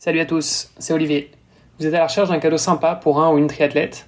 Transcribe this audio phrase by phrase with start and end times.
[0.00, 1.32] Salut à tous, c'est Olivier.
[1.76, 4.06] Vous êtes à la recherche d'un cadeau sympa pour un ou une triathlète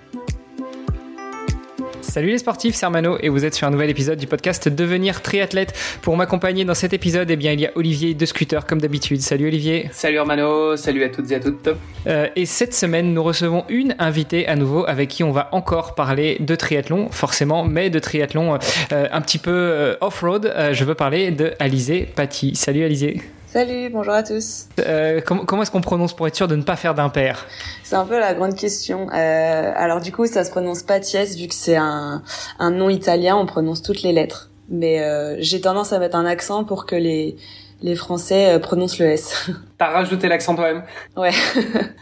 [2.11, 5.21] Salut les sportifs, c'est Armano et vous êtes sur un nouvel épisode du podcast Devenir
[5.21, 5.73] triathlète.
[6.01, 9.21] Pour m'accompagner dans cet épisode, eh bien, il y a Olivier de Scooter comme d'habitude.
[9.21, 9.89] Salut Olivier.
[9.93, 11.69] Salut Armano, salut à toutes et à toutes.
[12.07, 15.95] Euh, et cette semaine, nous recevons une invitée à nouveau avec qui on va encore
[15.95, 18.59] parler de triathlon, forcément, mais de triathlon
[18.91, 20.53] euh, un petit peu euh, off-road.
[20.73, 22.55] je veux parler de Alizé Paty.
[22.55, 23.21] Salut Alizé.
[23.51, 24.67] Salut, bonjour à tous.
[24.79, 27.47] Euh, comment, comment est-ce qu'on prononce pour être sûr de ne pas faire d'impair?
[27.83, 29.09] C'est un peu la grande question.
[29.09, 32.23] Euh, alors du coup, ça se prononce Patiès vu que c'est un,
[32.59, 34.51] un nom italien, on prononce toutes les lettres.
[34.69, 37.35] Mais euh, j'ai tendance à mettre un accent pour que les
[37.81, 39.49] les Français euh, prononcent le S.
[39.77, 40.83] T'as rajouté l'accent toi-même?
[41.17, 41.31] Ouais.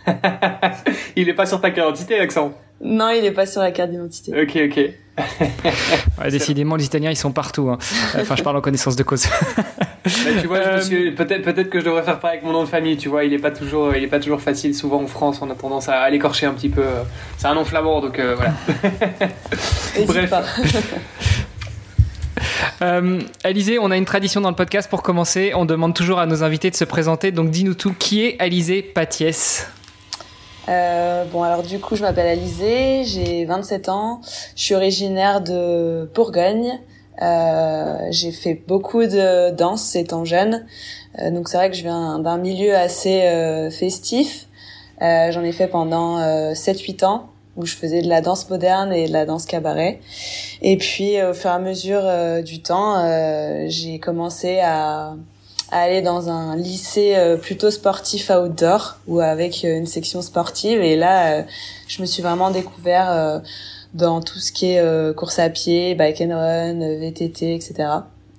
[1.15, 2.53] il est pas sur ta carte d'identité l'accent?
[2.79, 4.39] Non, il est pas sur la carte d'identité.
[4.39, 4.93] Ok, ok.
[6.19, 7.69] Ouais, décidément, les Italiens, ils sont partout.
[7.69, 7.77] Hein.
[8.17, 9.27] Enfin, je parle en connaissance de cause.
[10.41, 12.97] tu vois, euh, peut-être que je devrais faire pareil avec mon nom de famille.
[12.97, 14.73] Tu vois, il est pas toujours il est pas toujours facile.
[14.75, 16.83] Souvent en France, on a tendance à l'écorcher un petit peu.
[17.37, 18.53] C'est un nom flamand, donc euh, voilà.
[20.05, 20.33] Bref.
[22.81, 25.51] Euh, Alizé, on a une tradition dans le podcast pour commencer.
[25.53, 27.31] On demande toujours à nos invités de se présenter.
[27.31, 27.93] Donc dis-nous tout.
[27.97, 29.67] Qui est Alizé Patiès?
[30.69, 34.21] Euh, bon alors du coup je m'appelle Alizé, j'ai 27 ans,
[34.55, 36.79] je suis originaire de Bourgogne,
[37.21, 40.65] euh, j'ai fait beaucoup de danse étant jeune,
[41.19, 44.47] euh, donc c'est vrai que je viens d'un milieu assez euh, festif.
[45.01, 46.19] Euh, j'en ai fait pendant
[46.53, 49.99] 7-8 ans où je faisais de la danse moderne et de la danse cabaret.
[50.61, 52.03] Et puis au fur et à mesure
[52.43, 53.03] du temps,
[53.67, 55.15] j'ai commencé à,
[55.71, 60.81] à, aller dans un lycée plutôt sportif outdoor ou avec une section sportive.
[60.81, 61.45] Et là,
[61.87, 63.41] je me suis vraiment découvert
[63.93, 67.89] dans tout ce qui est euh, course à pied, bike and run, euh, VTT, etc.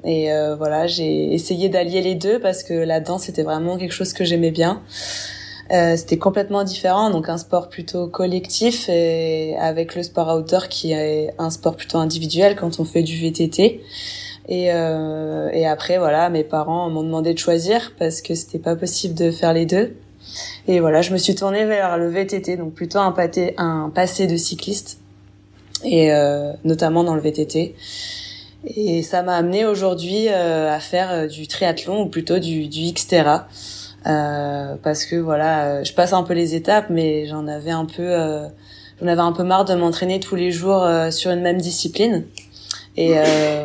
[0.04, 3.92] Et euh, voilà, j'ai essayé d'allier les deux parce que la danse c'était vraiment quelque
[3.92, 4.80] chose que j'aimais bien.
[5.72, 10.92] Euh, c'était complètement différent, donc un sport plutôt collectif et avec le sport outdoor qui
[10.92, 13.80] est un sport plutôt individuel quand on fait du VTT.
[14.50, 18.76] Et, euh, et après voilà, mes parents m'ont demandé de choisir parce que c'était pas
[18.76, 19.94] possible de faire les deux.
[20.68, 24.98] Et voilà, je me suis tournée vers le VTT, donc plutôt un, passé de cycliste
[25.82, 27.74] et euh, notamment dans le VTT.
[28.66, 32.92] Et ça m'a amené aujourd'hui euh, à faire euh, du triathlon ou plutôt du, du
[32.92, 33.48] Xterra.
[34.06, 38.08] Euh, parce que voilà, je passe un peu les étapes, mais j'en avais un peu,
[39.00, 42.24] j'en avais un peu marre de m'entraîner tous les jours sur une même discipline.
[42.96, 43.14] Et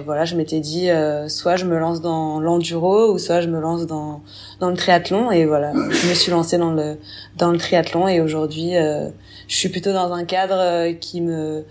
[0.05, 0.89] voilà, je m'étais dit,
[1.27, 4.21] soit je me lance dans l'enduro ou soit je me lance dans
[4.59, 5.31] dans le triathlon.
[5.31, 6.97] Et voilà, je me suis lancée dans le
[7.37, 11.65] dans le triathlon et aujourd'hui, je suis plutôt dans un cadre qui me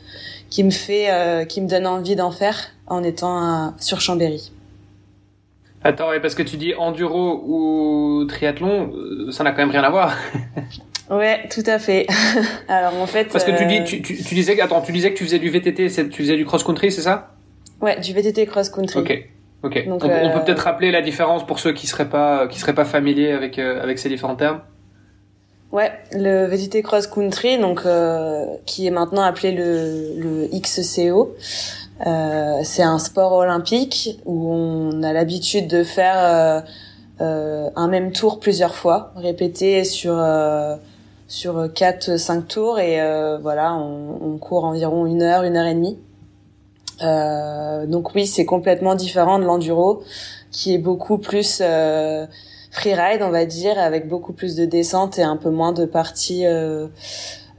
[0.55, 4.53] qui me fait, euh, qui me donne envie d'en faire en étant sur Chambéry.
[5.83, 9.91] Attends, parce que tu dis enduro ou triathlon, euh, ça n'a quand même rien à
[9.91, 10.17] voir.
[11.11, 12.07] ouais, tout à fait.
[12.69, 13.25] Alors en fait.
[13.33, 15.41] Parce que tu dis, euh, tu, tu, tu, disais, attends, tu disais que tu faisais
[15.41, 17.34] du VTT, tu faisais du cross country, c'est ça?
[17.85, 18.99] Ouais, du VTT cross country.
[18.99, 19.29] Ok.
[19.63, 19.87] Ok.
[19.87, 22.75] Donc, on, on, peut peut-être rappeler la différence pour ceux qui seraient pas, qui seraient
[22.75, 24.61] pas familiers avec avec ces différents termes.
[25.75, 31.35] Ouais, le VTT Cross Country, donc euh, qui est maintenant appelé le, le XCO.
[32.07, 36.61] Euh, c'est un sport olympique où on a l'habitude de faire euh,
[37.21, 40.77] euh un même tour plusieurs fois, répété sur euh,
[41.27, 45.67] sur quatre cinq tours et euh, voilà, on, on, court environ une heure, une heure
[45.67, 45.99] et demie.
[47.01, 50.03] Donc oui, c'est complètement différent de l'enduro,
[50.51, 51.63] qui est beaucoup plus
[52.71, 56.45] freeride, on va dire, avec beaucoup plus de descente et un peu moins de parties
[56.47, 56.89] euh,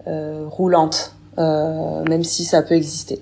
[0.08, 1.16] euh, roulantes.
[1.38, 3.22] même si ça peut exister.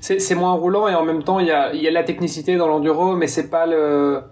[0.00, 3.14] C'est moins roulant et en même temps il y a, y la technicité dans l'enduro,
[3.14, 4.22] mais c'est pas le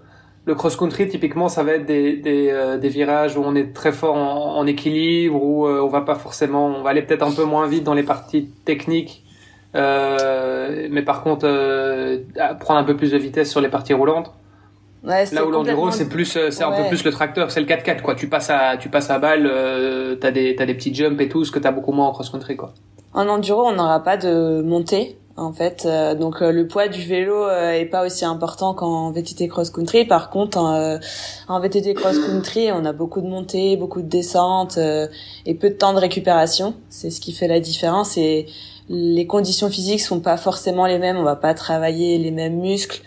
[0.47, 2.23] le cross-country, typiquement, ça va être des,
[2.53, 6.67] euh, virages où on est très fort en, équilibre, où euh, on va pas forcément,
[6.67, 9.25] on va aller peut-être un peu moins vite dans les parties techniques,
[9.75, 12.19] euh, mais par contre, euh,
[12.61, 14.33] prendre un peu plus de vitesse sur les parties roulantes.
[15.05, 18.03] Ouais, Là où l'enduro, c'est plus, c'est un peu plus le tracteur, c'est le 4x4,
[18.03, 18.15] quoi.
[18.15, 21.29] Tu passes à, tu passes à balle, euh, t'as des, t'as des petits jumps et
[21.29, 22.73] tout, ce que t'as beaucoup moins en cross-country, quoi.
[23.15, 25.85] En enduro, on n'aura pas de montée en fait.
[25.87, 29.71] Euh, donc euh, le poids du vélo euh, est pas aussi important qu'en VTT cross
[29.71, 30.05] country.
[30.05, 35.55] Par contre, en, VTT cross country, on a beaucoup de montées, beaucoup de descentes et
[35.55, 36.75] peu de temps de récupération.
[36.89, 38.17] C'est ce qui fait la différence.
[38.17, 38.47] Et
[38.89, 41.17] les conditions physiques sont pas forcément les mêmes.
[41.17, 43.03] On va pas travailler les mêmes muscles.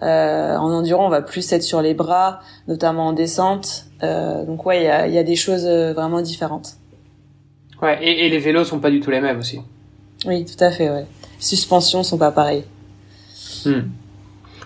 [0.00, 3.86] en enduro, on va plus être sur les bras, notamment en descente.
[4.00, 6.76] donc ouais, il y a, y a, des choses vraiment différentes.
[7.80, 9.60] Ouais, et, et les vélos sont pas du tout les mêmes aussi.
[10.26, 11.06] Oui, tout à fait, ouais
[11.42, 12.64] suspensions sont pas pareilles.
[13.66, 13.90] Hmm.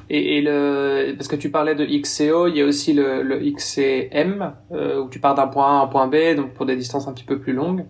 [0.09, 3.41] Et, et, le parce que tu parlais de XCO, il y a aussi le, le
[3.41, 6.77] XCM euh, où tu pars d'un point A à un point B, donc pour des
[6.77, 7.85] distances un petit peu plus longues.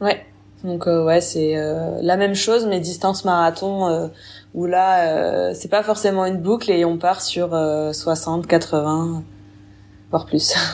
[0.00, 0.24] Ouais.
[0.64, 4.08] Donc euh, ouais, c'est euh, la même chose mais distance marathon euh,
[4.54, 9.22] où là c'est pas forcément une boucle et on part sur 60, 80
[10.10, 10.54] voire plus.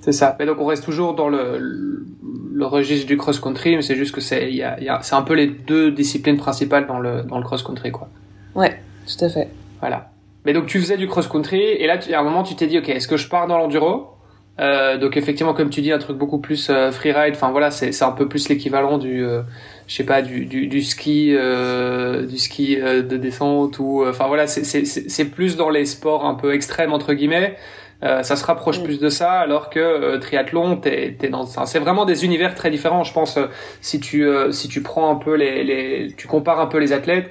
[0.00, 0.36] C'est ça.
[0.38, 2.04] Mais donc on reste toujours dans le,
[2.52, 5.22] le, registre du cross-country, mais c'est juste que c'est y a, y a, c'est un
[5.22, 8.10] peu les deux disciplines principales dans le dans le cross-country quoi.
[8.54, 9.48] Ouais, tout à fait.
[9.80, 10.10] Voilà.
[10.44, 12.78] Mais donc tu faisais du cross-country et là tu, à un moment tu t'es dit
[12.78, 14.13] ok est-ce que je pars dans l'enduro?
[14.60, 17.90] Euh, donc effectivement comme tu dis un truc beaucoup plus euh, freeride enfin voilà c'est
[17.90, 19.42] c'est un peu plus l'équivalent du euh,
[19.88, 24.28] je sais pas du du, du ski euh, du ski euh, de descente ou enfin
[24.28, 27.56] voilà c'est c'est c'est plus dans les sports un peu extrêmes entre guillemets
[28.02, 28.84] euh, ça se rapproche mm.
[28.84, 32.70] plus de ça, alors que euh, triathlon, t'es, t'es dans, c'est vraiment des univers très
[32.70, 33.02] différents.
[33.02, 33.46] Je pense euh,
[33.80, 37.30] si tu si tu prends un peu les, les tu compares un peu les athlètes.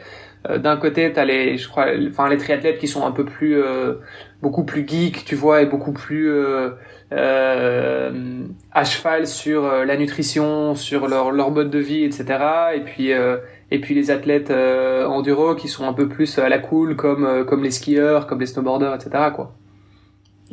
[0.50, 3.62] D'un côté, t'as les, je crois, enfin les triathlètes qui sont un peu plus,
[4.42, 6.32] beaucoup plus geeks, tu vois, et beaucoup plus
[7.12, 12.26] à cheval sur la nutrition, sur leur leur mode de vie, etc.
[12.76, 13.12] Et puis
[13.72, 17.64] et puis les athlètes enduro qui sont un peu plus à la cool, comme comme
[17.64, 19.32] les skieurs, comme les snowboarders, etc.
[19.34, 19.54] Quoi.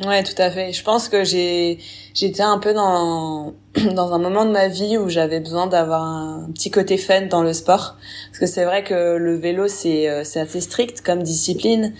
[0.05, 0.73] Ouais, tout à fait.
[0.73, 1.77] Je pense que j'ai
[2.15, 3.53] j'étais un peu dans
[3.95, 7.43] dans un moment de ma vie où j'avais besoin d'avoir un petit côté fun dans
[7.43, 11.21] le sport parce que c'est vrai que le vélo c'est euh, c'est assez strict comme
[11.21, 11.93] discipline.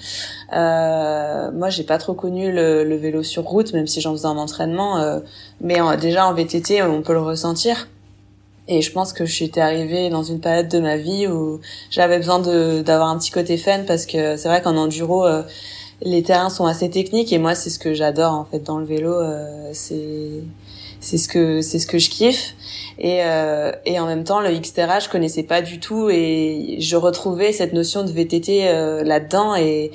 [0.54, 4.28] Euh, moi, j'ai pas trop connu le, le, vélo sur route même si j'en faisais
[4.28, 5.20] un entraînement euh,
[5.62, 7.88] mais déjà en VTT, on peut le ressentir.
[8.68, 11.60] Et je pense que j'étais arrivée dans une période de ma vie où
[11.90, 15.44] j'avais besoin de d'avoir un petit côté fun parce que c'est vrai qu'en enduro euh,
[16.02, 18.86] les terrains sont assez techniques et moi c'est ce que j'adore en fait dans le
[18.86, 20.44] vélo euh, c'est
[21.02, 22.56] c'est ce que c'est ce que je kiffe.
[23.00, 26.96] Et euh, et en même temps le Xterra je connaissais pas du tout et je
[26.96, 29.92] retrouvais cette notion de VTT euh, là-dedans et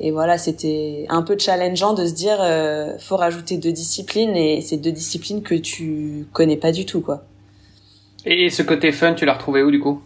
[0.00, 4.60] et voilà c'était un peu challengeant de se dire euh, faut rajouter deux disciplines et
[4.60, 7.24] c'est deux disciplines que tu connais pas du tout quoi.
[8.24, 10.00] Et ce côté fun tu l'as retrouvé où du coup?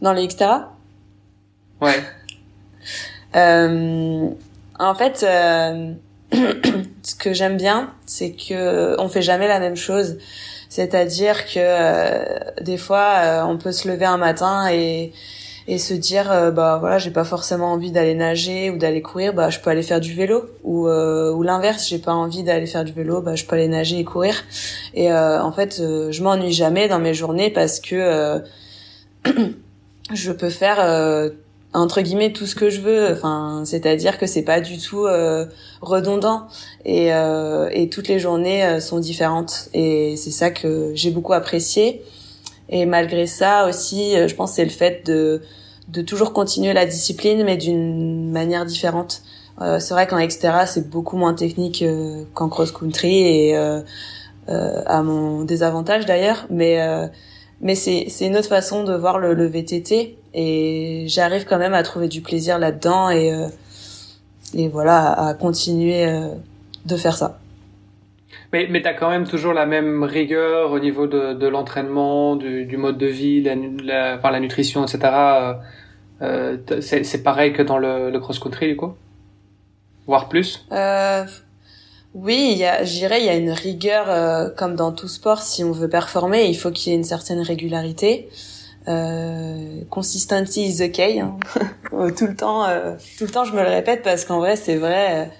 [0.00, 0.72] Dans le Xterra?
[1.80, 2.02] Ouais
[3.36, 4.30] euh,
[4.78, 5.92] en fait, euh,
[7.02, 10.18] ce que j'aime bien, c'est que on fait jamais la même chose.
[10.68, 12.24] C'est-à-dire que euh,
[12.60, 15.12] des fois, euh, on peut se lever un matin et
[15.66, 19.48] et se dire bah voilà j'ai pas forcément envie d'aller nager ou d'aller courir bah
[19.48, 22.92] je peux aller faire du vélo ou ou l'inverse j'ai pas envie d'aller faire du
[22.92, 24.44] vélo bah je peux aller nager et courir
[24.92, 28.42] et en fait je m'ennuie jamais dans mes journées parce que
[30.12, 31.30] je peux faire
[31.74, 33.12] entre guillemets tout ce que je veux.
[33.12, 35.46] Enfin c'est-à-dire que c'est pas du tout euh,
[35.82, 36.46] redondant.
[36.84, 39.68] Et, euh, et toutes les journées euh, sont différentes.
[39.74, 42.02] Et c'est ça que j'ai beaucoup apprécié.
[42.70, 45.42] Et malgré ça aussi je pense c'est le fait de
[45.88, 49.22] de toujours continuer la discipline mais d'une manière différente.
[49.60, 51.84] C'est vrai qu'en extra c'est beaucoup moins technique
[52.32, 53.54] qu'en cross country et
[54.48, 56.46] à mon désavantage d'ailleurs.
[56.48, 56.78] Mais
[57.60, 61.74] mais c'est c'est une autre façon de voir le, le VTT et j'arrive quand même
[61.74, 63.48] à trouver du plaisir là-dedans et euh,
[64.54, 66.28] et voilà à continuer euh,
[66.86, 67.38] de faire ça.
[68.52, 72.36] Mais, mais tu as quand même toujours la même rigueur au niveau de, de l'entraînement,
[72.36, 74.98] du, du, mode de vie, la, la, enfin, la nutrition, etc.
[76.22, 78.92] Euh, c'est pareil que dans le, le cross-country, du coup?
[80.06, 80.64] Voire plus?
[80.70, 81.24] Euh,
[82.14, 85.42] Oui, il y a, j'irais, il y a une rigueur, euh, comme dans tout sport,
[85.42, 88.28] si on veut performer, il faut qu'il y ait une certaine régularité.
[88.86, 91.20] Euh, consistency is the key.
[91.20, 91.36] Hein.
[92.16, 94.76] tout le temps, euh, tout le temps, je me le répète parce qu'en vrai, c'est
[94.76, 95.30] vrai,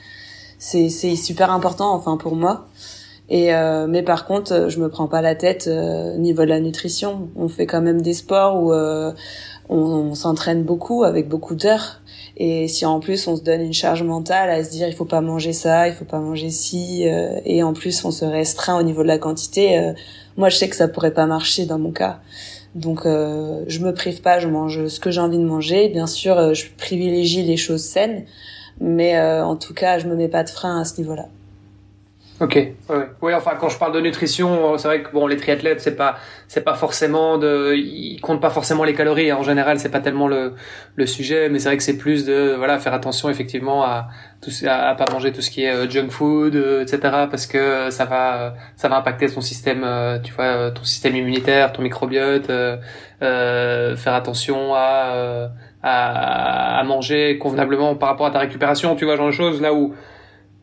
[0.59, 1.95] c'est c'est super important.
[1.95, 2.67] Enfin pour moi.
[3.29, 6.61] Et euh, mais par contre, je me prends pas la tête au niveau de la
[6.61, 7.29] nutrition.
[7.37, 9.07] On fait quand même des sports où on,
[9.69, 12.01] on s'entraîne beaucoup avec beaucoup d'heures.
[12.37, 15.05] Et si en plus on se donne une charge mentale à se dire il faut
[15.05, 17.05] pas manger ça, il faut pas manger ci,
[17.45, 19.93] et en plus on se restreint au niveau de la quantité,
[20.37, 22.19] moi je sais que ça pourrait pas marcher dans mon cas.
[22.75, 25.89] Donc euh, je me prive pas, je mange ce que j'ai envie de manger.
[25.89, 28.25] Bien sûr, euh, je privilégie les choses saines,
[28.81, 31.29] mais euh, en tout cas, je me mets pas de frein à ce niveau-là.
[32.41, 32.75] Ok, ouais.
[33.23, 36.17] oui, enfin quand je parle de nutrition, c'est vrai que bon les triathlètes c'est pas
[36.49, 40.27] c'est pas forcément de ils comptent pas forcément les calories en général c'est pas tellement
[40.27, 40.53] le
[40.97, 44.09] le sujet mais c'est vrai que c'est plus de voilà faire attention effectivement à
[44.43, 46.99] tout à, pas manger tout ce qui est euh, junk food euh, etc
[47.31, 51.73] parce que ça va ça va impacter ton système euh, tu vois ton système immunitaire
[51.73, 55.51] ton microbiote euh, faire attention à,
[55.85, 59.73] à à manger convenablement par rapport à ta récupération tu vois genre de choses là
[59.73, 59.95] où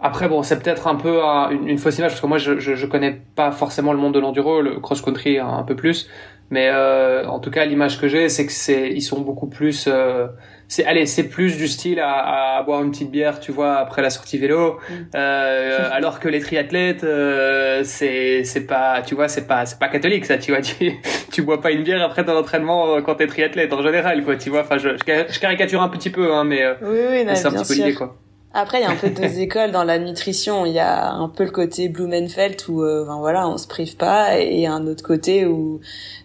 [0.01, 2.85] après, bon, c'est peut-être un peu une, fausse image parce que moi, je, je, je,
[2.87, 6.09] connais pas forcément le monde de l'enduro, le cross-country un, peu plus,
[6.49, 9.85] mais euh, en tout cas, l'image que j'ai, c'est que c'est, ils sont beaucoup plus,
[9.87, 10.27] euh,
[10.67, 14.01] c'est, allez, c'est plus du style à, à, boire une petite bière, tu vois, après
[14.01, 14.93] la sortie vélo, mm.
[15.13, 19.89] euh, alors que les triathlètes, euh, c'est, c'est pas, tu vois, c'est pas, c'est pas
[19.89, 20.93] catholique ça, tu vois, tu,
[21.29, 24.37] tu bois pas une bière après ton entraînement euh, quand t'es triathlète en général, quoi,
[24.37, 24.61] tu vois.
[24.61, 27.73] Enfin, je, je, caricature un petit peu, hein, mais, oui, oui, c'est un petit peu
[27.73, 28.17] l'idée, quoi.
[28.53, 30.65] Après, il y a un peu deux écoles dans la nutrition.
[30.65, 33.95] Il y a un peu le côté Blumenfeld où, euh, ben voilà, on se prive
[33.95, 35.79] pas, et un autre côté où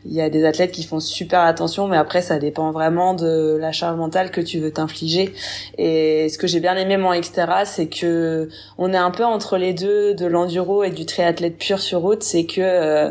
[0.05, 3.57] il y a des athlètes qui font super attention, mais après, ça dépend vraiment de
[3.61, 5.35] la charge mentale que tu veux t'infliger.
[5.79, 9.57] Et ce que j'ai bien aimé moi, etc., c'est que on est un peu entre
[9.57, 12.23] les deux, de l'enduro et du triathlète pur sur route.
[12.23, 13.11] C'est que euh,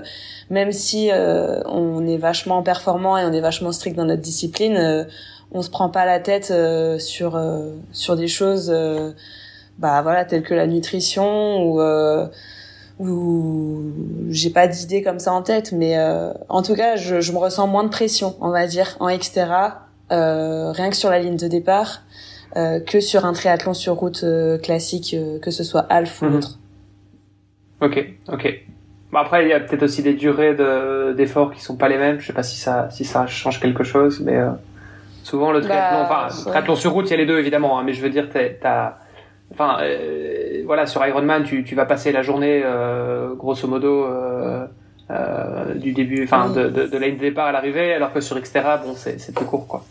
[0.50, 5.07] même si euh, on est vachement performant et on est vachement strict dans notre discipline
[5.52, 9.12] on se prend pas la tête euh, sur euh, sur des choses euh,
[9.78, 11.82] bah voilà telles que la nutrition ou
[12.98, 13.92] ou
[14.30, 15.98] j'ai pas d'idée comme ça en tête mais
[16.48, 19.88] en tout cas je, je, me ressens moins de pression on va dire en extra
[20.10, 22.04] rien que sur la ligne de départ
[22.54, 24.24] que sur un triathlon sur route
[24.64, 26.36] classique que ce soit half ou mhm.
[26.36, 26.60] autre.
[27.82, 28.62] Ok ok.
[29.12, 30.56] Bon, après il y a peut-être aussi des durées
[31.16, 32.22] d'efforts qui sont pas les mêmes.
[32.22, 34.40] Je sais pas si ça si ça change quelque chose mais
[35.25, 37.84] Souvent, le triathlon, bah, enfin, triathlon sur route, il y a les deux évidemment, hein,
[37.84, 38.94] mais je veux dire, t'as,
[39.51, 45.74] enfin, euh, voilà, sur Ironman, tu, tu vas passer la journée, euh, grosso modo, euh,
[45.74, 48.94] du début, enfin, de, de, de de départ à l'arrivée, alors que sur Xterra, bon,
[48.96, 49.84] c'est plus court, quoi.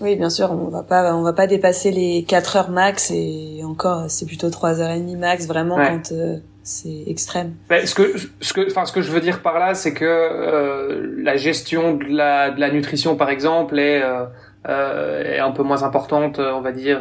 [0.00, 3.62] Oui, bien sûr, on va pas, on va pas dépasser les 4 heures max et
[3.64, 7.54] encore, c'est plutôt 3 heures et demie max, vraiment, quand euh, c'est extrême.
[7.68, 10.04] Ben, ce que, ce que, enfin, ce que je veux dire par là, c'est que
[10.06, 14.24] euh, la gestion de la, de la nutrition, par exemple, est euh,
[14.66, 17.00] est un peu moins importante, euh, on va dire,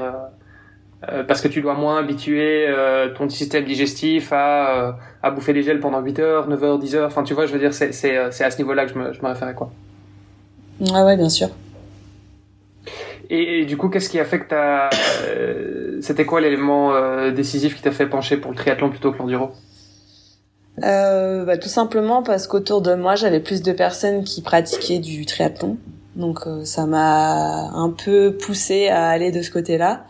[1.09, 2.67] euh, parce que tu dois moins habituer
[3.15, 7.07] ton système digestif à, à bouffer des gels pendant 8 heures, 9 heures, 10 heures.
[7.07, 9.13] Enfin, tu vois, je veux dire, c'est, c'est, c'est à ce niveau-là que je me,
[9.13, 9.71] je me référais, quoi.
[10.93, 11.49] Ah ouais, bien sûr.
[13.29, 14.89] Et, du coup, qu'est-ce qui a fait que t'as...
[16.01, 19.51] C'était quoi l'élément décisif qui t'a fait pencher pour le triathlon plutôt que l'enduro?
[20.83, 25.25] Euh, bah, Tout simplement parce qu'autour de moi, j'avais plus de personnes qui pratiquaient du
[25.25, 25.77] triathlon.
[26.19, 30.05] Donc euh, ça m'a un peu poussé à aller de ce côté-là.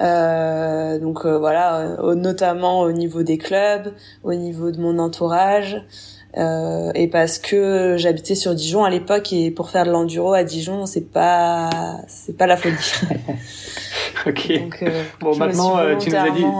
[0.00, 5.82] Euh, donc euh, voilà, notamment au niveau des clubs, au niveau de mon entourage,
[6.36, 10.84] et parce que j'habitais sur Dijon à l'époque et pour faire de l'enduro à Dijon,
[10.84, 11.70] c'est pas
[12.08, 12.74] c'est pas la folie.
[14.26, 14.52] ok.
[15.20, 16.44] bon maintenant tu nous as dit.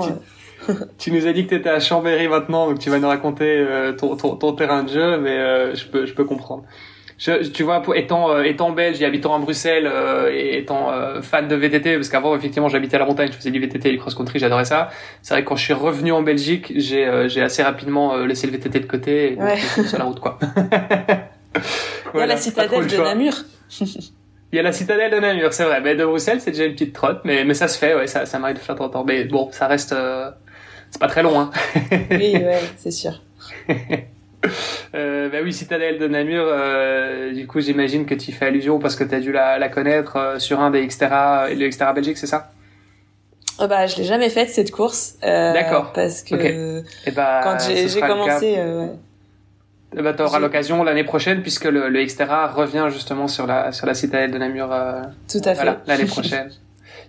[0.97, 1.13] Tu...
[1.13, 3.67] nous as dit que tu étais à Chambéry maintenant, donc tu vas nous raconter
[3.99, 6.65] ton, ton, ton, terrain de jeu, mais je peux je peux comprendre
[7.19, 11.23] je, tu vois, étant euh, étant belge et habitant à Bruxelles euh, et étant euh,
[11.23, 13.93] fan de VTT, parce qu'avant effectivement j'habitais à la montagne, je faisais du VTT et
[13.93, 14.91] du cross country, j'adorais ça.
[15.23, 18.53] C'est vrai que quand je suis revenu en Belgique, j'ai j'ai assez rapidement laissé le
[18.55, 19.59] VTT de côté et ouais.
[19.87, 20.39] sur la route quoi.
[22.15, 23.35] Il y a la citadelle de Namur.
[23.81, 25.81] Il y a la citadelle de Namur, c'est vrai.
[25.81, 28.27] Mais de Bruxelles, c'est déjà une petite trotte, mais mais ça se fait, ouais, ça
[28.27, 29.95] ça m'arrive de faire de temps Mais bon, ça reste,
[30.91, 31.51] c'est pas très long, hein.
[32.11, 33.21] oui, ouais, c'est sûr.
[34.95, 38.97] Euh, bah oui, Citadelle de Namur, euh, du coup j'imagine que tu fais allusion parce
[38.97, 42.19] que tu as dû la, la connaître euh, sur un des Xterra, le Xterra Belgique,
[42.19, 42.51] c'est ça?
[43.61, 45.15] Oh bah, Je l'ai jamais faite cette course.
[45.25, 45.93] Euh, D'accord.
[45.93, 48.55] Parce que Et eh bah, quand j'ai commencé...
[48.59, 48.93] Euh, ouais.
[49.97, 53.71] Eh bah, tu auras l'occasion l'année prochaine puisque le, le Xterra revient justement sur la,
[53.71, 54.69] sur la Citadelle de Namur
[55.31, 55.77] Tout à fait.
[55.87, 56.51] l'année prochaine.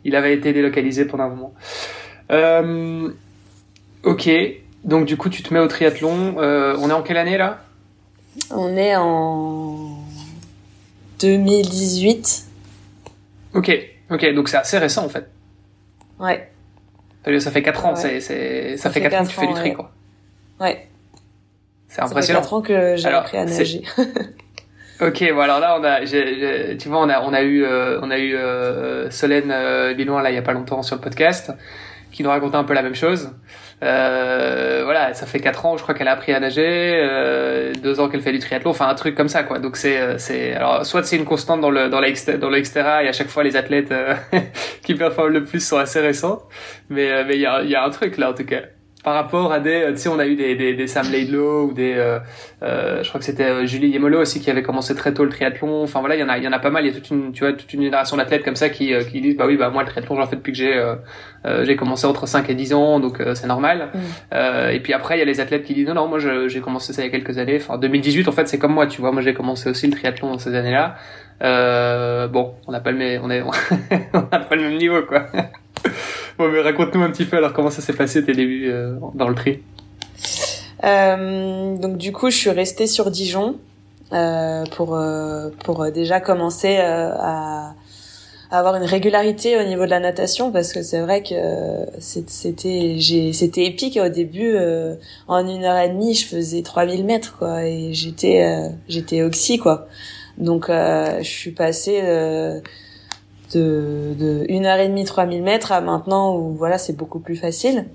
[0.04, 1.54] Il avait été délocalisé pendant un moment.
[4.04, 4.30] ok.
[4.86, 6.36] Donc du coup, tu te mets au triathlon.
[6.38, 7.60] Euh, on est en quelle année là?
[8.52, 9.98] On est en
[11.20, 12.46] 2018.
[13.56, 13.72] Ok,
[14.10, 15.30] ok, donc c'est assez récent en fait.
[16.20, 16.50] Ouais.
[17.40, 18.20] Ça fait 4 ans, c'est,
[18.78, 19.92] ça, fait 4 ans que tu fais du tri quoi.
[20.60, 20.88] Ouais.
[21.88, 22.44] C'est impressionnant.
[22.44, 23.82] Ça fait 4 ans que j'ai appris à nager.
[25.02, 26.06] Ok, bon alors là on a,
[26.78, 30.32] tu vois, on a, on a eu, euh, on a eu euh, Solène euh, là
[30.32, 31.52] il y a pas longtemps sur le podcast,
[32.14, 33.30] qui nous racontait un peu la même chose.
[33.84, 38.00] Euh, voilà, ça fait quatre ans, je crois qu'elle a appris à nager, euh, deux
[38.00, 39.60] ans qu'elle fait du triathlon, enfin un truc comme ça quoi.
[39.60, 42.02] Donc c'est, c'est, alors soit c'est une constante dans le dans
[42.40, 43.94] dans l'extérieur et à chaque fois les athlètes
[44.82, 46.44] qui performent le plus sont assez récents,
[46.90, 48.62] mais mais il y a, y a un truc là en tout cas
[49.06, 51.74] par rapport à des, tu sais, on a eu des, des, des Sam Laidlow ou
[51.74, 52.18] des, euh,
[52.64, 55.30] euh, je crois que c'était euh, Julie Yemolo aussi qui avait commencé très tôt le
[55.30, 55.84] triathlon.
[55.84, 56.86] Enfin voilà, il y en a, il y en a pas mal.
[56.86, 59.22] Il y a toute une, tu vois, toute une génération d'athlètes comme ça qui, qui
[59.22, 60.84] disent, bah oui, bah moi le triathlon j'en fais depuis que j'ai,
[61.66, 63.90] j'ai commencé entre 5 et 10 ans, donc c'est normal.
[63.94, 64.72] Mm.
[64.74, 66.92] et puis après il y a les athlètes qui disent non non, moi j'ai commencé
[66.92, 67.58] ça il y a quelques années.
[67.62, 70.32] Enfin 2018 en fait c'est comme moi, tu vois, moi j'ai commencé aussi le triathlon
[70.32, 70.96] dans ces années-là.
[72.30, 73.44] bon, on n'a pas le même, on est,
[74.14, 75.28] on n'a pas le même niveau quoi.
[76.38, 79.28] bon, mais raconte-nous un petit peu alors comment ça s'est passé tes débuts euh, dans
[79.28, 79.60] le tri?
[80.84, 83.56] Euh, donc du coup, je suis restée sur Dijon
[84.14, 87.74] euh, pour euh, pour déjà commencer euh, à,
[88.52, 91.36] avoir une régularité au niveau de la natation parce que c'est vrai que
[91.98, 94.56] c'était j'ai c'était épique au début
[95.28, 99.88] en une heure et demie je faisais 3000 mètres quoi et j'étais j'étais oxy quoi
[100.38, 102.02] donc je suis passée
[103.54, 107.36] de, de une heure et demie, 3000 mètres à maintenant où voilà, c'est beaucoup plus
[107.36, 107.86] facile.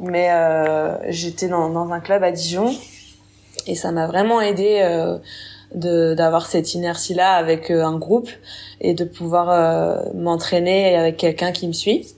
[0.00, 2.74] Mais euh, j'étais dans, dans un club à Dijon
[3.66, 5.18] et ça m'a vraiment aidé euh,
[5.74, 8.28] d'avoir cette inertie là avec euh, un groupe
[8.80, 12.08] et de pouvoir euh, m'entraîner avec quelqu'un qui me suit.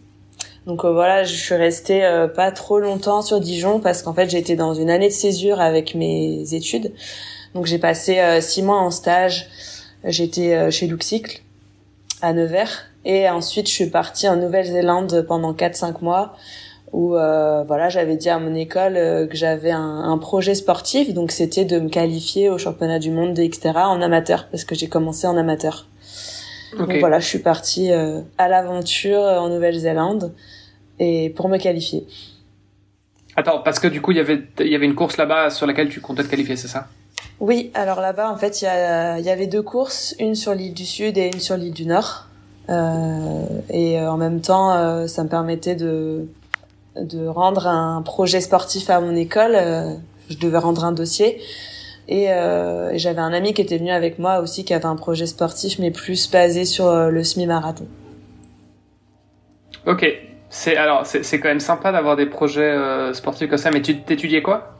[0.66, 4.30] Donc euh, voilà, je suis restée euh, pas trop longtemps sur Dijon parce qu'en fait
[4.30, 6.92] j'étais dans une année de césure avec mes études.
[7.54, 9.48] Donc j'ai passé six mois en stage.
[10.02, 11.40] J'étais chez Luxicle
[12.24, 12.86] à Nevers.
[13.04, 16.34] Et ensuite, je suis partie en Nouvelle-Zélande pendant 4-5 mois
[16.92, 21.32] où euh, voilà, j'avais dit à mon école euh, que j'avais un, projet sportif, donc
[21.32, 23.72] c'était de me qualifier au championnat du monde, etc.
[23.74, 25.88] en amateur, parce que j'ai commencé en amateur.
[26.78, 30.32] Donc voilà, je suis partie euh, à l'aventure en Nouvelle-Zélande
[31.00, 32.06] et pour me qualifier.
[33.34, 35.66] Attends, parce que du coup, il y avait il y avait une course là-bas sur
[35.66, 36.86] laquelle tu comptais te qualifier, c'est ça?
[37.40, 41.18] Oui, alors là-bas, en fait, il y, avait deux courses, une sur l'île du Sud
[41.18, 42.26] et une sur l'île du Nord.
[42.70, 46.26] Euh, et euh, en même temps, euh, ça me permettait de,
[46.96, 49.56] de rendre un projet sportif à mon école.
[50.30, 51.40] je devais rendre un dossier.
[52.06, 52.26] Et,
[52.94, 55.90] j'avais un ami qui était venu avec moi aussi, qui avait un projet sportif, mais
[55.90, 57.86] plus basé sur le semi-marathon.
[59.86, 60.06] Ok,
[60.48, 62.74] c'est alors c'est quand même sympa d'avoir des projets
[63.12, 63.70] sportifs comme ça.
[63.70, 64.74] Mais tu t'étudiais quoi?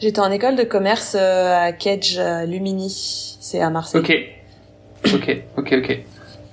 [0.00, 4.00] J'étais en école de commerce euh, à Kedge Lumini, c'est à Marseille.
[4.00, 5.98] Ok, ok, ok, ok.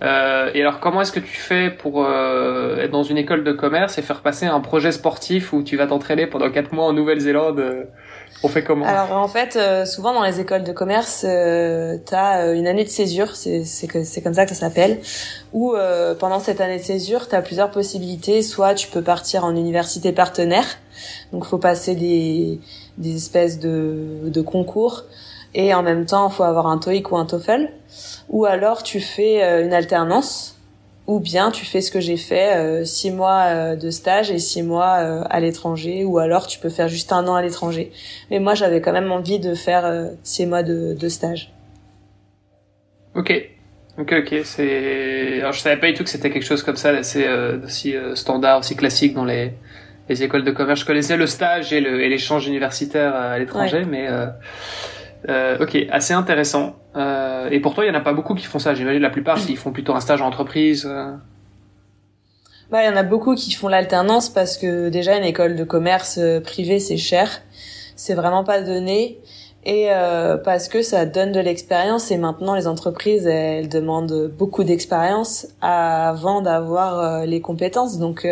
[0.02, 3.54] Euh, et alors, comment est-ce que tu fais pour euh, être dans une école de
[3.54, 6.94] commerce et faire passer un projet sportif où tu vas t'entraîner pendant 4 mois en
[6.94, 7.86] Nouvelle-Zélande euh,
[8.44, 8.86] On fait comment?
[8.86, 12.84] Alors, en fait, euh, souvent dans les écoles de commerce, euh, tu as une année
[12.84, 15.00] de césure, c'est comme ça que ça s'appelle,
[15.54, 15.76] où
[16.20, 18.42] pendant cette année de césure, tu as plusieurs possibilités.
[18.42, 20.66] Soit tu peux partir en université partenaire,
[21.32, 22.60] donc faut passer des
[22.98, 25.04] des espèces de, de concours.
[25.56, 27.70] Et en même temps il faut avoir un TOEIC ou un TOEFL.
[28.30, 30.52] Ou alors tu fais euh, une alternance.
[31.08, 34.40] Ou bien tu fais ce que j'ai fait euh, six mois euh, de stage et
[34.40, 34.92] six mois
[35.30, 36.04] à l'étranger.
[36.04, 37.92] Ou alors tu peux faire juste un an à l'étranger.
[38.30, 41.54] Mais moi j'avais quand même envie de faire six mois de, stage.
[43.16, 43.32] Ok.
[43.98, 45.40] Ok, ok, c'est.
[45.40, 47.26] Alors, je savais pas du tout que c'était quelque chose comme ça, assez
[47.64, 49.54] aussi standard, aussi classique dans les
[50.10, 50.82] les écoles de commerce.
[50.82, 54.28] Je connaissais le stage et l'échange universitaire à l'étranger, mais euh,
[55.30, 56.76] euh, ok, assez intéressant.
[56.96, 58.74] Euh, et pour toi, il y en a pas beaucoup qui font ça.
[58.74, 60.86] J'imagine la plupart, ils font plutôt un stage en entreprise.
[60.90, 61.14] Euh.
[62.72, 65.64] Bah, il y en a beaucoup qui font l'alternance parce que déjà une école de
[65.64, 67.30] commerce euh, privée c'est cher,
[67.96, 69.20] c'est vraiment pas donné
[69.64, 74.64] et euh, parce que ça donne de l'expérience et maintenant les entreprises elles demandent beaucoup
[74.64, 78.28] d'expérience avant d'avoir les compétences donc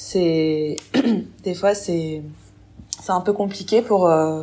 [0.00, 0.76] c'est
[1.44, 2.22] des fois c'est
[3.02, 4.42] c'est un peu compliqué pour euh,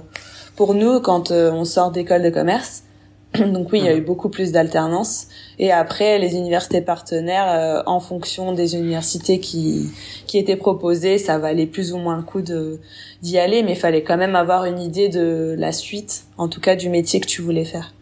[0.56, 2.84] pour nous quand euh, on sort d'école de commerce.
[3.34, 5.28] Donc oui, il y a eu beaucoup plus d'alternance.
[5.60, 9.89] Et après, les universités partenaires, euh, en fonction des universités qui
[10.28, 12.80] qui étaient proposées, ça valait plus ou moins le coup de
[13.22, 16.62] d'y aller, mais il fallait quand même avoir une idée de la suite, en tout
[16.62, 17.93] cas du métier que tu voulais faire.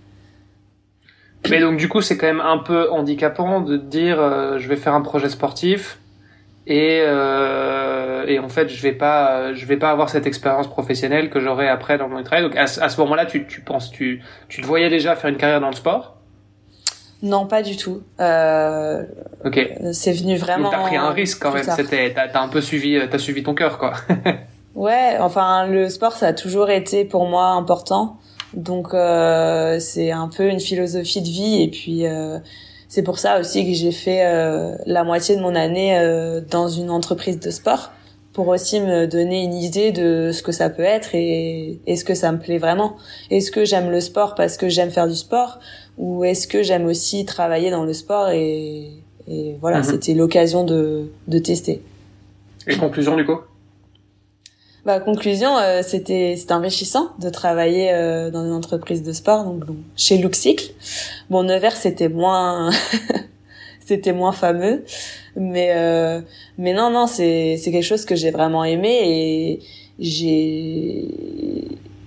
[1.50, 4.18] Mais donc du coup, c'est quand même un peu handicapant de dire
[4.58, 6.00] je vais faire un projet sportif,
[6.68, 11.30] et, euh, et en fait je vais pas je vais pas avoir cette expérience professionnelle
[11.30, 12.44] que j'aurai après dans mon travail.
[12.44, 15.62] Donc à, ce moment-là tu, tu penses tu tu te voyais déjà faire une carrière
[15.62, 16.18] dans le sport?
[17.22, 18.04] Non pas du tout.
[18.20, 19.04] Euh,
[19.44, 19.70] ok.
[19.94, 21.64] c'est venu vraiment t'as pris un risque quand même.
[21.64, 23.94] c'était t'as as un peu suivi t'as suivi ton cœur quoi.
[24.76, 28.18] Ouais, enfin le sport ça a toujours été pour moi important.
[28.54, 31.64] Donc euh, c'est un peu une philosophie de vie.
[31.64, 32.40] Et puis euh,
[32.88, 36.68] c'est pour ça aussi que j'ai fait euh, la moitié de mon année euh, dans
[36.70, 37.92] une entreprise de sport
[38.34, 42.14] pour aussi me donner une idée de ce que ça peut être et est-ce que
[42.16, 42.98] ça me plaît vraiment.
[43.32, 45.60] Est-ce que j'aime le sport parce que j'aime faire du sport
[45.98, 48.90] ou est-ce que j'aime aussi travailler dans le sport et,
[49.30, 49.84] et voilà, Mhm.
[49.86, 51.82] c'était l'occasion de, de tester.
[52.68, 53.38] Et conclusion du coup?
[54.86, 59.64] Bah conclusion, euh, c'était c'était enrichissant de travailler euh, dans une entreprise de sport donc,
[59.96, 60.74] chez Luxicle.
[61.32, 62.70] Bon Nevers c'était moins
[63.80, 64.86] c'était moins fameux
[65.36, 66.22] mais euh,
[66.60, 69.60] mais non non c'est c'est quelque chose que j'ai vraiment aimé et
[69.98, 71.08] j'ai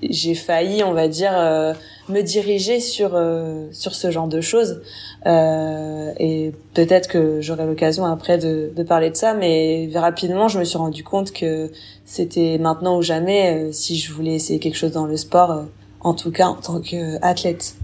[0.03, 1.73] j'ai failli on va dire euh,
[2.09, 4.81] me diriger sur euh, sur ce genre de choses.
[5.27, 10.61] Euh, et peut-être que j'aurai l'occasion après de, de parler de ça mais rapidement je
[10.61, 11.71] me suis rendu compte que
[12.05, 15.63] c'était maintenant ou jamais euh, si je voulais essayer quelque chose dans le sport euh,
[16.01, 17.75] en tout cas en tant qu'athlète.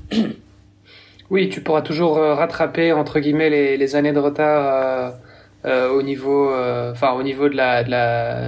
[1.31, 5.14] Oui, tu pourras toujours euh, rattraper entre guillemets les, les années de retard
[5.64, 8.38] euh, au niveau, euh, enfin au niveau de la, de la,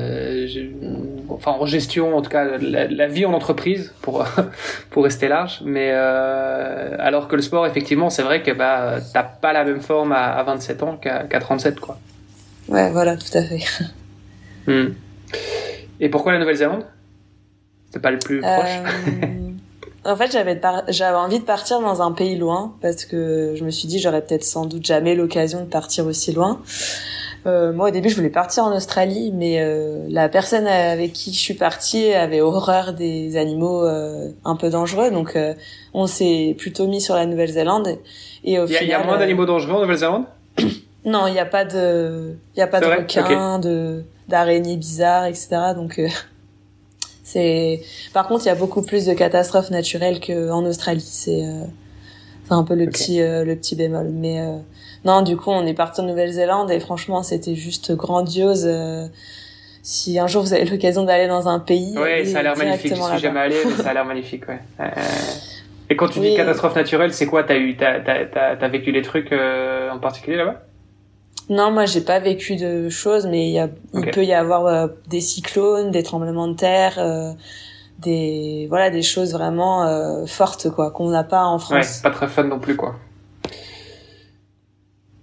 [1.30, 4.24] enfin en gestion en tout cas, la, la vie en entreprise pour
[4.90, 5.60] pour rester large.
[5.64, 9.80] Mais euh, alors que le sport, effectivement, c'est vrai que bah t'as pas la même
[9.80, 11.98] forme à, à 27 ans qu'à qu'à 37 quoi.
[12.68, 13.60] ouais voilà tout à fait
[14.66, 14.94] Hmm.
[16.00, 16.84] Et pourquoi la Nouvelle-Zélande?
[17.92, 18.80] C'est pas le plus proche?
[20.06, 23.54] En fait, j'avais de par- j'avais envie de partir dans un pays loin parce que
[23.56, 26.60] je me suis dit j'aurais peut-être sans doute jamais l'occasion de partir aussi loin.
[27.46, 31.32] Euh, moi, au début, je voulais partir en Australie, mais euh, la personne avec qui
[31.32, 35.54] je suis partie avait horreur des animaux euh, un peu dangereux, donc euh,
[35.94, 37.98] on s'est plutôt mis sur la Nouvelle-Zélande.
[38.42, 40.24] Et au Il y, a- il y a moins euh, d'animaux dangereux en Nouvelle-Zélande?
[41.04, 45.26] Non, il n'y a pas de, il y a pas de requins, de d'araignées bizarres,
[45.26, 45.48] etc.
[45.76, 46.08] Donc euh,
[47.26, 47.82] c'est.
[48.14, 51.00] Par contre, il y a beaucoup plus de catastrophes naturelles qu'en Australie.
[51.04, 51.64] C'est euh,
[52.44, 54.10] c'est un peu le petit euh, le petit bémol.
[54.12, 54.58] Mais euh,
[55.04, 58.70] non, du coup, on est parti en Nouvelle-Zélande et franchement, c'était juste grandiose.
[59.82, 62.94] si un jour vous avez l'occasion d'aller dans un pays, Ouais, ça a l'air magnifique.
[62.94, 64.60] Je suis jamais allé, mais ça a l'air magnifique, ouais.
[65.90, 66.30] Et quand tu Oui.
[66.30, 67.42] dis catastrophe naturelle, c'est quoi?
[67.42, 70.62] T'as eu, t'as, t'as, t'as, t'as vécu des trucs en particulier là-bas?
[71.48, 74.10] Non, moi j'ai pas vécu de choses, mais il, y a, il Ok.
[74.12, 77.32] peut y avoir euh, des cyclones, des tremblements de terre, euh,
[78.00, 82.00] des voilà des choses vraiment euh, fortes quoi qu'on n'a pas en Ouais, France.
[82.02, 82.96] pas très fun non plus, quoi.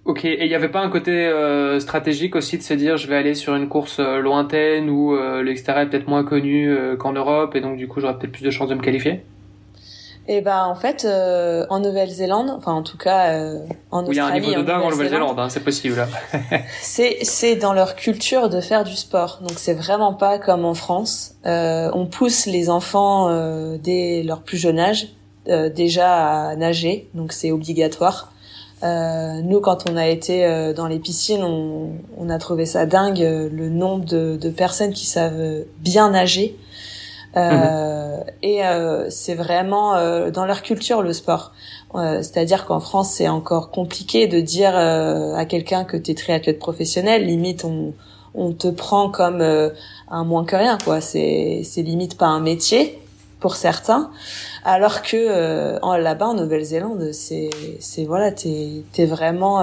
[0.06, 3.06] Ok, et il n'y avait pas un côté euh, stratégique aussi de se dire je
[3.06, 7.12] vais aller sur une course lointaine où euh, l'extérieur est peut-être moins connu euh, qu'en
[7.12, 9.24] Europe et donc du coup j'aurais peut-être plus de chances de me qualifier?
[10.26, 13.58] Et ben en fait euh, en Nouvelle-Zélande, enfin en tout cas euh,
[13.90, 16.06] en Où il y a un Australie, niveau de dingue en Nouvelle-Zélande, hein, c'est possible.
[16.80, 19.40] C'est c'est dans leur culture de faire du sport.
[19.42, 21.34] Donc c'est vraiment pas comme en France.
[21.44, 25.08] Euh, on pousse les enfants euh, dès leur plus jeune âge
[25.48, 28.32] euh, déjà à nager, donc c'est obligatoire.
[28.82, 32.84] Euh, nous, quand on a été euh, dans les piscines, on, on a trouvé ça
[32.86, 36.56] dingue euh, le nombre de, de personnes qui savent bien nager.
[37.36, 41.52] Euh, Et euh, c'est vraiment euh, dans leur culture le sport.
[41.94, 46.58] Euh, C'est-à-dire qu'en France, c'est encore compliqué de dire euh, à quelqu'un que t'es triathlète
[46.58, 47.24] professionnel.
[47.26, 47.94] Limite, on,
[48.34, 49.40] on te prend comme
[50.10, 51.00] un moins que rien, quoi.
[51.00, 52.98] C'est limite pas un métier
[53.40, 54.10] pour certains.
[54.64, 57.50] Alors que en- là-bas en Nouvelle-Zélande, c'est
[58.06, 59.62] voilà, t'es t'es vraiment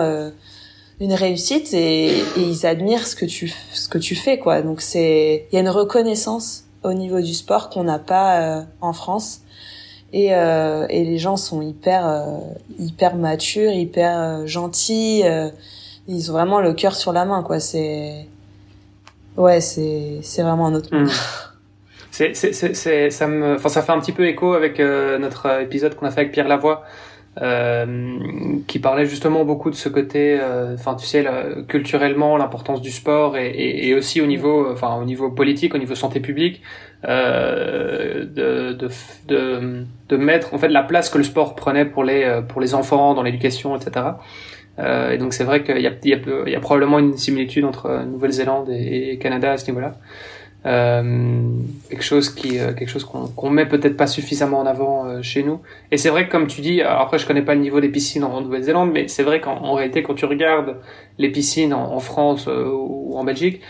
[0.99, 4.61] une réussite et, et ils admirent ce que tu ce que tu fais quoi.
[4.61, 8.61] Donc c'est il y a une reconnaissance au niveau du sport qu'on n'a pas euh,
[8.81, 9.41] en France
[10.13, 12.37] et euh, et les gens sont hyper euh,
[12.79, 15.21] hyper matures, hyper euh, gentils.
[15.25, 15.49] euh,
[16.07, 17.59] ils ont vraiment le cœur sur la main quoi.
[17.59, 18.27] C'est
[19.37, 21.07] ouais c'est c'est vraiment un autre monde.
[21.07, 21.11] Hmm.
[22.13, 25.17] C'est, c'est, c'est, c'est- ça me, enfin, ça fait un petit peu écho avec euh,
[25.17, 26.83] notre épisode qu'on a fait avec Pierre Lavoie,
[27.41, 28.17] euh,
[28.67, 32.91] qui parlait justement beaucoup de ce côté, euh, enfin, tu sais, le- culturellement, l'importance du
[32.91, 36.19] sport et, et, et aussi au niveau, euh, enfin, au niveau politique, au niveau santé
[36.19, 36.61] publique,
[37.05, 38.89] euh, de, de,
[39.27, 42.59] de, de mettre en fait la place que le sport prenait pour les, euh, pour
[42.61, 44.19] les enfants dans l'éducation, etc.
[44.79, 47.65] Euh, et donc c'est vrai qu'il y a, y, a, y a probablement une similitude
[47.65, 49.95] entre euh, Nouvelle-Zélande et, et Canada à ce niveau-là.
[50.67, 51.49] Euh,
[51.89, 55.23] quelque chose qui euh, quelque chose qu'on qu'on met peut-être pas suffisamment en avant euh,
[55.23, 57.81] chez nous et c'est vrai que comme tu dis après je connais pas le niveau
[57.81, 60.77] des piscines en Nouvelle-Zélande mais c'est vrai qu'en en réalité quand tu regardes
[61.17, 63.61] les piscines en, France euh, ou en Belgique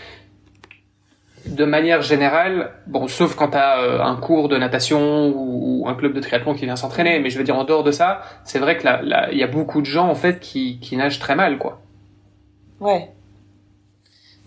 [1.46, 5.94] de manière générale bon sauf quand tu as un cours de natation ou, ou un
[5.94, 8.58] club de triathlon qui vient s'entraîner mais je veux dire en dehors de ça c'est
[8.58, 11.36] vrai que là, il y a beaucoup de gens en fait qui qui nagent très
[11.36, 11.80] mal quoi
[12.80, 13.08] Ouais.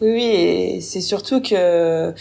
[0.02, 2.14] Oui, oui, et c'est surtout que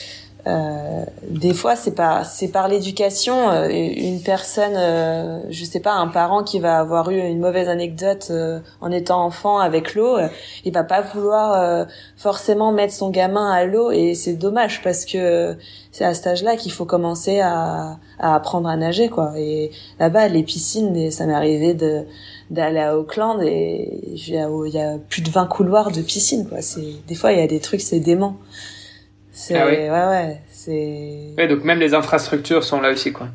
[0.47, 5.95] euh, des fois c'est pas c'est par l'éducation euh, une personne euh, je sais pas
[5.95, 10.19] un parent qui va avoir eu une mauvaise anecdote euh, en étant enfant avec l'eau
[10.67, 11.87] il va pas vouloir
[12.19, 15.57] forcément mettre son gamin à l'eau et c'est dommage parce que
[15.93, 19.33] c'est à cet âge-là qu'il faut commencer à, à apprendre à nager quoi.
[19.39, 22.05] Et là-bas les piscines ça m'est arrivé de
[22.51, 27.05] d'aller à Auckland et il y a plus de 20 couloirs de piscine quoi c'est
[27.09, 28.39] des fois il y a des trucs c'est dément
[29.35, 33.29] c'est ah ouais ouais, c'est Ouais, donc même les infrastructures sont là aussi quoi.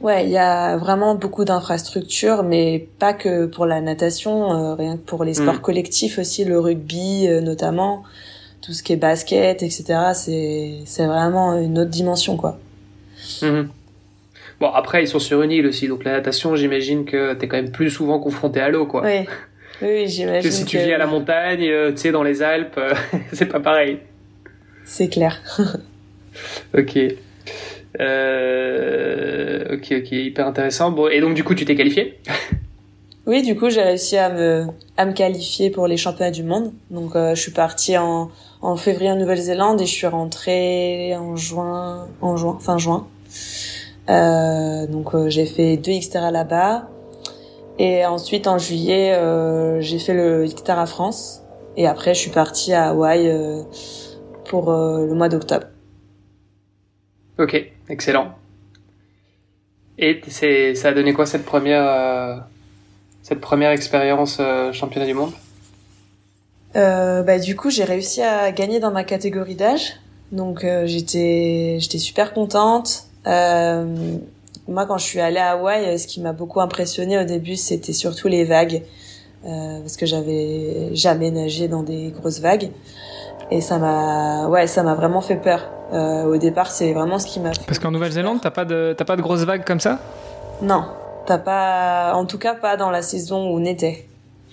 [0.00, 4.96] Ouais, il y a vraiment beaucoup d'infrastructures mais pas que pour la natation, euh, rien
[4.96, 5.60] que pour les sports mm.
[5.60, 8.02] collectifs aussi, le rugby euh, notamment,
[8.62, 9.84] tout ce qui est basket, etc.
[10.14, 12.58] C'est c'est vraiment une autre dimension quoi.
[13.40, 13.66] Mm-hmm.
[14.60, 17.56] Bon, après, ils sont sur une île aussi, donc la natation, j'imagine que t'es quand
[17.56, 19.02] même plus souvent confronté à l'eau, quoi.
[19.04, 19.26] Oui,
[19.82, 20.48] oui j'imagine.
[20.48, 22.80] Que si tu vis à la montagne, euh, tu sais, dans les Alpes,
[23.32, 23.98] c'est pas pareil.
[24.84, 25.42] C'est clair.
[26.78, 26.98] ok.
[28.00, 30.90] Euh, ok, ok, hyper intéressant.
[30.90, 32.18] Bon, et donc du coup, tu t'es qualifié?
[33.28, 34.66] Oui, du coup, j'ai réussi à me,
[34.96, 36.72] à me qualifier pour les championnats du monde.
[36.92, 38.30] Donc, euh, je suis partie en,
[38.62, 43.08] en février en Nouvelle-Zélande et je suis rentrée en juin, en juin, fin juin.
[44.08, 46.88] Euh, donc, euh, j'ai fait deux Xterra là-bas.
[47.78, 51.42] Et ensuite, en juillet, euh, j'ai fait le Xterra France.
[51.76, 53.30] Et après, je suis partie à Hawaï
[54.48, 55.66] pour euh, le mois d'octobre.
[57.38, 57.54] Ok,
[57.88, 58.34] excellent.
[59.98, 62.36] Et c'est, ça a donné quoi cette première, euh,
[63.22, 65.32] cette première expérience euh, championnat du monde?
[66.74, 69.94] Bah, Du coup, j'ai réussi à gagner dans ma catégorie d'âge.
[70.32, 73.05] Donc j'étais, j'étais super contente.
[73.26, 77.92] Moi, quand je suis allée à Hawaï, ce qui m'a beaucoup impressionné au début, c'était
[77.92, 78.82] surtout les vagues.
[79.42, 82.70] parce que j'avais jamais nagé dans des grosses vagues.
[83.50, 85.70] Et ça m'a ouais ça m'a vraiment fait peur.
[85.92, 89.04] Euh, au départ c'est vraiment ce qui m'a parce qu'en Nouvelle-Zélande t'as pas de t'as
[89.04, 90.00] pas de grosses vagues comme ça?
[90.62, 90.84] Non.
[91.26, 94.06] T'as pas en tout cas pas dans la saison où on était.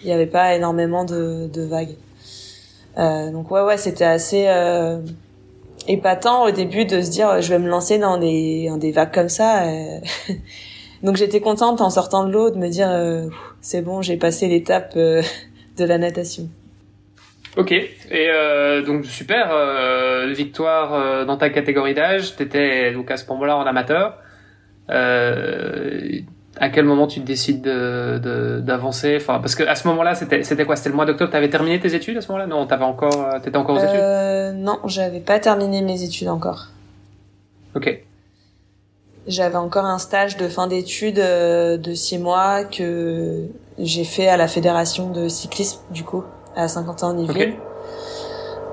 [0.04, 1.96] Il y avait pas énormément de, de vagues.
[3.00, 5.00] Euh, donc ouais ouais c'était assez euh,
[5.88, 9.13] épatant au début de se dire je vais me lancer dans des dans des vagues
[9.13, 10.00] comme ça euh.
[11.04, 13.28] donc j'étais contente en sortant de l'eau de me dire euh,
[13.62, 15.24] c'est bon j'ai passé l'étape de
[15.86, 16.50] la natation
[17.56, 23.17] Ok, et euh, donc super, euh, victoire euh, dans ta catégorie d'âge, t'étais donc à
[23.17, 24.17] ce moment-là en amateur.
[26.56, 30.66] Euh, à quel moment tu décides de, d'avancer Enfin, parce que à ce moment-là, c'était
[30.66, 30.76] quoi?
[30.76, 31.32] C'était le mois d'octobre.
[31.32, 32.48] T'avais terminé tes études à ce moment-là?
[32.48, 34.62] Non, t'avais encore, t'étais encore aux études?
[34.63, 36.68] Non, j'avais pas terminé mes études encore.
[37.76, 38.04] Ok.
[39.26, 43.48] J'avais encore un stage de fin d'études de six mois que
[43.80, 46.24] j'ai fait à la fédération de cyclisme du coup
[46.56, 47.42] à 50 ans Yvelines.
[47.42, 47.58] Et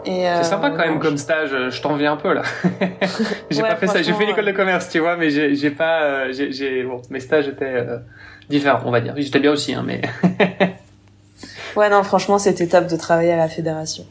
[0.04, 2.42] c'est sympa euh, quand même comme stage, je t'en viens un peu là.
[3.50, 6.32] j'ai pas fait ça, j'ai fait l'école de commerce, tu vois, mais j'ai pas, euh,
[6.32, 7.98] j'ai bon, mes stages étaient euh,
[8.48, 9.14] différents, on va dire.
[9.16, 10.00] J'étais bien aussi, hein, mais.
[11.76, 14.06] ouais, non, franchement, c'était top de travailler à la fédération.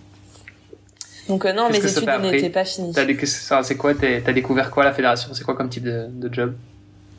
[1.27, 2.93] Donc non, mes études n'étaient pas finies.
[3.63, 5.29] C'est quoi T'as découvert quoi à la fédération?
[5.33, 6.55] C'est quoi comme type de, de job?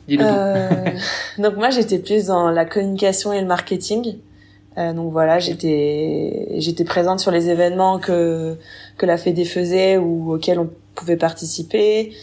[0.07, 0.25] Dis-le
[1.41, 4.17] Donc moi, j'étais plus dans la communication et le marketing.
[4.77, 8.57] Euh, donc voilà, j'étais j'étais présente sur les événements que
[8.97, 12.13] que la Fédé faisait ou auxquels on pouvait participer.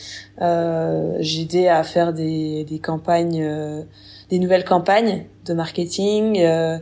[0.40, 3.82] Euh, J'aidais à faire des des campagnes, euh,
[4.30, 6.40] des nouvelles campagnes de marketing.
[6.40, 6.78] Euh,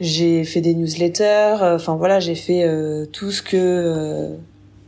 [0.00, 1.58] j'ai fait des newsletters.
[1.60, 2.66] Enfin voilà, j'ai fait
[3.12, 4.36] tout ce que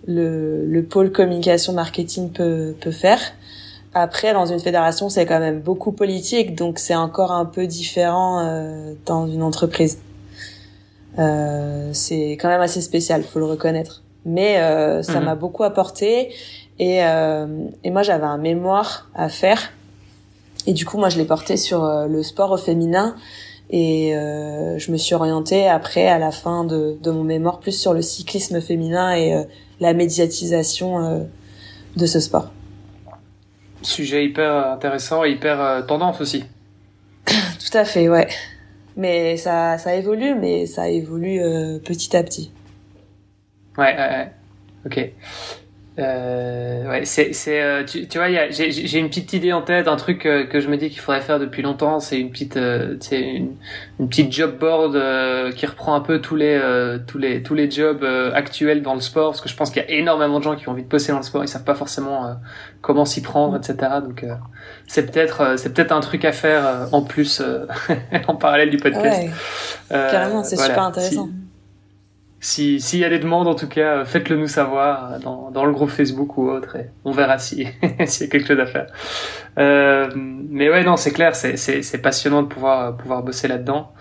[0.07, 3.21] le le pôle communication marketing peut peut faire.
[3.94, 8.40] Après, dans une fédération, c'est quand même beaucoup politique, donc c'est encore un peu différent
[8.40, 9.98] euh, dans une entreprise.
[11.18, 14.02] Euh, c'est quand même assez spécial, faut le reconnaître.
[14.24, 15.26] Mais euh, ça mhm.
[15.26, 16.30] m'a beaucoup apporté
[16.78, 17.46] et, euh,
[17.85, 19.70] et moi j'avais un mémoire à faire
[20.66, 23.14] et du coup moi je l'ai porté sur euh, le sport au féminin
[23.70, 27.78] et euh, je me suis orientée après à la fin de, de, mon mémoire plus
[27.78, 29.44] sur le cyclisme féminin et
[29.80, 31.26] la médiatisation
[31.96, 32.50] de ce sport.
[33.85, 36.44] Sujet hyper intéressant et hyper euh, tendance aussi.
[37.27, 38.29] Tout à fait, ouais.
[38.97, 42.51] Mais ça, ça évolue, mais ça évolue euh, petit à petit.
[43.77, 44.33] Ouais, ouais, ouais.
[44.87, 45.12] Ok.
[45.96, 49.87] Euh, ouais, c'est, c'est, euh, tu, tu vois, j'ai, j'ai une petite idée en tête,
[49.87, 52.00] un truc que, que je me dis qu'il faudrait faire depuis longtemps.
[52.00, 53.52] C'est une petite, euh, une,
[54.00, 57.54] une petite job board euh, qui reprend un peu tous les, euh, tous les, tous
[57.54, 58.04] les jobs
[58.35, 60.68] actuels dans le sport, parce que je pense qu'il y a énormément de gens qui
[60.68, 62.37] ont envie de bosser dans le sport, ils savent pas forcément
[62.80, 63.76] comment s'y prendre, etc.
[64.02, 64.24] Donc,
[64.88, 67.40] c'est peut-être, c'est peut-être un truc à faire en plus,
[68.26, 69.22] en parallèle du podcast.
[69.22, 69.30] Ouais,
[70.11, 71.43] carrément, c'est super intéressant si
[72.44, 75.88] s'il y a des demandes, en tout cas, faites-le nous savoir dans, dans le groupe
[75.88, 77.66] Facebook ou autre, et on verra si
[78.07, 78.87] s'il y a quelque chose à faire.
[79.59, 83.92] Euh, mais ouais, non, c'est clair, c'est passionnant de pouvoir pouvoir bosser là-dedans.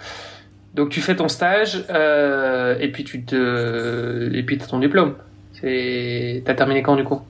[0.74, 5.16] Donc tu fais ton stage euh, et puis tu te et puis ton diplôme.
[5.62, 7.22] T'as terminé quand du coup?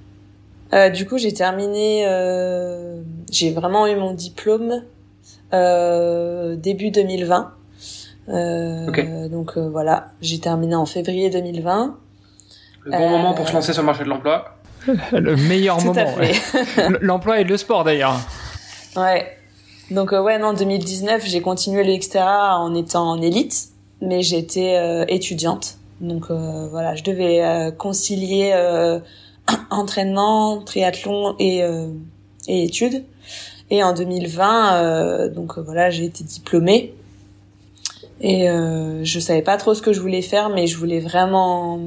[0.74, 2.06] Euh, Du coup, j'ai terminé.
[2.08, 4.84] Euh, j'ai vraiment eu mon diplôme
[5.54, 7.52] euh, début 2020.
[8.30, 11.98] Euh, Donc euh, voilà, j'ai terminé en février 2020.
[12.86, 14.58] Le bon moment pour se lancer sur le marché de l'emploi.
[15.12, 16.06] le meilleur moment.
[17.02, 18.20] L'emploi et le sport d'ailleurs.
[18.96, 19.38] Ouais.
[19.92, 23.70] Donc euh, ouais, non, 2019, j'ai continué l'extra en étant en élite,
[24.02, 25.78] mais j'étais euh, étudiante.
[26.02, 28.54] Donc euh, voilà, je devais concilier
[29.70, 31.62] entraînement, triathlon et,
[32.48, 33.04] et études.
[33.70, 36.94] Et en 2020, donc voilà, j'ai été diplômée.
[38.24, 41.80] Et euh, je savais pas trop ce que je voulais faire, mais je voulais vraiment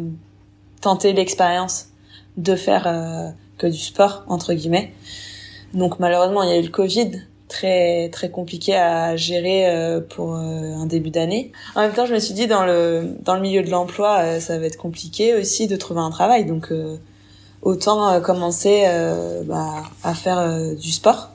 [0.80, 1.88] tenter l'expérience
[2.36, 4.92] de faire euh, que du sport entre guillemets.
[5.74, 7.10] Donc malheureusement, il y a eu le Covid,
[7.48, 11.52] très très compliqué à gérer euh, pour euh, un début d'année.
[11.74, 14.40] En même temps, je me suis dit dans le dans le milieu de l'emploi, euh,
[14.40, 16.44] ça va être compliqué aussi de trouver un travail.
[16.44, 16.72] Donc
[17.62, 18.84] autant commencer
[19.44, 21.30] bah, à faire du sport.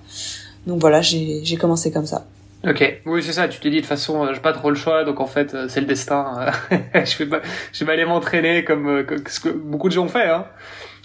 [0.67, 2.25] Donc voilà, j'ai commencé comme ça.
[2.67, 3.47] Ok, oui c'est ça.
[3.47, 5.53] Tu t'es dit de toute façon, euh, j'ai pas trop le choix, donc en fait
[5.53, 6.45] euh, c'est le destin.
[6.93, 7.41] je vais pas,
[7.73, 10.45] je vais aller m'entraîner comme, euh, ce que beaucoup de gens ont fait, hein.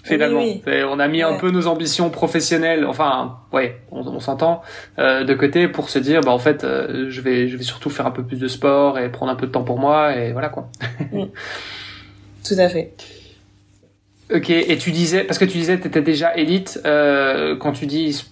[0.03, 0.41] Finalement,
[0.89, 4.61] on a mis un peu nos ambitions professionnelles, enfin, ouais, on, s'entend,
[4.97, 8.11] de côté pour se dire, bah en fait, je vais, je vais surtout faire un
[8.11, 10.69] peu plus de sport et prendre un peu de temps pour moi et voilà quoi.
[11.11, 11.25] Mm.
[12.47, 12.93] Tout à fait.
[14.33, 18.23] Ok, et tu disais, parce que tu disais, tu étais déjà élite, quand tu dis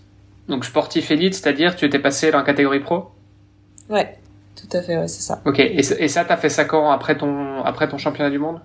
[0.48, 3.12] donc sportif élite, c'est-à-dire tu étais passé dans la catégorie pro?
[3.90, 4.18] Ouais,
[4.56, 5.42] tout à fait, ouais, c'est ça.
[5.46, 6.90] Ok, et, et ça, t'as fait ça quand?
[6.90, 8.60] Après ton, après ton championnat du monde?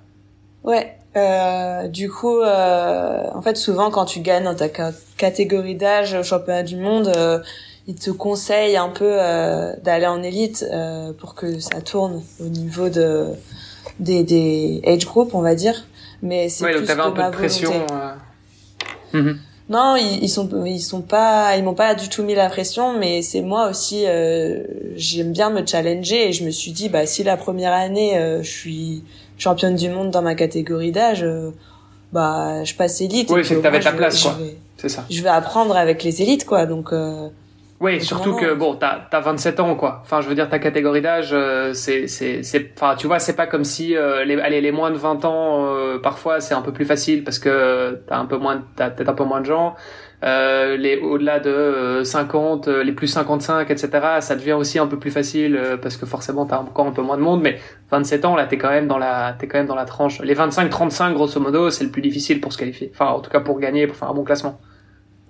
[0.62, 4.68] Ouais, euh, du coup, euh, en fait, souvent quand tu gagnes dans ta
[5.16, 7.38] catégorie d'âge au championnat du monde, euh,
[7.86, 12.48] ils te conseillent un peu euh, d'aller en élite euh, pour que ça tourne au
[12.48, 13.28] niveau de
[13.98, 15.86] des, des age group, on va dire.
[16.22, 17.72] Mais c'est ouais, plus donc t'avais un peu de pression.
[19.70, 22.98] Non, ils, ils, sont ils sont pas ils m'ont pas du tout mis la pression,
[22.98, 24.64] mais c'est moi aussi euh,
[24.96, 28.42] j'aime bien me challenger et je me suis dit bah si la première année euh,
[28.42, 29.04] je suis
[29.38, 31.52] championne du monde dans ma catégorie d'âge, euh,
[32.12, 33.30] bah je passe élite.
[33.30, 34.36] Oui, c'est que t'avais ta place quoi.
[34.76, 35.06] C'est ça.
[35.08, 36.92] Je vais apprendre avec les élites quoi, donc.
[37.80, 40.00] Euh, oui, surtout que bon, t'as as 27 ans quoi.
[40.02, 43.36] Enfin, je veux dire ta catégorie d'âge, euh, c'est c'est c'est, enfin, tu vois, c'est
[43.36, 46.60] pas comme si euh, les allez les moins de 20 ans, euh, parfois c'est un
[46.60, 49.46] peu plus facile parce que t'as un peu moins, t'as peut-être un peu moins de
[49.46, 49.76] gens.
[50.22, 53.88] Euh, les au-delà de 50, les plus 55, etc.
[54.20, 57.16] Ça devient aussi un peu plus facile parce que forcément t'as encore un peu moins
[57.16, 57.40] de monde.
[57.40, 57.58] Mais
[57.90, 60.20] 27 ans là, t'es quand même dans la, t'es quand même dans la tranche.
[60.20, 62.90] Les 25-35 grosso modo, c'est le plus difficile pour se qualifier.
[62.92, 64.60] Enfin, en tout cas pour gagner, pour faire un bon classement.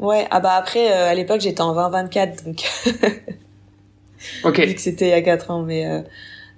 [0.01, 2.63] Ouais, ah bah après, euh, à l'époque, j'étais en 20-24, donc.
[4.45, 4.59] ok.
[4.61, 6.01] Vu que c'était il y a 4 ans, mais, euh,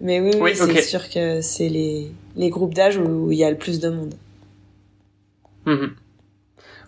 [0.01, 3.51] mais oui, oui, c'est sûr que c'est les, les groupes d'âge où il y a
[3.51, 4.15] le plus de monde.
[5.67, 5.95] Mhm.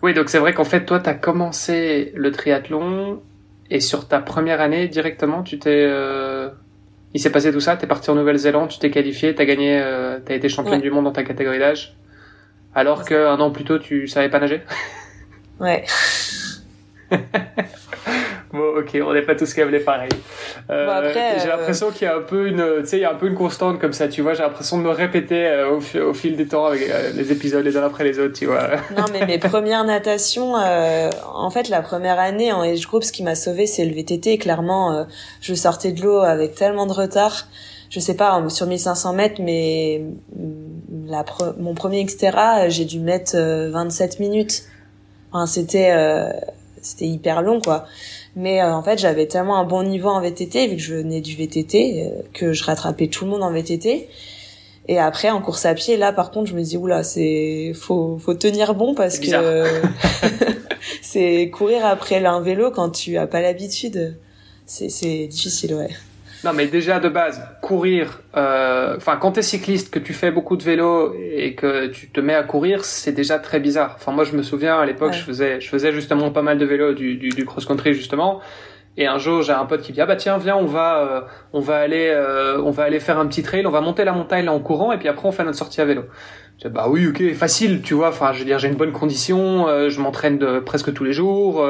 [0.01, 3.21] Oui, donc c'est vrai qu'en fait, toi, t'as commencé le triathlon
[3.69, 5.85] et sur ta première année, directement, tu t'es.
[5.89, 6.49] Euh...
[7.13, 10.19] Il s'est passé tout ça, t'es parti en Nouvelle-Zélande, tu t'es qualifié, t'as gagné, euh,
[10.23, 11.95] t'as été championne du monde dans ta catégorie d'âge,
[12.73, 14.61] alors qu'un an plus tôt, tu savais pas nager
[15.59, 15.85] Ouais.
[18.53, 20.09] bon, ok, on n'est pas tous câblés pareil.
[20.69, 23.11] Euh, j'ai euh, l'impression qu'il y a un peu une, tu sais, il y a
[23.11, 24.33] un peu une constante comme ça, tu vois.
[24.33, 27.83] J'ai l'impression de me répéter euh, au, fil des temps avec les épisodes les uns
[27.83, 28.67] après les autres, tu vois.
[28.97, 33.23] non, mais mes premières natations, en fait, la première année en age group, ce qui
[33.23, 34.37] m'a sauvé, c'est le VTT.
[34.37, 35.05] Clairement,
[35.41, 37.47] je sortais de l'eau avec tellement de retard.
[37.91, 40.03] Je sais pas, sur 1500 mètres, mais
[40.35, 41.23] mm,
[41.59, 44.63] mon premier Xterra, j'ai dû mettre 27 minutes.
[45.31, 45.91] Enfin, c'était
[46.85, 47.85] c'était hyper long quoi.
[48.35, 51.21] Mais euh, en fait, j'avais tellement un bon niveau en VTT vu que je venais
[51.21, 54.07] du VTT euh, que je rattrapais tout le monde en VTT.
[54.87, 58.19] Et après en course à pied, là par contre, je me dis oula, c'est faut
[58.19, 59.27] faut tenir bon parce que
[61.01, 64.17] c'est courir après un vélo quand tu as pas l'habitude.
[64.67, 65.89] C'est c'est difficile, ouais.
[66.43, 70.57] Non, mais déjà de base, courir, euh, enfin, quand t'es cycliste, que tu fais beaucoup
[70.57, 73.93] de vélo et que tu te mets à courir, c'est déjà très bizarre.
[73.95, 76.65] Enfin, moi, je me souviens à l'époque, je faisais, je faisais justement pas mal de
[76.65, 78.41] vélo, du, du, du cross-country justement,
[78.97, 80.99] Et un jour, j'ai un pote qui me dit ah bah tiens viens on va
[80.99, 81.21] euh,
[81.51, 84.13] on va aller euh, on va aller faire un petit trail, on va monter la
[84.13, 86.03] montagne là en courant et puis après on fait notre sortie à vélo.
[86.63, 89.89] Bah oui ok facile tu vois enfin je veux dire j'ai une bonne condition, euh,
[89.89, 91.63] je m'entraîne presque tous les jours,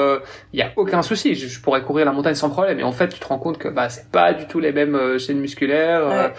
[0.54, 2.80] il y a aucun souci, je, je, pourrais courir la montagne sans problème.
[2.80, 5.18] Et en fait tu te rends compte que bah c'est pas du tout les mêmes
[5.20, 6.32] chaînes musculaires,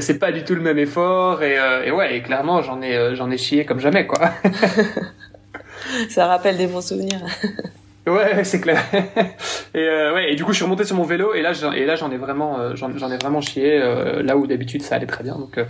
[0.00, 3.30] c'est pas du tout le même effort et, et ouais et clairement j'en ai j'en
[3.30, 4.30] ai chié comme jamais quoi.
[6.08, 7.20] Ça rappelle des bons souvenirs.
[8.06, 8.82] Ouais, c'est clair.
[9.74, 11.86] et euh, ouais, et du coup, je suis remonté sur mon vélo et là, et
[11.86, 13.80] là, j'en ai vraiment, euh, j'en ai vraiment chié.
[13.80, 15.36] Euh, là où d'habitude ça allait très bien.
[15.36, 15.64] Donc, euh,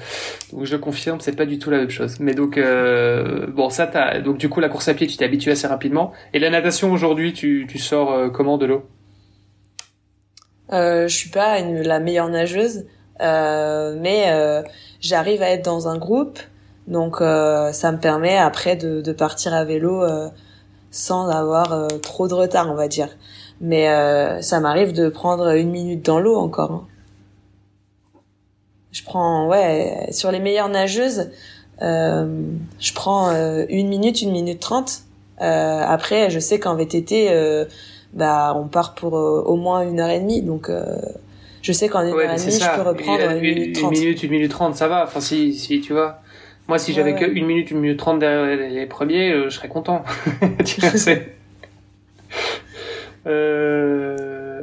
[0.52, 2.18] donc je confirme, c'est pas du tout la même chose.
[2.18, 5.52] Mais donc, bon, ça, t'as, donc du coup, la course à pied, tu t'es habitué
[5.52, 6.12] assez rapidement.
[6.32, 8.84] Et la natation aujourd'hui, tu, tu sors comment de l'eau?
[10.72, 12.84] Euh, Je suis pas une, la meilleure nageuse,
[13.20, 14.64] mais
[15.00, 16.40] j'arrive à être dans un groupe.
[16.88, 20.02] Donc, ça me permet après de, de partir à vélo
[20.94, 23.08] sans avoir euh, trop de retard, on va dire.
[23.60, 26.70] Mais euh, ça m'arrive de prendre une minute dans l'eau encore.
[26.70, 26.86] Hein.
[28.92, 31.30] Je prends, ouais, sur les meilleures nageuses,
[31.82, 32.42] euh,
[32.78, 33.32] je prends
[33.68, 35.00] une minute, une minute trente.
[35.38, 37.66] après, je sais qu'en VTT,
[38.12, 40.70] bah, on part pour au moins une heure et demie, donc
[41.60, 43.96] je sais qu'en une heure et demie, je peux reprendre une, minute trente.
[43.96, 45.02] Une minute, une minute trente, ça va.
[45.02, 46.20] Enfin, si, si tu vois.
[46.68, 49.68] Moi, si j'avais que une minute, une minute trente derrière les premiers, euh, je serais
[49.68, 50.04] content.
[50.64, 51.34] tu sais.
[53.26, 54.62] euh...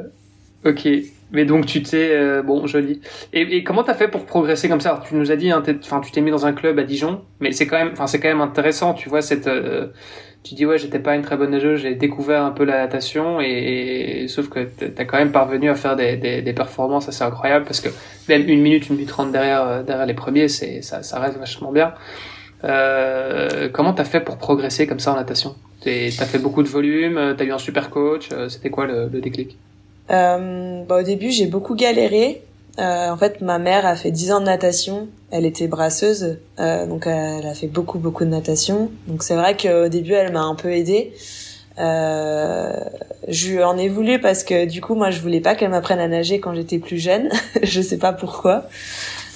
[0.64, 0.88] Ok.
[1.34, 3.00] Mais donc tu t'es euh, bon joli.
[3.32, 5.02] Et, et comment t'as fait pour progresser comme ça?
[5.08, 7.52] Tu nous as dit, hein, enfin tu t'es mis dans un club à Dijon, mais
[7.52, 9.48] c'est quand même, enfin c'est quand même intéressant, tu vois cette.
[10.42, 12.78] Euh, tu dis ouais j'étais pas une très bonne nageuse, j'ai découvert un peu la
[12.78, 17.22] natation et, sauf que t'as quand même parvenu à faire des, des, des, performances assez
[17.22, 17.88] incroyables parce que
[18.28, 21.38] même une minute, une minute trente derrière euh, derrière les premiers, c'est ça, ça reste
[21.38, 21.94] vachement bien.
[22.64, 25.54] Euh, comment t'as fait pour progresser comme ça en natation?
[25.84, 29.58] T'as fait beaucoup de volume, t'as eu un super coach, c'était quoi le, le déclic?
[30.10, 32.42] Euh, bah, Au début j'ai beaucoup galéré
[32.78, 35.08] euh, en fait, ma mère a fait 10 ans de natation.
[35.30, 38.90] Elle était brasseuse, euh, donc elle a fait beaucoup beaucoup de natation.
[39.06, 41.12] Donc c'est vrai qu'au début, elle m'a un peu aidée.
[41.78, 42.72] Euh,
[43.28, 46.08] je en ai voulu parce que du coup, moi, je voulais pas qu'elle m'apprenne à
[46.08, 47.30] nager quand j'étais plus jeune.
[47.62, 48.68] je sais pas pourquoi,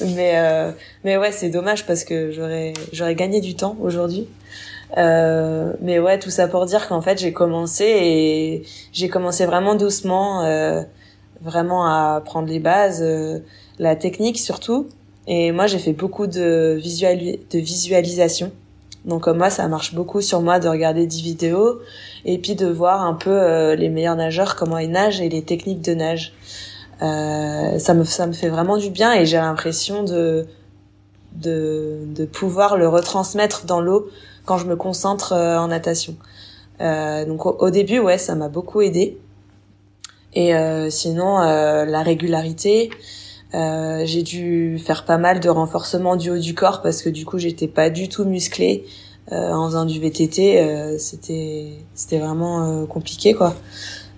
[0.01, 0.71] mais euh,
[1.05, 4.29] mais ouais, c'est dommage parce que j'aurais j'aurais gagné du temps aujourd'hui.
[4.97, 8.63] Euh, mais ouais, tout ça pour dire qu'en fait, j'ai commencé et
[8.93, 10.45] j'ai commencé vraiment doucement.
[10.45, 10.83] Euh,
[11.41, 13.41] vraiment à apprendre les bases, euh,
[13.79, 14.89] la technique surtout.
[15.27, 18.53] Et moi, j'ai fait beaucoup de, visual de visualisation.
[19.07, 21.81] Donc moi, ça marche beaucoup sur moi de regarder des vidéos
[22.25, 25.43] et puis de voir un peu euh, les meilleurs nageurs, comment ils nagent et les
[25.43, 26.33] techniques de nage.
[27.03, 30.47] Euh, ça me ça me fait vraiment du bien et j'ai l'impression de,
[31.35, 34.09] de de pouvoir le retransmettre dans l'eau
[34.45, 36.17] quand je me concentre euh, en natation.
[36.81, 39.19] donc au, au, début, ouais, ça m'a beaucoup aidé.
[40.37, 42.91] Et euh, sinon, euh, la régularité,
[43.55, 47.25] euh, j'ai dû faire pas mal de renforcement du haut du corps parce que du
[47.25, 48.85] coup, j'étais pas du tout musclée
[49.29, 50.99] en faisant du VTT.
[51.01, 53.57] c'était c'était vraiment compliqué quoi.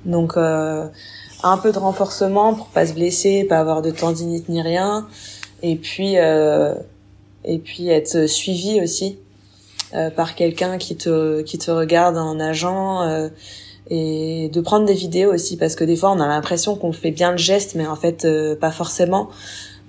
[0.05, 0.91] Donc un
[1.63, 5.09] peu de renforcement pour pas se blesser, pas avoir de tendinite ni rien,
[5.63, 9.19] et puis et puis être suivi aussi
[10.15, 13.31] par quelqu'un qui te qui te regarde en nageant
[13.91, 17.11] et de prendre des vidéos aussi parce que des fois on a l'impression qu'on fait
[17.11, 19.31] bien le geste mais en fait euh, pas forcément.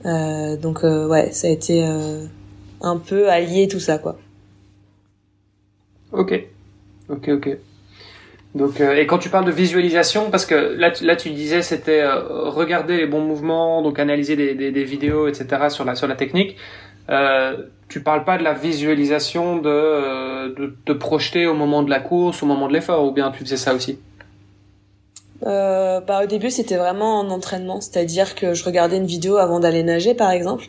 [0.06, 1.84] Euh, donc euh, ouais ça a été
[2.82, 4.18] un peu allié tout ça quoi.
[6.12, 6.48] Ok.
[7.10, 7.58] Ok ok.
[8.56, 12.04] Donc et quand tu parles de visualisation parce que là tu, là tu disais c'était
[12.06, 16.16] regarder les bons mouvements donc analyser des, des, des, vidéos etc sur la sur la
[16.16, 16.56] technique
[17.90, 22.00] tu parles pas de la visualisation de, euh, de te projeter au moment de la
[22.00, 23.98] course, au moment de l'effort, ou bien tu faisais ça aussi?
[25.46, 29.60] Euh, bah, au début, c'était vraiment en entraînement, c'est-à-dire que je regardais une vidéo avant
[29.60, 30.66] d'aller nager, par exemple.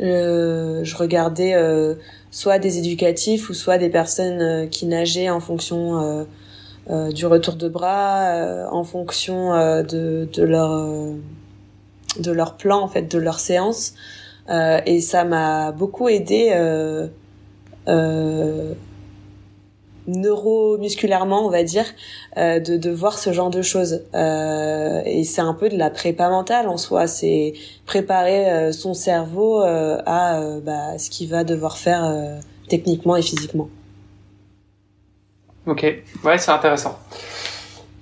[0.00, 1.94] Euh, je regardais euh,
[2.30, 6.26] soit des éducatifs ou soit des personnes euh, qui nageaient en fonction
[7.10, 9.52] du retour de bras, en fonction
[9.82, 10.70] de, de leur
[12.18, 13.92] de leur plan en fait, de leur séance.
[14.48, 17.06] Euh, et ça m'a beaucoup aidé euh,
[17.86, 18.72] euh,
[20.06, 21.84] neuromusculairement, on va dire,
[22.38, 24.02] euh, de, de voir ce genre de choses.
[24.14, 27.52] Euh, et c'est un peu de la prépa mentale en soi, c'est
[27.84, 32.10] préparer euh, son cerveau à bah, ce qu'il va devoir faire
[32.68, 33.68] techniquement et physiquement.
[35.66, 35.82] Ok,
[36.24, 36.98] ouais, c'est intéressant.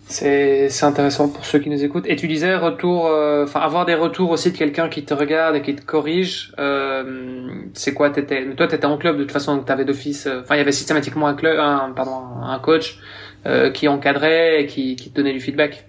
[0.09, 2.07] C'est intéressant pour ceux qui nous écoutent.
[2.07, 5.57] Et tu disais retour, euh, enfin avoir des retours aussi de quelqu'un qui te regarde
[5.57, 6.53] et qui te corrige.
[6.61, 10.29] Euh, c'est quoi t'étais, toi t'étais en club de toute façon, t'avais d'office.
[10.29, 13.01] Euh, enfin, il y avait systématiquement un club, un, pardon, un coach
[13.47, 15.87] euh, qui encadrait et qui, qui te donnait du feedback.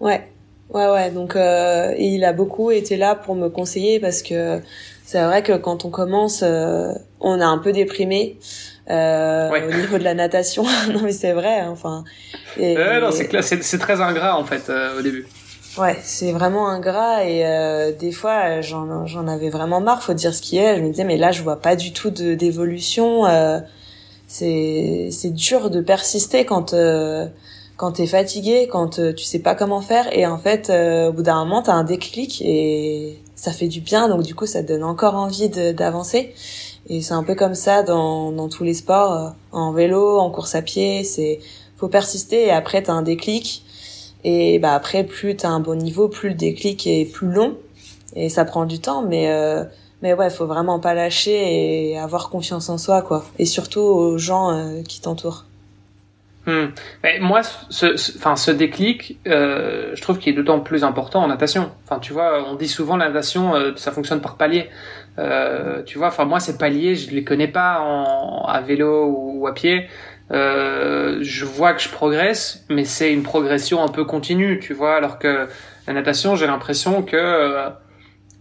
[0.00, 0.26] Ouais,
[0.70, 1.10] Ouais, ouais.
[1.10, 4.60] Donc, il a beaucoup été là pour me conseiller parce que
[5.04, 8.38] c'est vrai que quand on commence, on est un peu déprimé
[8.90, 10.64] euh, au niveau de la natation.
[10.92, 11.60] non, mais c'est vrai.
[11.60, 12.04] Hein, enfin.
[12.58, 15.26] Et, non, c'est c'est très ingrat en fait au début.
[15.78, 20.34] Ouais, c'est vraiment ingrat et euh, des fois j'en j'en avais vraiment marre, faut dire
[20.34, 20.76] ce qui est.
[20.76, 23.26] Je me disais mais là je vois pas du tout de d'évolution.
[23.26, 23.60] Euh,
[24.26, 27.26] c'est c'est dur de persister quand euh,
[27.76, 31.12] quand t'es fatigué, quand euh, tu sais pas comment faire et en fait euh, au
[31.12, 34.62] bout d'un moment t'as un déclic et ça fait du bien donc du coup ça
[34.62, 36.34] te donne encore envie d'avancer
[36.88, 40.54] et c'est un peu comme ça dans dans tous les sports, en vélo, en course
[40.54, 41.40] à pied, c'est
[41.76, 43.64] faut persister et après t'as un déclic
[44.24, 47.56] et bah après, plus t'as un bon niveau, plus le déclic est plus long
[48.14, 49.02] et ça prend du temps.
[49.02, 49.64] Mais euh,
[50.02, 53.24] mais ouais, faut vraiment pas lâcher et avoir confiance en soi, quoi.
[53.38, 55.44] Et surtout aux gens euh, qui t'entourent.
[56.46, 56.68] Hmm.
[57.20, 61.70] moi, ce, enfin, ce, déclic, euh, je trouve qu'il est d'autant plus important en natation.
[61.84, 64.70] Enfin, tu vois, on dit souvent la natation, euh, ça fonctionne par palier.
[65.18, 69.46] Euh, tu vois, enfin moi, ces paliers, je les connais pas en, à vélo ou
[69.46, 69.88] à pied.
[70.32, 74.96] Euh, je vois que je progresse, mais c'est une progression un peu continue, tu vois,
[74.96, 75.48] alors que
[75.86, 77.68] la natation, j'ai l'impression que euh,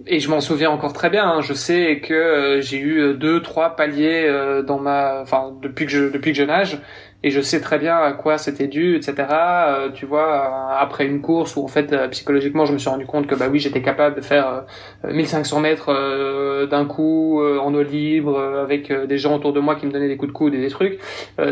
[0.05, 1.28] et je m'en souviens encore très bien.
[1.28, 4.32] Hein, je sais que euh, j'ai eu deux, trois paliers
[4.65, 6.78] dans ma, enfin depuis que je depuis que je nage,
[7.22, 9.15] et je sais très bien à quoi c'était dû, etc.
[9.30, 12.89] Euh, tu vois, euh, après une course où en fait euh, psychologiquement je me suis
[12.89, 14.65] rendu compte que bah oui j'étais capable de faire
[15.03, 19.91] 1500 mètres d'un coup en eau libre avec des gens autour de moi qui me
[19.91, 20.99] donnaient des coups de coude et des trucs.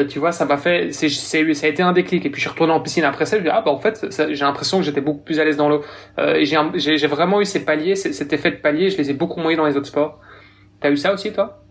[0.10, 2.26] tu vois, ça m'a fait, c'est, c'est, ça a été un déclic.
[2.26, 4.08] Et puis je suis retourné en piscine après ça, je dis ah bah en fait
[4.12, 5.84] j'ai l'impression que j'étais beaucoup plus à l'aise dans l'eau.
[6.18, 9.14] et j'ai, j'ai, j'ai vraiment eu ces paliers, cet effet de palier, je les ai
[9.14, 10.20] beaucoup moins dans les autres sports.
[10.80, 11.67] T'as eu ça aussi toi?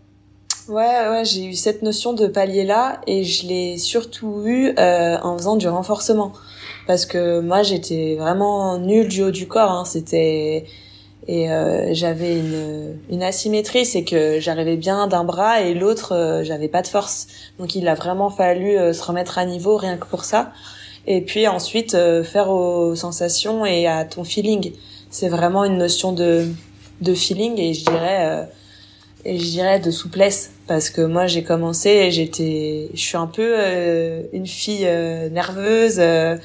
[0.67, 5.37] Ouais, ouais, j'ai eu cette notion de palier-là et je l'ai surtout eu euh, en
[5.37, 6.33] faisant du renforcement.
[6.87, 9.71] Parce que moi, j'étais vraiment nulle du haut du corps.
[9.71, 9.85] Hein.
[9.85, 10.65] C'était
[11.27, 16.43] et euh, j'avais une, une asymétrie, c'est que j'arrivais bien d'un bras et l'autre, euh,
[16.43, 17.27] j'avais pas de force.
[17.59, 20.53] Donc il a vraiment fallu euh, se remettre à niveau rien que pour ça.
[21.05, 24.71] Et puis ensuite euh, faire aux sensations et à ton feeling.
[25.09, 26.47] C'est vraiment une notion de
[27.01, 28.47] de feeling et je dirais
[29.35, 34.21] je dirais de souplesse parce que moi j'ai commencé j'étais je suis un peu euh,
[34.31, 36.37] une fille euh, nerveuse euh,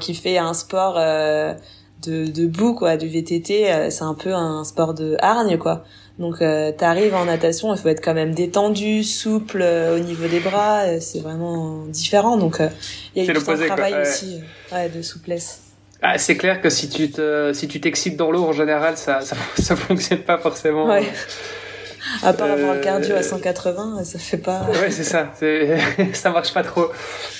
[0.00, 5.16] qui fait un sport de debout quoi du VTT c'est un peu un sport de
[5.20, 5.84] hargne quoi.
[6.18, 6.40] Donc
[6.76, 11.20] t'arrives en natation il faut être quand même détendu souple au niveau des bras c'est
[11.20, 12.36] vraiment différent.
[12.36, 12.60] Donc
[13.14, 14.40] il y a eu un travail aussi
[14.72, 15.60] ouais, de souplesse.
[16.02, 19.20] Ah, c'est clair que si tu te si tu t'excites dans l'eau en général ça,
[19.20, 20.86] ça ça fonctionne pas forcément.
[20.86, 21.06] Ouais.
[22.22, 24.66] À part avoir le cardio à 180, euh, ça fait pas.
[24.70, 25.32] Ouais, c'est ça.
[26.12, 26.90] ça marche pas trop.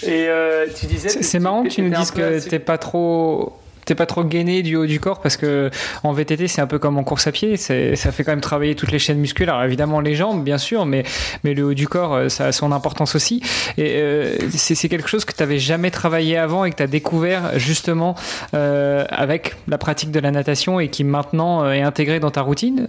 [0.03, 1.09] Et euh, tu disais.
[1.09, 4.77] C'est marrant que tu nous dises que t'es pas trop t'es pas trop gainé du
[4.77, 5.71] haut du corps parce que
[6.05, 8.75] en VTT c'est un peu comme en course à pied ça fait quand même travailler
[8.75, 11.03] toutes les chaînes musculaires alors évidemment les jambes bien sûr mais
[11.45, 13.43] mais le haut du corps euh, ça a son importance aussi
[13.79, 16.87] et euh, c'est quelque chose que tu n'avais jamais travaillé avant et que tu as
[16.87, 18.15] découvert justement
[18.55, 22.89] euh, avec la pratique de la natation et qui maintenant est intégré dans ta routine?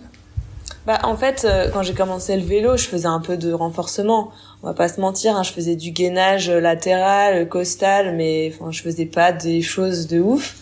[0.87, 4.31] Bah, en fait, euh, quand j'ai commencé le vélo, je faisais un peu de renforcement.
[4.63, 8.81] On va pas se mentir, hein, je faisais du gainage latéral, costal, mais enfin, je
[8.81, 10.55] faisais pas des choses de ouf.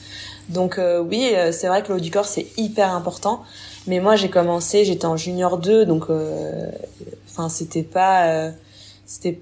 [0.50, 3.44] Donc euh, oui, euh, c'est vrai que le haut du corps c'est hyper important.
[3.88, 6.08] Mais moi, j'ai commencé, j'étais en junior 2, donc
[7.30, 8.52] enfin, c'était pas,
[9.06, 9.40] c'était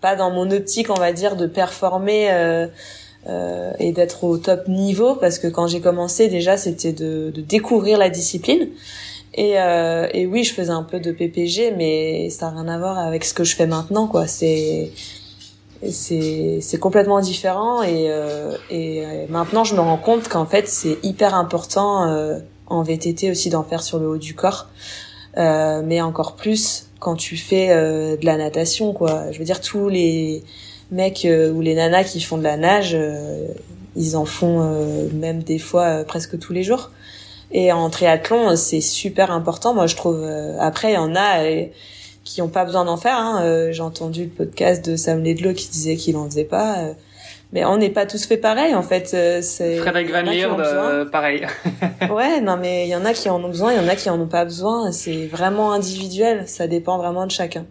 [0.00, 2.28] pas dans mon optique, on va dire, de performer.
[3.78, 7.98] et d'être au top niveau parce que quand j'ai commencé déjà c'était de, de découvrir
[7.98, 8.68] la discipline
[9.36, 12.78] et, euh, et oui, je faisais un peu de PPG, mais ça n'a rien à
[12.78, 14.26] voir avec ce que je fais maintenant, quoi.
[14.26, 14.90] C'est
[15.90, 20.96] c'est complètement différent et euh, et euh, maintenant je me rends compte qu'en fait c'est
[21.02, 24.68] hyper important euh, en VTT aussi d'en faire sur le haut du corps,
[25.36, 29.30] euh, mais encore plus quand tu fais euh, de la natation, quoi.
[29.32, 30.42] Je veux dire tous les
[30.90, 32.96] mecs ou les nanas qui font de la nage,
[33.96, 36.90] ils en font même des fois presque tous les jours.
[37.50, 40.20] Et en triathlon, c'est super important, moi je trouve.
[40.22, 41.64] Euh, après, il y en a euh,
[42.24, 43.16] qui ont pas besoin d'en faire.
[43.16, 43.42] Hein.
[43.42, 46.76] Euh, j'ai entendu le podcast de Sam Ledlow qui disait qu'il en faisait pas.
[47.52, 49.06] Mais on n'est pas tous fait pareil, en fait.
[49.42, 51.46] C'est Frédéric Van Lierde, pareil.
[52.10, 53.94] ouais, non, mais il y en a qui en ont besoin, il y en a
[53.94, 54.90] qui en ont pas besoin.
[54.90, 56.48] C'est vraiment individuel.
[56.48, 57.64] Ça dépend vraiment de chacun.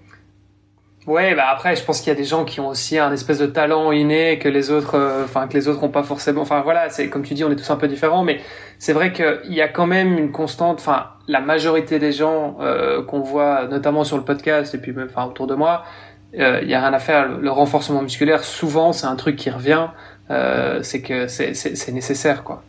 [1.07, 3.37] Ouais, bah après, je pense qu'il y a des gens qui ont aussi un espèce
[3.37, 6.41] de talent inné que les autres, euh, enfin que les autres ont pas forcément.
[6.41, 8.41] Enfin voilà, c'est comme tu dis, on est tous un peu différents, mais
[8.79, 10.79] c'est vrai qu'il y a quand même une constante.
[10.79, 15.07] Enfin, la majorité des gens euh, qu'on voit, notamment sur le podcast et puis même,
[15.11, 15.83] enfin autour de moi,
[16.39, 17.27] euh, il y a rien à faire.
[17.29, 19.89] Le, renforcement musculaire, souvent, c'est un truc qui revient.
[20.81, 22.63] c'est que c'est nécessaire, quoi.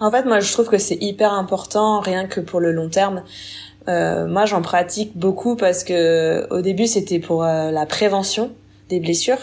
[0.00, 3.22] En fait, moi, je trouve que c'est hyper important, rien que pour le long terme.
[3.88, 8.50] Euh, moi, j'en pratique beaucoup parce que au début, c'était pour euh, la prévention
[8.88, 9.38] des blessures.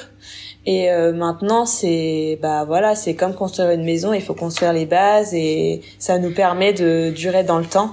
[0.66, 4.14] Et euh, maintenant, c'est bah voilà, c'est comme construire une maison.
[4.14, 7.92] Il faut construire les bases et ça nous permet de durer dans le temps.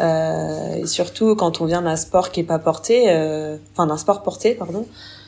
[0.00, 3.96] Euh, et surtout quand on vient d'un sport qui est pas porté, euh, enfin d'un
[3.96, 4.86] sport porté, pardon,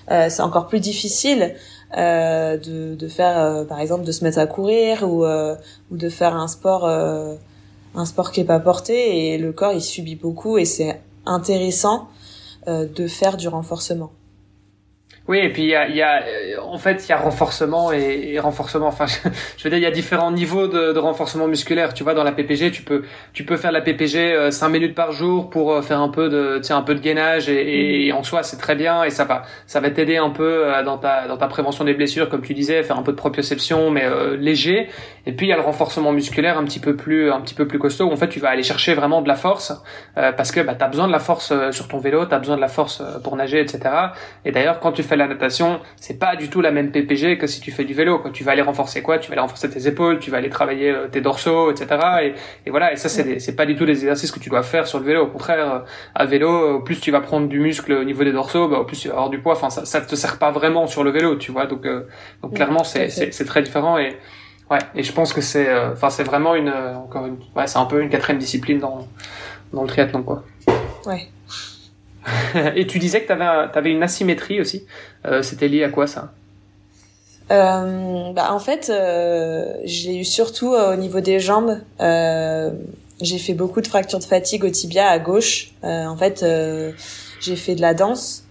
[0.08, 1.54] c'est encore plus difficile
[1.96, 6.46] de, de faire, par exemple, de se mettre à courir ou ou de faire un
[6.46, 6.86] sport
[7.94, 12.08] un sport qui est pas porté et le corps il subit beaucoup et c'est intéressant
[12.66, 14.10] de faire du renforcement.
[15.26, 17.92] Oui, et puis il y a, y a, euh, en fait, il y a renforcement
[17.92, 18.88] et, renforcement.
[18.88, 19.06] Enfin,
[19.56, 21.94] je, veux dire, il y a différents niveaux de, renforcement musculaire.
[21.94, 24.94] Tu vois, dans la PPG, tu peux, tu peux faire la PPG euh, 5 minutes
[24.94, 28.12] par jour pour euh, faire un peu de, sais, un peu de gainage et, et
[28.12, 30.98] en soi, c'est très bien et ça va, ça va t'aider un peu euh, dans
[30.98, 34.04] ta, dans ta prévention des blessures, comme tu disais, faire un peu de proprioception, mais
[34.36, 34.88] léger.
[35.24, 37.66] Et puis il y a le renforcement musculaire un petit peu plus, un petit peu
[37.66, 38.04] plus costaud.
[38.04, 39.72] Où, en fait, tu vas aller chercher vraiment de la force
[40.14, 42.56] parce que bah, tu as besoin de la force sur ton vélo, tu as besoin
[42.56, 43.80] de la force pour nager, etc.
[44.44, 47.46] Et d'ailleurs, quand tu fais la natation, c'est pas du tout la même PPG que
[47.46, 48.18] si tu fais du vélo.
[48.18, 48.30] Quoi.
[48.30, 49.18] Tu vas aller renforcer quoi?
[49.18, 51.86] Tu vas aller renforcer tes épaules, tu vas aller travailler euh, tes dorsaux, etc.
[52.22, 52.34] Et,
[52.66, 52.92] et voilà.
[52.92, 55.04] Et ça, c'est c'est pas du tout des exercices que tu dois faire sur le
[55.04, 55.22] vélo.
[55.22, 55.78] Au contraire, euh,
[56.14, 58.98] à vélo, plus tu vas prendre du muscle au niveau des dorsaux, bah, au plus
[58.98, 59.52] tu vas avoir du poids.
[59.52, 61.66] Enfin, ça, ça te sert pas vraiment sur le vélo, tu vois.
[61.66, 62.06] Donc, euh,
[62.42, 64.16] donc clairement, c'est c'est très différent et
[64.70, 64.78] ouais.
[64.94, 68.00] Et je pense que c'est, enfin, c'est vraiment une, encore une, ouais, c'est un peu
[68.02, 69.06] une quatrième discipline dans
[69.72, 70.44] dans le triathlon, quoi.
[71.06, 71.28] Ouais.
[72.76, 74.86] Et tu disais que tu avais, une asymétrie aussi.
[75.26, 76.32] Euh, C'était lié à quoi ça?
[77.50, 81.78] Euh, bah, En fait, euh, eu surtout euh, au niveau des jambes.
[82.00, 82.70] Euh,
[83.20, 85.72] j'ai fait beaucoup de fractures de fatigue au tibia à gauche.
[85.84, 86.44] Euh, en fait,
[87.40, 88.44] j'ai fait de la danse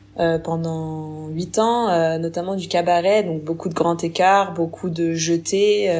[0.43, 5.91] pendant huit ans, notamment du cabaret, donc beaucoup de grands écarts, beaucoup de jetés.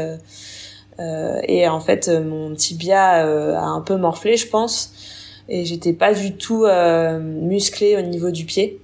[1.00, 3.26] et en fait, mon tibia
[3.60, 4.94] a un peu morflé, je pense
[5.50, 8.80] et j'étais pas du tout euh, musclée au niveau du pied.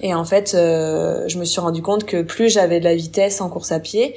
[0.00, 3.40] Et en fait, euh, je me suis rendu compte que plus j'avais de la vitesse
[3.40, 4.14] en course à pied,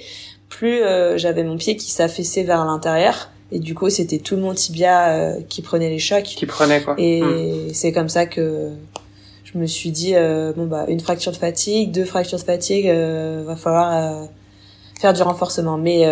[0.49, 3.29] plus euh, j'avais mon pied qui s'affaissait vers l'intérieur.
[3.51, 6.23] Et du coup, c'était tout mon tibia euh, qui prenait les chocs.
[6.23, 6.95] Qui prenait quoi.
[6.97, 7.73] Et hmm.
[7.73, 8.71] c'est comme ça que
[9.43, 12.87] je me suis dit euh, bon bah une fracture de fatigue, deux fractures de fatigue,
[12.87, 14.27] va falloir
[14.99, 15.77] faire du renforcement.
[15.77, 16.03] Mais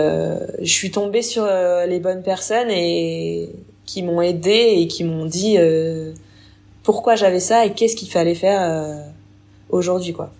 [0.61, 3.49] je suis tombée sur les bonnes personnes et
[3.86, 6.13] qui m'ont aidé et qui m'ont dit euh,
[6.83, 9.01] pourquoi j'avais ça et qu'est-ce qu'il fallait faire euh,
[9.69, 10.31] aujourd'hui quoi.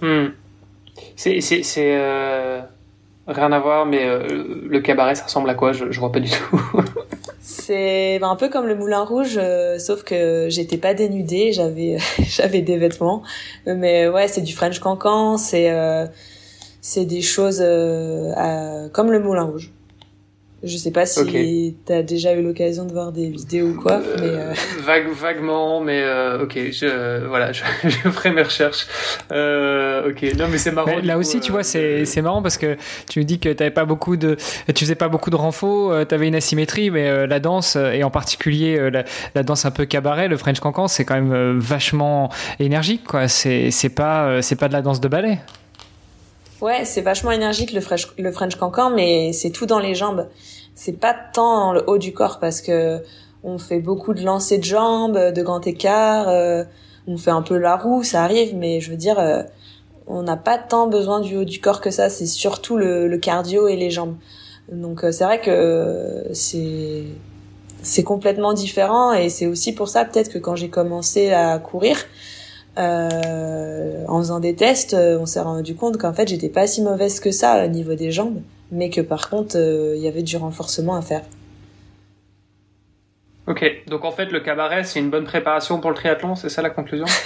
[0.00, 0.28] Hmm.
[1.16, 2.60] C'est c'est c'est euh,
[3.26, 5.72] rien à voir mais le cabaret ça ressemble à quoi?
[5.72, 6.60] Je je vois pas du tout.
[7.40, 9.40] c'est ben, un peu comme le Moulin Rouge
[9.78, 13.22] sauf que j'étais pas dénudée j'avais j'avais des vêtements
[13.66, 15.72] mais ouais c'est du French Cancan c'est
[16.80, 17.58] c'est des choses
[18.92, 19.72] comme le Moulin Rouge.
[20.64, 23.92] Je sais pas si tu t'as déjà eu l'occasion de voir des vidéos ou quoi,
[23.92, 24.54] euh, mais euh...
[24.84, 28.88] vague, vaguement, mais euh, ok, je voilà, je, je, ferai mes recherches.
[29.30, 30.90] Euh, ok, non mais c'est marrant.
[30.96, 32.76] Mais là aussi, tu vois, c'est c'est marrant parce que
[33.08, 34.36] tu me dis que t'avais pas beaucoup de,
[34.74, 38.90] tu faisais pas beaucoup de renfo, t'avais une asymétrie, mais la danse et en particulier
[38.90, 39.04] la,
[39.36, 43.28] la, danse un peu cabaret, le French Cancan, c'est quand même vachement énergique, quoi.
[43.28, 45.38] C'est c'est pas c'est pas de la danse de ballet.
[46.60, 50.26] Ouais, c'est vachement énergique le French, le French cancan, mais c'est tout dans les jambes.
[50.74, 53.00] C'est pas tant le haut du corps parce que
[53.44, 56.64] on fait beaucoup de lancers de jambes, de grands écarts, euh,
[57.06, 59.42] on fait un peu la roue, ça arrive, mais je veux dire, euh,
[60.08, 62.10] on n'a pas tant besoin du haut du corps que ça.
[62.10, 64.16] C'est surtout le, le, cardio et les jambes.
[64.72, 67.04] Donc euh, c'est vrai que c'est
[67.82, 71.96] c'est complètement différent et c'est aussi pour ça peut-être que quand j'ai commencé à courir,
[72.78, 76.80] euh, en faisant des tests, euh, on s'est rendu compte qu'en fait, j'étais pas si
[76.80, 80.22] mauvaise que ça au niveau des jambes, mais que par contre, euh, il y avait
[80.22, 81.22] du renforcement à faire.
[83.48, 86.62] Ok, donc en fait, le cabaret, c'est une bonne préparation pour le triathlon, c'est ça
[86.62, 87.06] la conclusion?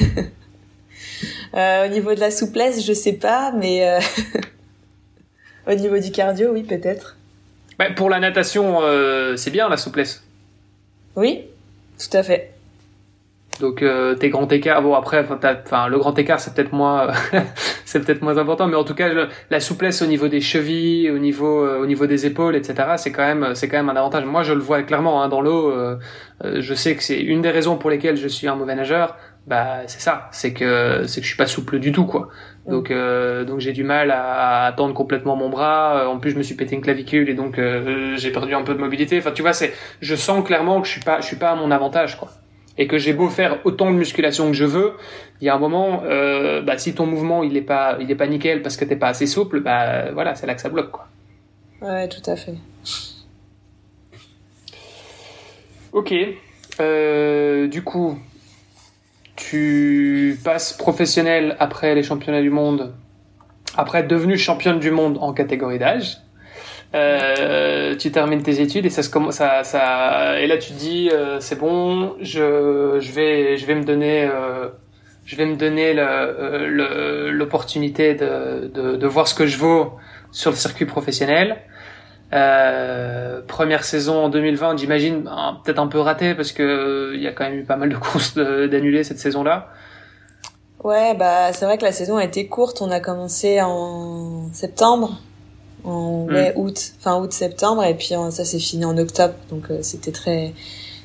[1.54, 3.98] Au niveau de la souplesse, je sais pas, mais
[5.66, 7.18] au niveau du cardio, oui, peut-être.
[7.78, 8.80] Bah, pour la natation,
[9.36, 10.22] c'est bien la souplesse.
[11.14, 11.44] Oui,
[11.98, 12.51] tout à fait.
[13.60, 17.08] Donc euh, tes grands écarts, bon après, enfin le grand écart c'est peut-être moins,
[17.84, 19.08] c'est peut-être moins important, mais en tout cas
[19.50, 22.94] la souplesse au niveau des chevilles, au niveau, euh, au niveau des épaules, etc.
[22.96, 24.24] C'est quand même, c'est quand même un avantage.
[24.24, 25.70] Moi je le vois clairement hein, dans l'eau.
[25.70, 25.98] Euh,
[26.42, 29.16] je sais que c'est une des raisons pour lesquelles je suis un mauvais nageur.
[29.46, 32.28] Bah c'est ça, c'est que c'est que je suis pas souple du tout quoi.
[32.66, 36.08] Donc euh, donc j'ai du mal à, à, tendre complètement mon bras.
[36.08, 37.60] En plus je me suis pété une clavicule et donc
[38.16, 39.18] j'ai perdu un peu de mobilité.
[39.18, 41.54] Enfin tu vois c'est, je sens clairement que je suis pas, je suis pas à
[41.54, 42.30] mon avantage quoi
[42.82, 44.94] et que j'ai beau faire autant de musculation que je veux,
[45.40, 48.16] il y a un moment, euh, bah, si ton mouvement il est pas, il est
[48.16, 50.90] pas nickel parce que t'es pas assez souple, bah voilà, c'est là que ça bloque
[50.90, 51.06] quoi.
[51.80, 52.56] Ouais, tout à fait.
[55.92, 56.12] Ok.
[56.80, 58.18] Euh, du coup,
[59.36, 62.94] tu passes professionnel après les championnats du monde,
[63.76, 66.18] après être devenu championne du monde en catégorie d'âge.
[66.94, 70.78] Euh, tu termines tes études et ça se commence ça, ça et là tu te
[70.78, 74.68] dis euh, c'est bon je, je vais je vais me donner euh,
[75.24, 75.94] je vais me donner
[77.30, 79.94] l'opportunité de, de, de voir ce que je vaux
[80.32, 81.62] sur le circuit professionnel
[82.32, 85.28] euh, première saison en 2020, j'imagine
[85.64, 87.96] peut-être un peu raté parce que il y a quand même eu pas mal de
[87.96, 89.68] courses d'annuler cette saison-là.
[90.82, 92.80] Ouais, bah c'est vrai que la saison a été courte.
[92.80, 95.18] On a commencé en septembre,
[95.84, 96.52] en mm.
[96.56, 99.34] août, fin août septembre, et puis ça s'est fini en octobre.
[99.50, 100.52] Donc euh, c'était très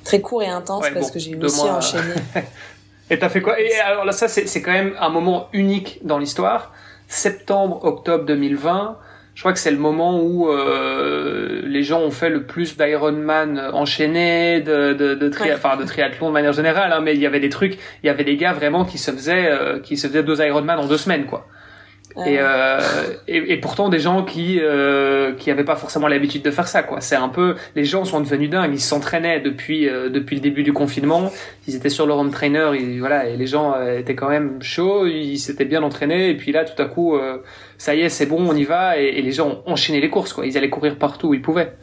[0.04, 2.14] très court et intense parce que j'ai aussi enchaîné.
[3.10, 3.60] et t'as fait quoi?
[3.60, 6.74] Et alors là, ça c'est quand même un moment unique dans l'histoire.
[7.08, 8.98] Septembre, octobre 2020
[9.38, 13.60] je crois que c'est le moment où euh, les gens ont fait le plus d'Ironman
[13.72, 17.28] enchaînés, de, de, de, tri enfin, de triathlon de manière générale, hein, mais il y
[17.28, 20.08] avait des trucs, il y avait des gars vraiment qui se faisaient, euh, qui se
[20.08, 21.46] faisaient deux Ironman en deux semaines, quoi.
[22.26, 22.80] Et, euh,
[23.28, 26.82] et, et, pourtant des gens qui euh, qui avaient pas forcément l'habitude de faire ça
[26.82, 27.00] quoi.
[27.00, 28.74] C'est un peu les gens sont devenus dingues.
[28.74, 31.32] Ils s'entraînaient depuis euh, depuis le début du confinement.
[31.68, 32.72] Ils étaient sur leur home trainer.
[32.74, 35.06] Et, voilà et les gens euh, étaient quand même chauds.
[35.06, 36.30] Ils s'étaient bien entraînés.
[36.30, 37.38] Et puis là tout à coup euh,
[37.78, 40.10] ça y est c'est bon on y va et, et, les gens ont enchaîné les
[40.10, 40.46] courses quoi.
[40.46, 41.74] Ils allaient courir partout où ils pouvaient.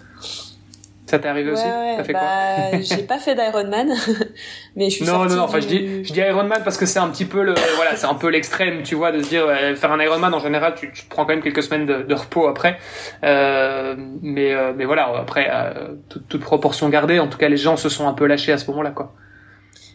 [1.14, 3.92] Ça t'est arrivé aussi T'as fait quoi bah, J'ai pas fait d'Ironman,
[4.76, 5.42] mais je suis non non non.
[5.42, 8.06] Enfin je dis je dis Ironman parce que c'est un petit peu le voilà c'est
[8.06, 9.46] un peu l'extrême tu vois de se dire
[9.76, 12.48] faire un Ironman en général tu, tu prends quand même quelques semaines de, de repos
[12.48, 12.78] après.
[13.22, 17.56] Euh, mais euh, mais voilà après euh, toute, toute, proportion gardée en tout cas les
[17.56, 19.12] gens se sont un peu lâchés à ce moment-là quoi.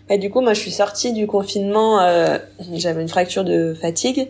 [0.10, 2.38] Et du coup moi je suis sortie du confinement euh,
[2.74, 4.30] j'avais une fracture de fatigue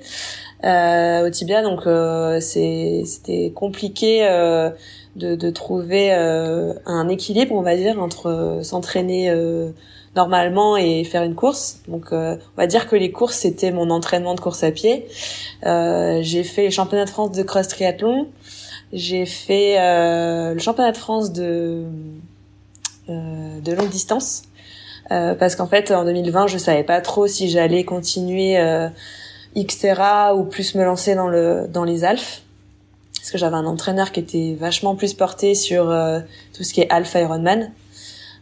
[0.64, 1.84] au tibia donc
[2.42, 4.28] c'était compliqué
[5.20, 9.70] de, de trouver euh, un équilibre, on va dire, entre euh, s'entraîner euh,
[10.16, 11.82] normalement et faire une course.
[11.88, 15.06] Donc, on va dire que les courses c'était mon entraînement de course à pied.
[15.64, 18.28] j'ai fait les championnats de France de cross triathlon.
[18.92, 21.84] J'ai fait le championnat de France de
[23.08, 24.42] de longue distance.
[25.10, 28.58] parce qu'en fait, en 2020, je savais pas trop si j'allais continuer
[29.56, 32.42] Xterra ou plus me lancer dans le dans les Alpes
[33.20, 36.20] parce que j'avais un entraîneur qui était vachement plus porté sur euh,
[36.56, 37.72] tout ce qui est Alpha Ironman.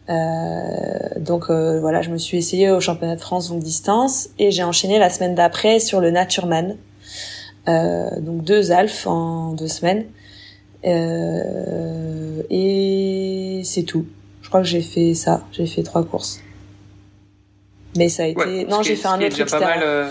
[0.09, 0.13] Euh,
[1.17, 4.63] donc euh, voilà, je me suis essayée au championnat de France longue distance et j'ai
[4.63, 6.77] enchaîné la semaine d'après sur le Natureman.
[7.67, 10.05] Euh, donc deux Alpha en deux semaines.
[10.85, 14.05] Euh, et c'est tout.
[14.43, 15.41] Je crois que j'ai fait ça.
[15.51, 16.39] J'ai fait trois courses.
[17.97, 18.65] Mais ça a été.
[18.65, 19.29] non, j'ai fait un autre.
[19.29, 20.07] Déjà pas mal.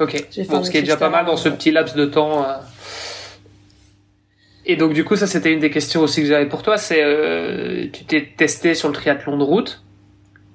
[0.00, 0.26] Ok.
[0.48, 2.44] Bon, ce qui est déjà pas mal dans ce petit laps de temps.
[4.64, 6.76] Et donc du coup, ça c'était une des questions aussi que j'avais pour toi.
[6.76, 9.82] C'est euh, tu t'es testé sur le triathlon de route.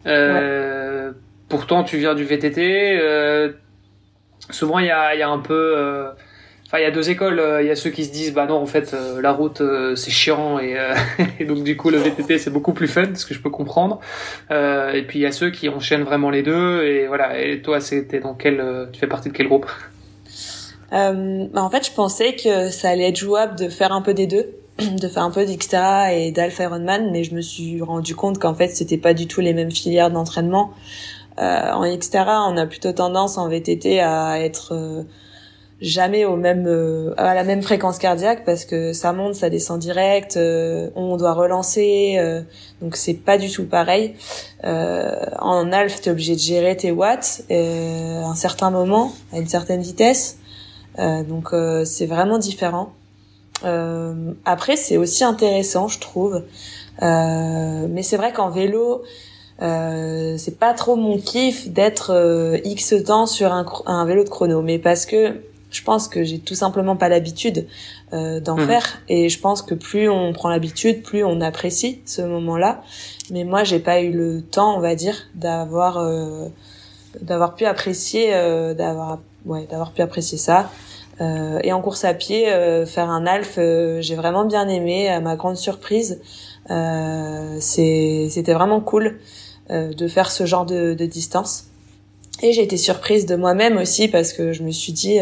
[0.06, 1.12] Euh,
[1.50, 2.98] Pourtant, tu viens du VTT.
[3.00, 3.52] Euh,
[4.50, 5.74] souvent, il y a, y a un peu.
[5.78, 6.12] Euh,
[6.66, 7.42] enfin, il y a deux écoles.
[7.62, 9.62] Il y a ceux qui se disent, bah non, en fait, la route
[9.96, 10.78] c'est chiant et,
[11.40, 14.00] et, donc du coup le VTT c'est beaucoup plus fun, ce que je peux comprendre.
[14.52, 16.84] et puis il y a ceux qui enchaînent vraiment les deux.
[16.84, 17.42] Et voilà.
[17.42, 19.68] Et toi, c'était dans quel Tu fais partie de quel groupe?
[20.94, 24.14] Euh, bah, en fait, je pensais que ça allait être jouable de faire un peu
[24.14, 28.16] des deux, de faire un peu d'Xterra et d'Alpha Ironman, mais je me suis rendu
[28.16, 30.72] compte qu'en fait, c'était pas du tout les mêmes filières d'entraînement.
[31.40, 35.04] Euh, en Xterra, on a plutôt tendance en VTT à être euh,
[35.82, 39.80] jamais au même euh, à la même fréquence cardiaque parce que ça monte, ça descend
[39.80, 42.20] direct, euh, on doit relancer,
[42.82, 44.16] donc c'est pas du tout pareil.
[44.64, 49.82] en Alpha, t'es obligé de gérer tes watts à un certain moment, à une certaine
[49.82, 50.40] vitesse.
[51.00, 52.94] Euh, donc euh, c'est vraiment différent.
[53.64, 56.44] Euh, après, c'est aussi intéressant, je trouve.
[57.02, 59.04] mais c'est vrai qu'en vélo,
[59.62, 64.30] euh, c'est pas trop mon kiff d'être euh, X temps sur un, un, vélo de
[64.30, 65.42] chrono, mais parce que
[65.72, 67.68] je pense que j'ai tout simplement pas l'habitude
[68.14, 68.68] euh, d'en mmh.
[68.68, 72.84] faire, et je pense que plus on prend l'habitude, plus on apprécie ce moment-là.
[73.32, 76.08] Mais moi, j'ai pas eu le temps, on va dire, d'avoir
[77.22, 78.32] d'avoir pu apprécier,
[78.76, 80.72] d'avoir ouais, d'avoir pu apprécier ça.
[81.20, 85.10] Euh, et en course à pied, euh, faire un alf, euh, j'ai vraiment bien aimé.
[85.10, 86.22] À ma grande surprise,
[87.60, 89.20] c'était vraiment cool
[89.70, 91.66] de faire ce genre de, de distance.
[92.42, 95.18] Et j'ai été surprise de moi-même aussi parce que je me suis dit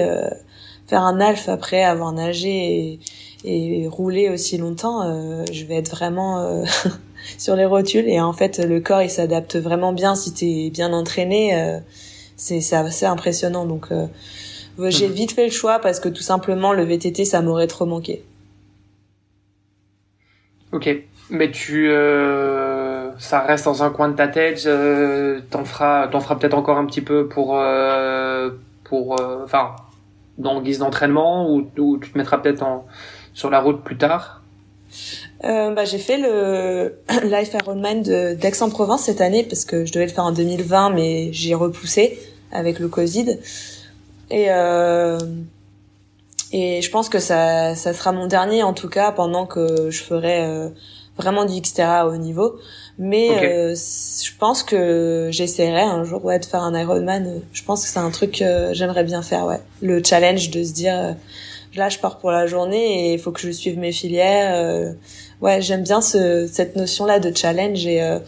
[0.87, 2.99] faire un alf après avoir nagé
[3.43, 5.03] et, et roulé aussi longtemps,
[5.51, 6.63] je vais être vraiment
[7.37, 8.07] sur les rotules.
[8.09, 11.79] Et en fait, le corps il s'adapte vraiment bien si t'es bien entraîné.
[12.37, 13.65] c'est assez impressionnant.
[13.65, 13.89] Donc
[14.79, 15.13] j'ai mhm.
[15.13, 18.23] vite fait le choix parce que tout simplement le VTT ça m'aurait trop manqué.
[20.71, 20.89] Ok,
[21.29, 24.63] mais tu, euh, ça reste dans un coin de ta tête.
[24.65, 28.49] Euh, t'en feras, t'en feras peut-être encore un petit peu pour, euh,
[28.83, 29.75] pour, enfin,
[30.37, 32.85] dans guise d'entraînement ou, ou tu te mettras peut-être en,
[33.33, 34.41] sur la route plus tard?
[35.43, 40.11] Euh, bah, j'ai fait le Life Ironman d'Aix-en-Provence cette année parce que je devais le
[40.11, 42.19] faire en 2020, mais j'ai repoussé
[42.51, 43.37] avec le Covid.
[44.29, 45.17] Et euh,
[46.51, 50.01] et je pense que ça ça sera mon dernier en tout cas pendant que je
[50.03, 50.69] ferai euh,
[51.17, 52.57] vraiment du Xterra haut niveau.
[52.97, 57.41] Mais euh, je pense que j'essaierai un jour ouais de faire un Ironman.
[57.51, 59.59] Je pense que c'est un truc que j'aimerais bien faire ouais.
[59.81, 61.11] Le challenge de se dire euh,
[61.75, 64.55] là je pars pour la journée et il faut que je suive mes filières.
[64.55, 64.93] euh,
[65.41, 68.19] ouais, j'aime bien ce, cette notion là de challenge et euh,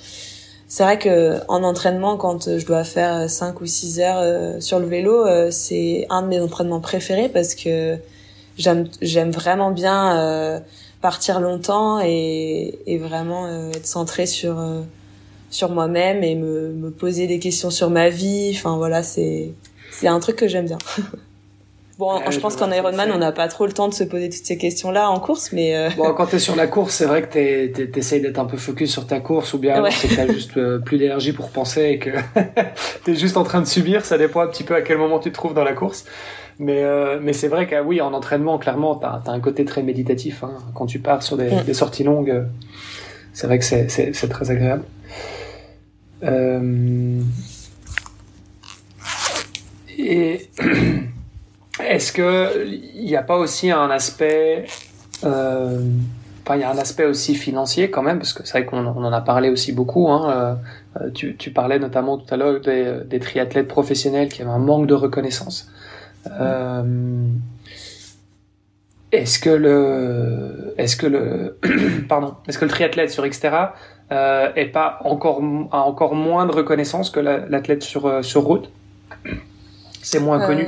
[0.68, 4.60] c'est vrai que en entraînement quand euh, je dois faire 5 ou 6 heures euh,
[4.60, 7.98] sur le vélo, euh, c'est un de mes entraînements préférés parce que
[8.58, 10.60] j'aime j'aime vraiment bien euh,
[11.02, 14.82] partir longtemps et, et vraiment euh, être centré sur euh,
[15.50, 18.52] sur moi-même et me, me poser des questions sur ma vie.
[18.54, 19.54] Enfin voilà, c'est
[19.92, 20.80] c'est un truc que j'aime bien.
[21.98, 24.30] bon, Ouais, je pense qu'en Ironman, on n'a pas trop le temps de se poser
[24.30, 27.22] toutes ces questions-là en course, mais euh, Bon, quand t'es sur la course, c'est vrai
[27.24, 29.92] que t'es- t'es- t'essayes d'être un peu focus sur ta course, ou bien alors Ouais.
[29.92, 32.10] c'est que t'as juste euh, plus d'énergie pour penser et que
[33.06, 34.06] t'es juste en train de subir.
[34.06, 36.06] Ça dépend un petit peu à quel moment tu te trouves dans la course.
[36.60, 39.84] Mais, euh, mais c'est vrai que oui, en entraînement, clairement, t'as as un côté très
[39.84, 40.44] méditatif.
[40.44, 40.54] Hein.
[40.74, 41.64] Quand tu pars sur des, Mm.
[41.66, 42.46] des sorties longues,
[43.34, 44.84] c'est vrai que c'est- très agréable.
[50.00, 50.50] Et
[51.84, 54.66] est-ce que il n'y a pas aussi un aspect,
[55.24, 55.80] euh,
[56.50, 59.04] il y a un aspect aussi financier quand même, parce que c'est vrai qu'on on
[59.04, 60.10] en a parlé aussi beaucoup.
[60.10, 60.60] Hein,
[61.02, 64.88] euh, tu, tu parlais notamment tout à l'heure des, triathlètes professionnels qui avaient un manque
[64.88, 65.70] de reconnaissance.
[66.40, 66.84] Euh,
[69.12, 71.58] est-ce que le, est-ce que le,
[72.10, 73.74] pardon, est-ce que le triathlète sur Xterra
[74.12, 78.44] euh, est pas encore a encore moins de reconnaissance que la- l'athlète sur euh, sur
[78.44, 78.70] route?
[80.02, 80.66] C'est moins connu.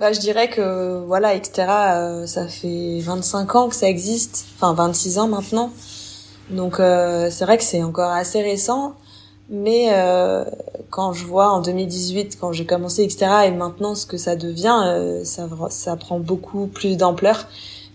[0.00, 4.72] Bah, je dirais que voilà, Xterra, euh, ça fait 25 ans que ça existe, enfin
[4.72, 5.70] 26 ans maintenant.
[6.48, 8.94] Donc euh, c'est vrai que c'est encore assez récent,
[9.50, 10.42] mais euh,
[10.88, 14.80] quand je vois en 2018, quand j'ai commencé Xterra et maintenant ce que ça devient,
[14.86, 17.46] euh, ça, ça prend beaucoup plus d'ampleur.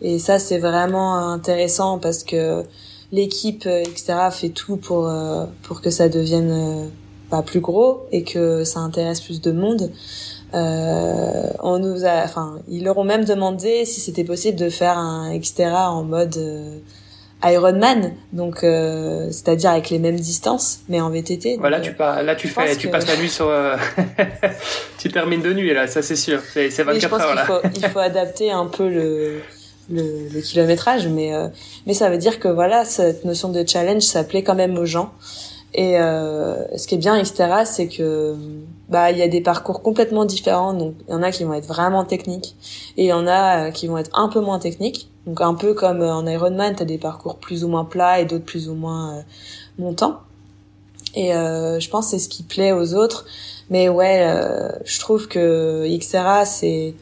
[0.01, 2.63] Et ça c'est vraiment intéressant parce que
[3.11, 6.87] l'équipe Xterra fait tout pour euh, pour que ça devienne euh,
[7.29, 9.91] pas plus gros et que ça intéresse plus de monde.
[10.55, 14.97] Euh, on nous a, enfin, ils leur ont même demandé si c'était possible de faire
[14.97, 16.77] un Xterra en mode euh,
[17.43, 21.57] Ironman, donc euh, c'est-à-dire avec les mêmes distances, mais en VTT.
[21.59, 23.75] Voilà, Donc, tu pas, là tu fais, tu que- passes la nuit sur, euh,
[24.97, 27.27] tu termines de nuit là, ça c'est sûr, c'est c'est oui, je 24 pense heures
[27.27, 27.45] qu'il là.
[27.45, 29.41] faut, il faut adapter un peu le,
[29.91, 31.47] le, le kilométrage, mais euh,
[31.85, 34.85] mais ça veut dire que voilà, cette notion de challenge, ça plaît quand même aux
[34.85, 35.11] gens.
[35.78, 38.34] Et euh, ce qui est bien, etc., c'est que
[38.88, 40.73] bah il y a des parcours complètement différents.
[40.73, 42.55] Donc il y en a qui vont être vraiment techniques
[42.95, 45.09] et il y en a euh, qui vont être un peu moins techniques.
[45.28, 48.26] Donc un peu comme euh, en Ironman, t'as des parcours plus ou moins plats et
[48.26, 49.23] d'autres plus ou moins
[49.78, 50.21] montants.
[51.13, 53.26] Et je pense c'est ce qui plaît aux autres.
[53.69, 54.28] Mais ouais,
[54.84, 56.93] je trouve que Xterra c'est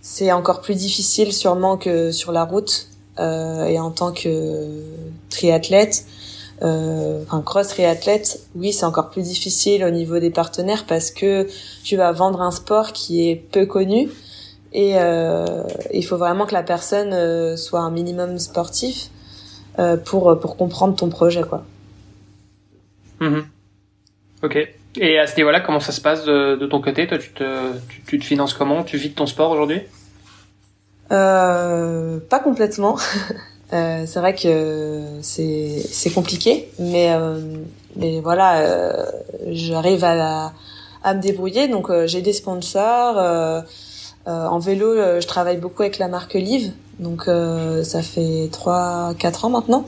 [0.00, 2.88] c'est encore plus difficile sûrement que sur la route
[3.20, 4.66] euh, et en tant que
[5.30, 6.04] triathlète
[6.62, 11.48] euh, enfin cross triathlète oui c'est encore plus difficile au niveau des partenaires parce que
[11.82, 14.08] tu vas vendre un sport qui est peu connu
[14.72, 19.10] et euh, il faut vraiment que la personne euh, soit un minimum sportif
[19.78, 21.64] euh, pour pour comprendre ton projet quoi
[23.20, 23.46] Mhm.
[24.42, 24.68] Ok.
[24.96, 27.06] Et à ce niveau-là, comment ça se passe de, de ton côté?
[27.06, 28.82] Toi, tu te, tu, tu te finances comment?
[28.84, 29.80] Tu vis de ton sport aujourd'hui?
[31.12, 32.96] Euh, pas complètement.
[33.72, 37.38] Euh, c'est vrai que c'est c'est compliqué, mais euh,
[37.96, 39.06] mais voilà, euh,
[39.48, 40.52] j'arrive à
[41.02, 41.68] à me débrouiller.
[41.68, 43.18] Donc euh, j'ai des sponsors.
[43.18, 43.60] euh,
[44.26, 46.72] euh, en vélo, je travaille beaucoup avec la marque Live.
[46.98, 49.84] Donc euh, ça fait trois quatre ans maintenant.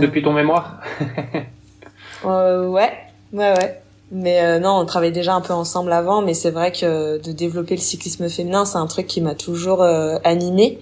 [0.00, 0.80] Depuis ton mémoire
[2.26, 2.92] euh, ouais,
[3.32, 3.80] ouais, ouais.
[4.14, 7.32] Mais euh, non, on travaille déjà un peu ensemble avant, mais c'est vrai que de
[7.32, 10.78] développer le cyclisme féminin, c'est un truc qui m'a toujours euh, animé.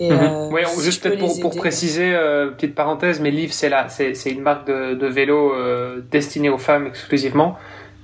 [0.00, 0.18] Et, Mhm.
[0.20, 3.88] euh, Ouais, si juste peut-être pour, pour préciser, euh, petite parenthèse, mais Liv, c'est là,
[3.88, 7.56] c'est c'est une marque de, de vélo euh, destinée aux femmes exclusivement,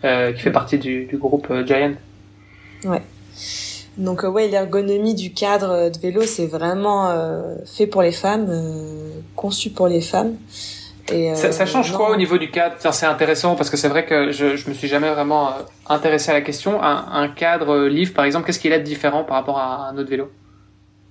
[0.05, 1.95] euh, qui fait partie du, du groupe euh, Giant.
[3.97, 8.47] Donc euh, ouais, l'ergonomie du cadre de vélo, c'est vraiment euh, fait pour les femmes,
[8.49, 10.35] euh, conçu pour les femmes.
[11.11, 12.77] Et, euh, Ça, ça change non, quoi au niveau du cadre?
[12.93, 15.51] C'est intéressant parce que c'est vrai que je, je me suis jamais vraiment
[15.89, 16.81] intéressé à la question.
[16.83, 19.97] Un, un cadre Liv, par exemple, qu'est-ce qu'il a de différent par rapport à un
[19.99, 20.31] autre vélo?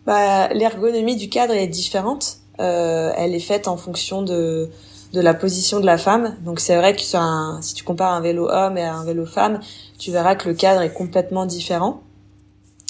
[0.08, 2.38] Bah, L'ergonomie du cadre est différente.
[2.58, 4.72] elle est faite en fonction de
[5.14, 6.36] de la position de la femme.
[6.44, 9.26] Donc c'est vrai que sur un, si tu compares un vélo homme et un vélo
[9.26, 9.60] femme,
[9.98, 12.02] tu verras que le cadre est complètement différent.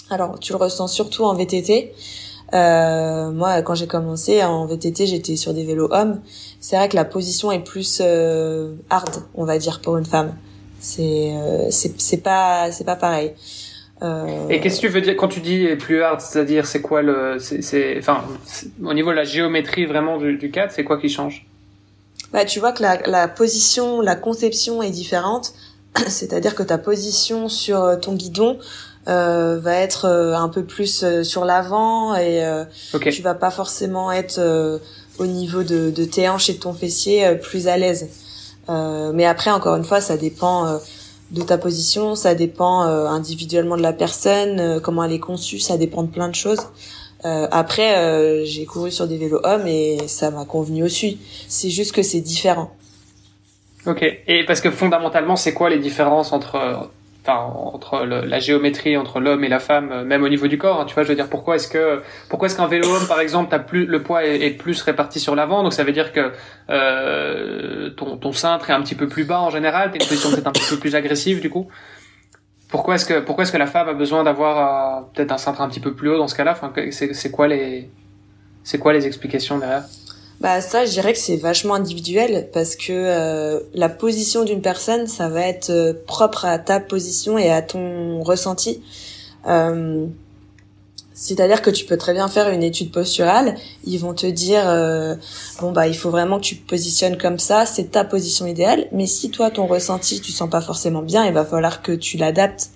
[0.10, 1.94] Alors tu le ressens surtout en VTT.
[2.54, 6.22] Euh, moi, quand j'ai commencé en VTT, j'étais sur des vélos hommes.
[6.60, 10.34] C'est vrai que la position est plus euh, hard, on va dire, pour une femme.
[10.80, 13.34] C'est euh, c'est pas c'est pas pareil.
[14.02, 14.48] Euh...
[14.50, 17.38] Et qu'est-ce que tu veux dire quand tu dis plus hard C'est-à-dire, c'est quoi le,
[17.40, 18.24] c'est, enfin,
[18.84, 21.46] au niveau de la géométrie vraiment du, du cadre, c'est quoi qui change?
[22.32, 25.54] Bah, tu vois que la, la position, la conception est différente.
[26.08, 28.60] C'est-à-dire que ta position sur euh, ton guidon
[29.08, 32.66] euh, va être euh, un peu plus sur l'avant et euh,
[33.10, 34.82] tu vas pas forcément être
[35.18, 38.10] au niveau de, de, tes hanches et de ton fessier plus à l'aise.
[38.68, 40.80] mais après, encore une fois, ça dépend
[41.32, 46.04] de ta position, ça dépend individuellement de la personne, comment elle est conçue, ça dépend
[46.04, 46.68] de plein de choses.
[47.26, 51.20] Euh, après, euh, j'ai couru sur des vélos hommes et ça m'a convenu aussi.
[51.48, 52.72] C'est juste que c'est différent.
[53.86, 54.04] Ok.
[54.28, 56.90] Et parce que fondamentalement, c'est quoi les différences entre,
[57.28, 60.80] enfin, entre la géométrie entre l'homme et la femme, euh, même au niveau du corps
[60.80, 63.20] hein, Tu vois, je veux dire, pourquoi est-ce que, pourquoi est-ce qu'un vélo homme, par
[63.20, 66.32] exemple, as plus le poids est, plus réparti sur l'avant, donc ça veut dire que
[66.70, 70.32] euh, ton, ton cintre est un petit peu plus bas en général, t'es une position
[70.32, 71.68] peut-être un petit peu plus agressive du coup.
[72.70, 75.62] Pourquoi est-ce que pourquoi est-ce que la femme a besoin d'avoir euh, peut-être un centre
[75.62, 76.58] un petit peu plus haut dans ce cas-là?
[76.92, 77.90] C'est quoi les
[78.64, 79.84] c'est quoi les explications derrière?
[80.40, 85.08] Bah ça, je dirais que c'est vachement individuel parce que euh, la position d'une personne,
[85.08, 88.84] ça va être euh, propre à ta position et à ton ressenti.
[89.48, 90.06] Euh,
[91.18, 95.16] c'est-à-dire que tu peux très bien faire une étude posturale, ils vont te dire euh,
[95.60, 99.08] bon bah il faut vraiment que tu positionnes comme ça, c'est ta position idéale, mais
[99.08, 102.70] si toi ton ressenti tu sens pas forcément bien, il va falloir que tu l'adaptes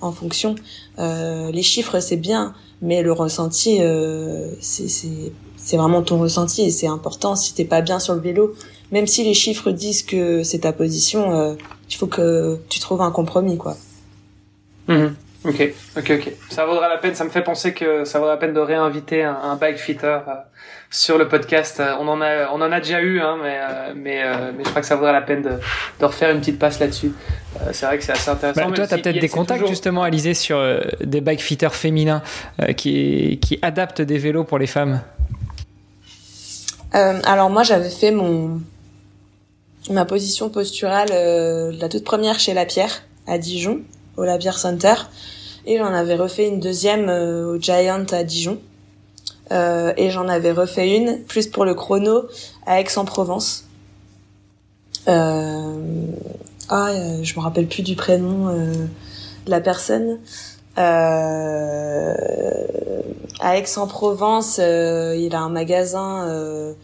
[0.00, 0.54] en fonction.
[1.00, 5.32] Euh, les chiffres c'est bien, mais le ressenti euh, c'est
[5.68, 8.54] c'est vraiment ton ressenti et c'est important si t'es pas bien sur le vélo,
[8.90, 11.54] même si les chiffres disent que c'est ta position, euh,
[11.90, 13.76] il faut que tu trouves un compromis quoi.
[14.86, 15.08] Mmh.
[15.44, 16.32] Ok, ok, ok.
[16.48, 17.14] Ça vaudra la peine.
[17.14, 20.06] Ça me fait penser que ça vaudra la peine de réinviter un, un bike fitter
[20.06, 20.32] euh,
[20.90, 21.80] sur le podcast.
[21.80, 24.24] Euh, on en a, on en a déjà eu, hein, mais euh, mais
[24.56, 25.50] mais je crois que ça vaudra la peine de,
[26.00, 27.12] de refaire une petite passe là-dessus.
[27.72, 28.70] c'est vrai que c'est assez intéressant.
[28.70, 30.60] Bah, toi, tu as peut-être des contacts justement, Alizé, sur
[31.00, 32.22] des bike fitters féminins
[32.78, 35.02] qui qui adaptent des vélos pour les femmes.
[36.92, 38.60] Alors moi, j'avais fait mon
[39.90, 41.08] ma position posturale
[41.78, 43.80] la toute première chez La Pierre à Dijon
[44.18, 44.94] au Labière Center.
[45.66, 48.58] Et j'en avais refait une deuxième euh, au Giant à Dijon.
[49.52, 52.24] Euh, et j'en avais refait une, plus pour le chrono,
[52.66, 53.64] à Aix-en-Provence.
[55.08, 55.72] Euh,
[56.68, 56.90] ah,
[57.22, 60.18] je me rappelle plus du prénom de la personne.
[63.40, 66.74] À Aix-en-Provence, il a un magasin.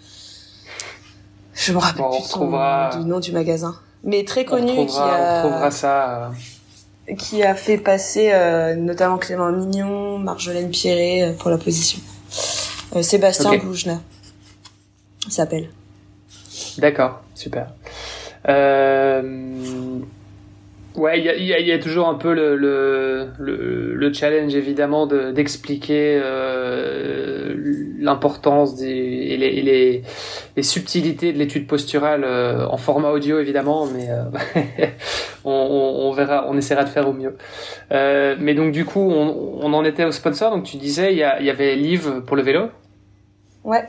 [1.54, 4.86] je me rappelle plus du nom du magasin, mais très connu.
[4.86, 5.42] qui a...
[5.44, 6.30] on trouvera ça
[7.18, 12.00] qui a fait passer euh, notamment Clément Mignon, Marjolaine Pierret euh, pour la position.
[12.96, 13.60] Euh, Sébastien okay.
[15.28, 15.68] s'appelle.
[16.78, 17.68] D'accord, super.
[20.96, 24.54] Euh, Ouais, il y a, y, y a, toujours un peu le, le, le, challenge
[24.54, 27.54] évidemment d'expliquer euh,
[27.98, 30.02] l'importance et, les, les,
[30.56, 34.24] les, subtilités de l'étude posturale euh, en format audio évidemment, mais euh,
[35.44, 37.36] on, on, verra, on essaiera de faire au mieux.
[37.92, 40.50] Euh, mais donc du coup, on, on, en était au sponsor.
[40.50, 42.68] Donc tu disais, il y, y avait Live pour le vélo.
[43.64, 43.84] Ouais.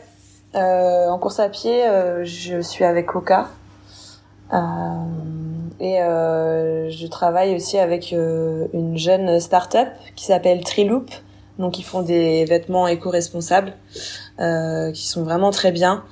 [0.54, 1.84] en course à pied,
[2.24, 3.50] je suis avec Oka.
[4.54, 4.58] Euh,
[5.80, 11.10] et euh, je travaille aussi avec euh, une jeune start-up qui s'appelle Triloop.
[11.60, 13.74] Donc ils font des vêtements éco-responsables
[14.40, 16.04] euh, qui sont vraiment très bien.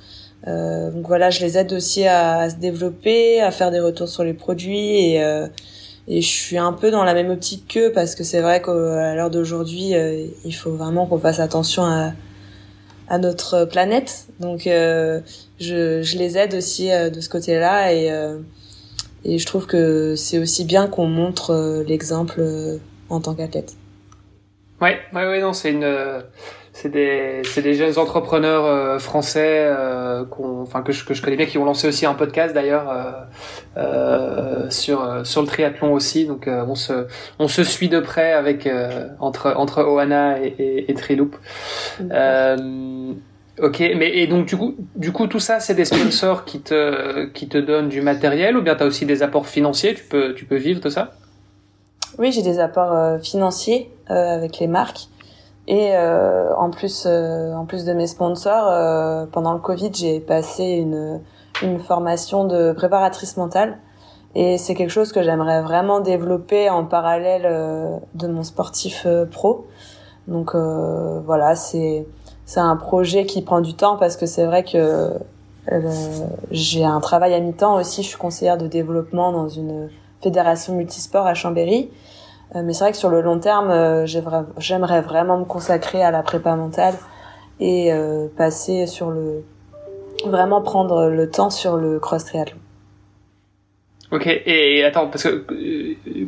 [0.46, 4.08] Euh, donc voilà, je les aide aussi à, à, se développer, à faire des retours
[4.08, 5.46] sur les produits et, euh,
[6.06, 9.14] et je suis un peu dans la même optique qu'eux parce que c'est vrai qu'à
[9.14, 12.12] l'heure d'aujourd'hui, euh, il faut vraiment qu'on fasse attention à,
[13.08, 14.26] à notre planète.
[14.40, 15.22] Donc je,
[15.58, 18.10] je les aide aussi de ce côté-là et
[19.24, 23.74] et je trouve que c'est aussi bien qu'on montre euh, l'exemple euh, en tant qu'athlète.
[24.80, 26.20] Ouais, ouais, ouais, non, c'est une, euh,
[26.72, 30.24] c'est des, c'est des jeunes entrepreneurs français, euh,
[30.62, 32.92] enfin que je, que je connais bien, qui ont lancé aussi un podcast d'ailleurs
[33.76, 36.26] euh, sur sur le triathlon aussi.
[36.26, 37.06] Donc on se
[37.38, 38.68] on se suit de près avec
[39.20, 41.36] entre entre Oana et, et, et Triloop.
[43.62, 47.26] Ok, mais et donc du coup, du coup tout ça, c'est des sponsors qui te
[47.26, 50.34] qui te donnent du matériel ou bien tu as aussi des apports financiers, tu peux
[50.34, 51.12] tu peux vivre de ça?
[52.18, 55.08] Oui, j'ai des apports euh, financiers euh, avec les marques.
[55.66, 60.20] Et euh, en plus, euh, en plus de mes sponsors, euh, pendant le Covid, j'ai
[60.20, 61.20] passé une,
[61.62, 63.78] une formation de préparatrice mentale.
[64.34, 69.68] Et c'est quelque chose que j'aimerais vraiment développer en parallèle de mon sportif pro.
[70.26, 72.04] Donc voilà, c'est
[72.46, 75.12] c'est un projet qui prend du temps parce que c'est vrai que
[76.50, 78.02] j'ai un travail à mi-temps aussi.
[78.02, 79.88] Je suis conseillère de développement dans une
[80.22, 81.90] fédération multisport à Chambéry.
[82.54, 86.10] Euh, mais c'est vrai que sur le long terme, euh, j'aimerais vraiment me consacrer à
[86.10, 86.94] la prépa mentale
[87.60, 89.42] et euh, passer sur le
[90.26, 92.58] vraiment prendre le temps sur le cross triathlon.
[94.12, 95.44] Ok, et attends, parce que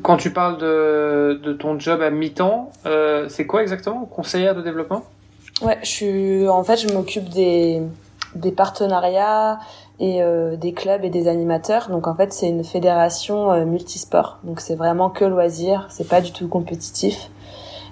[0.03, 5.05] quand tu parles de, ton job à mi-temps, euh, c'est quoi exactement Conseillère de développement?
[5.63, 7.83] Ouais, je suis en fait je m'occupe des
[8.35, 9.59] des partenariats
[9.99, 11.89] et euh, des clubs et des animateurs.
[11.89, 14.39] Donc en fait, c'est une fédération euh, multisport.
[14.45, 17.31] Donc c'est vraiment que loisir, c'est pas du tout compétitif.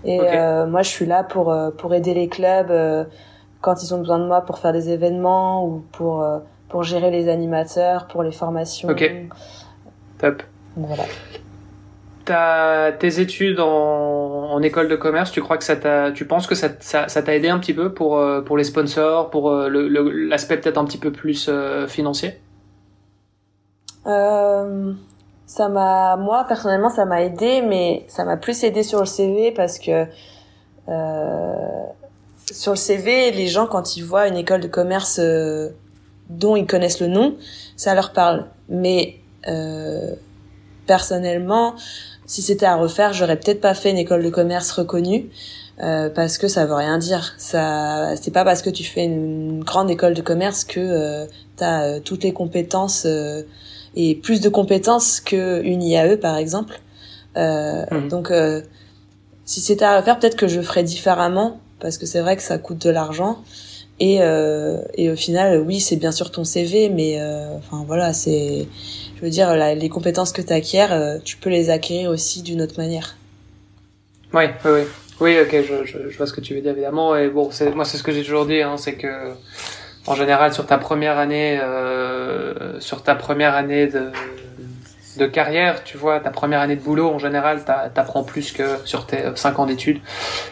[0.05, 2.73] Et euh, moi, je suis là pour euh, pour aider les clubs
[3.63, 6.25] quand ils ont besoin de moi pour faire des événements ou pour
[6.69, 8.89] pour gérer les animateurs, pour les formations.
[8.91, 9.11] Ok.
[10.19, 10.43] Top.
[10.77, 11.05] Voilà
[12.25, 16.55] tes études en, en, école de commerce, tu crois que ça t'a, tu penses que
[16.55, 20.57] ça, ça, t'a aidé un petit peu pour euh, pour les sponsors, pour euh, l'aspect
[20.59, 22.41] peut-être un petit peu plus euh, financier?
[24.07, 24.93] Euh,
[25.47, 29.53] Ça m'a, moi personnellement, ça m'a aidé, mais ça m'a plus aidé sur le CV
[29.53, 30.07] parce que
[32.51, 35.21] sur le CV, les gens quand ils voient une école de commerce
[36.29, 37.37] dont ils connaissent le nom,
[37.77, 38.47] ça leur parle.
[38.69, 39.21] Mais
[40.87, 41.75] personnellement,
[42.27, 45.31] si c'était à refaire, j'aurais peut-être pas fait une école de commerce reconnue
[45.83, 47.35] euh, parce que ça veut rien dire.
[47.37, 51.65] Ça, c'est pas parce que tu fais une, grande école de commerce que euh, tu
[51.65, 53.43] as euh, toutes les compétences euh,
[53.97, 56.81] et plus de compétences que une IAE par exemple.
[57.37, 58.09] Mmh.
[58.09, 58.33] Donc,
[59.45, 62.59] si c'était à refaire, peut-être que je ferais différemment parce que c'est vrai que ça
[62.59, 63.43] coûte de l'argent.
[63.99, 64.21] Et,
[64.95, 67.21] et au final, oui, c'est bien sûr ton CV, mais
[67.59, 68.69] enfin voilà, c'est
[69.25, 72.75] veux dire, les compétences que tu acquiers, euh, tu peux les acquérir aussi d'une autre
[72.79, 73.17] manière.
[74.33, 74.83] Oui, oui, oui.
[75.21, 75.57] Oui, ok,
[75.87, 77.17] je, vois ce que tu veux dire évidemment.
[77.17, 79.33] Et bon, moi, c'est ce que j'ai toujours dit, hein, c'est que
[80.07, 84.11] en général, sur ta première année, euh, sur ta première année de,
[85.17, 89.07] de carrière, tu vois, ta première année de boulot, en général, t'apprends plus que sur
[89.07, 90.01] tes 5 ans d'études.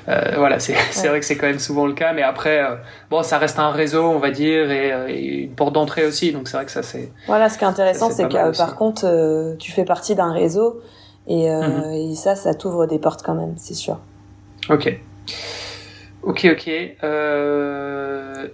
[0.09, 0.73] Euh, voilà, c'est
[1.09, 2.77] vrai que c'est quand même souvent le cas, mais après, euh,
[3.11, 6.49] bon, ça reste un réseau, on va dire, et, euh, une porte d'entrée aussi, donc
[6.49, 7.11] c'est vrai que ça c'est.
[7.27, 10.81] Voilà, ce qui est intéressant, c'est que par contre, euh, tu fais partie d'un réseau,
[11.27, 11.93] et, mhm.
[11.93, 13.99] et ça, ça t'ouvre des portes quand même, c'est sûr.
[14.69, 14.99] Ok.
[16.23, 16.71] Ok, ok.
[17.03, 18.49] Euh...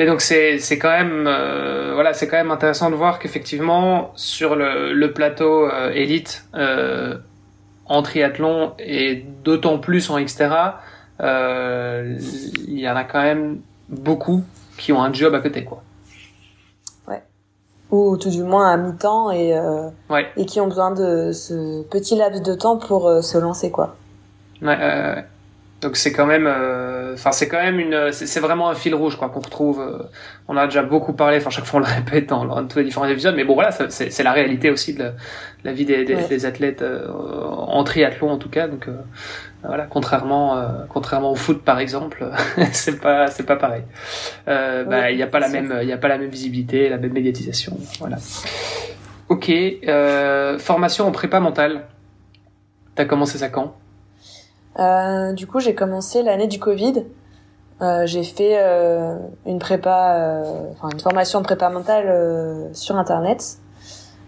[0.00, 4.12] Mais donc c'est c'est quand même euh, voilà c'est quand même intéressant de voir qu'effectivement
[4.14, 7.18] sur le, le plateau euh, élite euh,
[7.84, 10.80] en triathlon et d'autant plus en Xterra
[11.20, 14.42] il y en a quand même beaucoup
[14.78, 15.82] qui ont un job à côté quoi.
[17.06, 17.22] Ouais.
[17.90, 19.52] Ou tout du moins à mi-temps et
[20.08, 20.28] ouais.
[20.38, 23.96] et qui ont besoin de ce petit laps de temps pour se lancer quoi.
[24.62, 25.26] Ouais.
[25.80, 29.16] Donc c'est quand même, euh, enfin c'est quand même une, c'est vraiment un fil rouge
[29.16, 29.80] quoi qu'on retrouve.
[29.80, 30.02] Euh,
[30.46, 33.06] on a déjà beaucoup parlé, enfin chaque fois on le répète dans, tous les différents
[33.06, 35.10] épisodes, mais bon voilà, c'est la réalité aussi de
[35.64, 38.68] la, vie des, des, athlètes euh, en triathlon en tout cas.
[38.68, 38.88] Donc
[39.64, 42.26] voilà, contrairement contrairement au foot par exemple,
[42.72, 43.82] c'est pas c'est pas pareil.
[44.46, 46.98] bah il y a pas la même il y a pas la même visibilité, la
[46.98, 47.78] même médiatisation.
[48.00, 48.18] Voilà.
[49.30, 49.50] Ok,
[50.58, 51.86] formation en prépa mentale.
[52.96, 53.76] T'as commencé ça quand?
[54.78, 57.04] Euh, du coup, j'ai commencé l'année du Covid.
[57.82, 59.16] Euh, j'ai fait euh,
[59.46, 60.42] une prépa,
[60.72, 63.58] enfin une formation de prépa mentale sur Internet.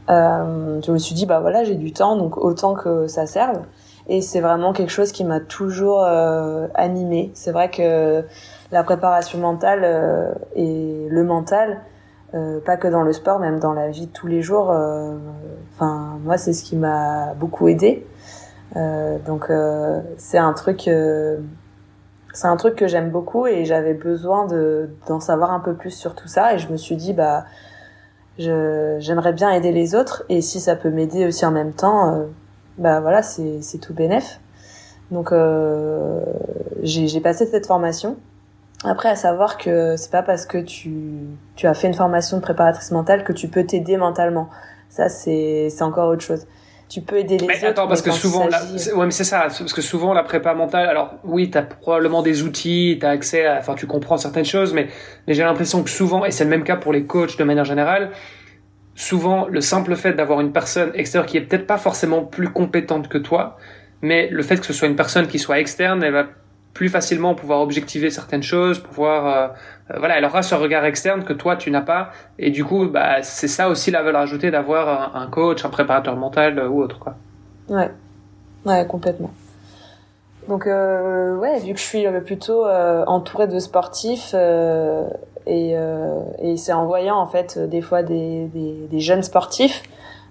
[0.08, 3.60] je me suis dit bah voilà, j'ai du temps, donc autant que ça serve.
[4.08, 6.04] Et c'est vraiment quelque chose qui m'a toujours
[6.74, 7.30] animé.
[7.34, 8.24] C'est vrai que
[8.72, 11.82] la préparation mentale et le mental,
[12.32, 14.74] pas que dans le sport, même dans la vie de tous les jours.
[15.74, 18.04] Enfin, moi, c'est ce qui m'a beaucoup aidé.
[18.76, 21.38] Euh, donc euh, c'est un truc euh,
[22.32, 25.90] c'est un truc que j'aime beaucoup et j'avais besoin de d'en savoir un peu plus
[25.90, 26.54] sur tout ça.
[26.54, 27.44] Et je me suis dit bah
[28.38, 30.24] j'aimerais bien aider les autres.
[30.28, 32.26] Et si ça peut m'aider aussi en même temps
[32.78, 34.40] bah voilà c'est c'est tout bénef.
[35.10, 35.34] Donc
[36.82, 38.16] j'ai passé cette formation.
[38.84, 41.18] Après à savoir que c'est pas parce que tu
[41.56, 44.48] tu as fait une formation de préparatrice mentale que tu peux t'aider mentalement.
[44.88, 46.46] Ça c'est c'est encore autre chose
[46.92, 47.66] tu peux aider les mais autres.
[47.68, 48.62] Attends, parce que souvent, la...
[48.62, 52.42] ouais, mais c'est ça, parce que souvent la prépa mentale, alors oui, t'as probablement des
[52.42, 54.88] outils, t'as accès à, enfin, tu comprends certaines choses, mais,
[55.26, 57.64] mais j'ai l'impression que souvent, et c'est le même cas pour les coachs de manière
[57.64, 58.10] générale,
[58.94, 63.08] souvent le simple fait d'avoir une personne extérieure qui est peut-être pas forcément plus compétente
[63.08, 63.56] que toi,
[64.02, 66.26] mais le fait que ce soit une personne qui soit externe, elle va
[66.74, 69.52] plus facilement pouvoir objectiver certaines choses, pouvoir
[69.94, 73.22] voilà, elle aura ce regard externe que toi tu n'as pas et du coup bah
[73.22, 77.14] c'est ça aussi la valeur ajoutée d'avoir un, coach, un préparateur mental ou autre quoi.
[77.68, 77.90] Ouais.
[78.64, 79.30] Ouais, complètement.
[80.48, 85.06] Donc euh, ouais, vu que je suis plutôt euh, entourée de sportifs euh,
[85.46, 86.20] et, euh,
[86.56, 88.48] c'est en voyant en fait des fois des,
[88.92, 89.82] jeunes sportifs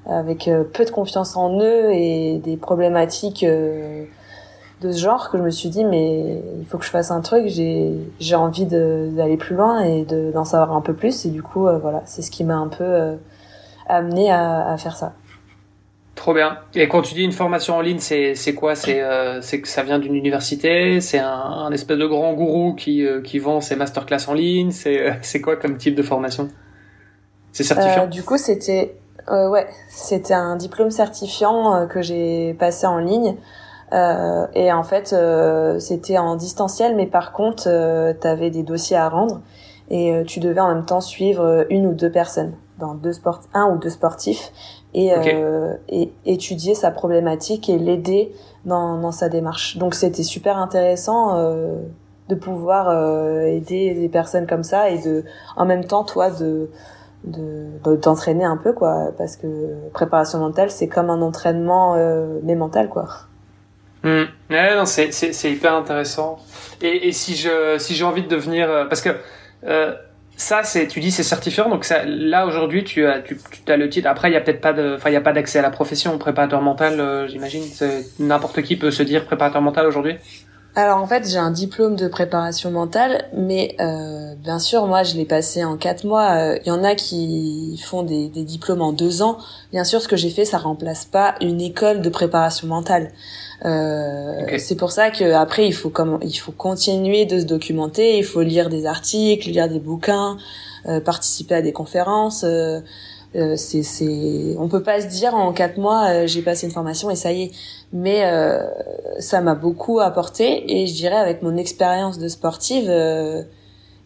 [0.06, 4.06] avec euh, peu de confiance en eux et des problématiques euh,
[4.82, 7.22] de ce genre que je me suis dit mais il faut que je fasse un
[7.22, 11.44] truc, j'ai j'ai envie d'aller plus loin et d'en savoir un peu plus et du
[11.44, 13.18] coup voilà, c'est ce qui m'a un peu
[13.88, 15.14] amené à, à faire ça.
[16.16, 16.60] Trop bien.
[16.76, 18.76] Et quand tu dis une formation en ligne, c'est c'est quoi?
[18.76, 21.00] C'est euh, c'est que ça vient d'une université?
[21.00, 24.72] C'est un, un, espèce de grand gourou qui euh, qui vend ses masterclass en ligne?
[24.72, 26.50] C'est euh, c'est quoi comme type de formation?
[27.54, 28.08] C'est certifiant?
[28.08, 28.98] du coup, c'était
[29.30, 33.36] ouais, c'était un diplôme certifiant que j'ai passé en ligne.
[33.92, 35.16] Et en fait,
[35.80, 39.42] c'était en distanciel, mais par contre, tu avais des dossiers à rendre
[39.90, 43.72] et tu devais en même temps suivre une ou deux personnes dans deux sports, un
[43.72, 44.52] ou deux sportifs
[44.94, 48.34] et, euh, et étudier sa problématique et l'aider
[48.66, 49.78] dans, dans sa démarche.
[49.78, 51.78] Donc c'était super intéressant euh,
[52.28, 55.24] de pouvoir euh, aider des personnes comme ça et de
[55.56, 56.70] en même temps toi de
[57.24, 62.56] de d'entraîner un peu quoi parce que préparation mentale c'est comme un entraînement euh, mais
[62.56, 63.08] mental quoi.
[64.04, 64.24] Mmh.
[64.50, 66.40] Non, c'est, c'est, hyper intéressant.
[66.82, 69.10] Et, si je si j'ai envie de devenir euh, parce que
[69.66, 69.94] euh,
[70.36, 71.70] ça, c'est, tu dis, c'est certifiant.
[71.70, 73.38] Donc ça, là aujourd'hui, tu as, tu,
[73.68, 74.08] as le titre.
[74.08, 77.00] Après, il y a peut-être pas y a pas d'accès à la profession préparateur mental.
[77.00, 77.64] Euh, j'imagine,
[78.18, 80.16] n'importe qui peut se dire préparateur mental aujourd'hui.
[80.74, 83.76] Alors en fait, j'ai un diplôme de préparation mentale, mais
[84.38, 86.56] bien sûr, moi, je l'ai passé en quatre mois.
[86.64, 89.38] Il y en a qui font des, des, diplômes en deux ans.
[89.74, 93.12] Bien sûr, ce que j'ai fait, ça remplace pas une école de préparation mentale.
[93.66, 98.18] Euh, C'est pour ça que après, il faut comme il faut continuer de se documenter.
[98.18, 100.38] Il faut lire des articles, lire des bouquins,
[100.88, 102.44] euh, participer à des conférences.
[102.44, 102.80] Euh,
[103.36, 106.74] euh, c'est, c'est, on peut pas se dire en quatre mois euh, j'ai passé une
[106.74, 107.52] formation et ça y est.
[107.94, 108.60] Mais euh,
[109.20, 113.42] ça m'a beaucoup apporté et je dirais avec mon expérience de sportive, euh,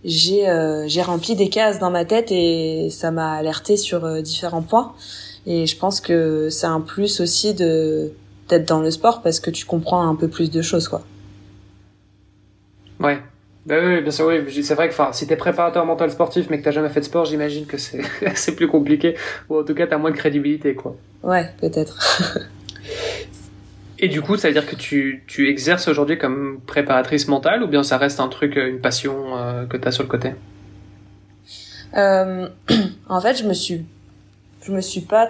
[0.03, 0.45] j'ai
[0.85, 4.93] j'ai rempli des cases dans ma tête et ça m'a alerté sur différents points.
[5.47, 8.11] Et je pense que c'est un plus aussi de
[8.49, 11.03] d'être dans le sport parce que tu comprends un peu plus de choses quoi.
[12.99, 13.19] Ouais,
[13.65, 14.63] ben oui, bien sûr, oui.
[14.63, 17.05] C'est vrai que enfin, si t'es préparateur mental sportif mais que t'as jamais fait de
[17.05, 18.01] sport, j'imagine que c'est
[18.35, 19.15] c'est plus compliqué
[19.49, 20.95] ou en tout cas t'as moins de crédibilité, quoi.
[21.23, 21.99] Ouais, peut-être.
[23.97, 27.67] Et du coup, ça veut dire que tu, tu exerces aujourd'hui comme préparatrice mentale ou
[27.67, 30.33] bien ça reste un truc, une passion euh, que t'as sur le côté?
[31.95, 32.47] Euh,
[33.09, 33.85] En fait, je me suis
[34.63, 35.27] je me suis pas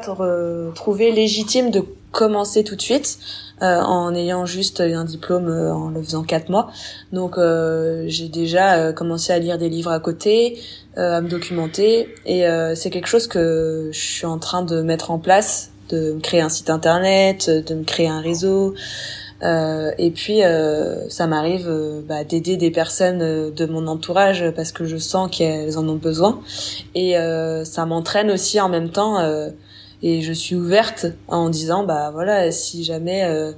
[0.75, 1.83] trouvé légitime de
[2.15, 3.19] commencer tout de suite
[3.61, 6.71] euh, en ayant juste un diplôme euh, en le faisant quatre mois.
[7.11, 10.57] Donc euh, j'ai déjà euh, commencé à lire des livres à côté,
[10.95, 15.19] à me documenter et c'est quelque chose que je suis en train de mettre en
[15.19, 18.75] place, de me créer un site internet, de me créer un réseau.
[19.43, 20.39] Euh, et puis
[21.09, 21.69] ça m'arrive
[22.07, 26.39] bah, d'aider des personnes de mon entourage parce que je sens qu'elles en ont besoin
[26.95, 27.15] et
[27.65, 29.17] ça m'entraîne aussi en même temps
[30.03, 33.51] et je suis ouverte en disant bah voilà si jamais euh,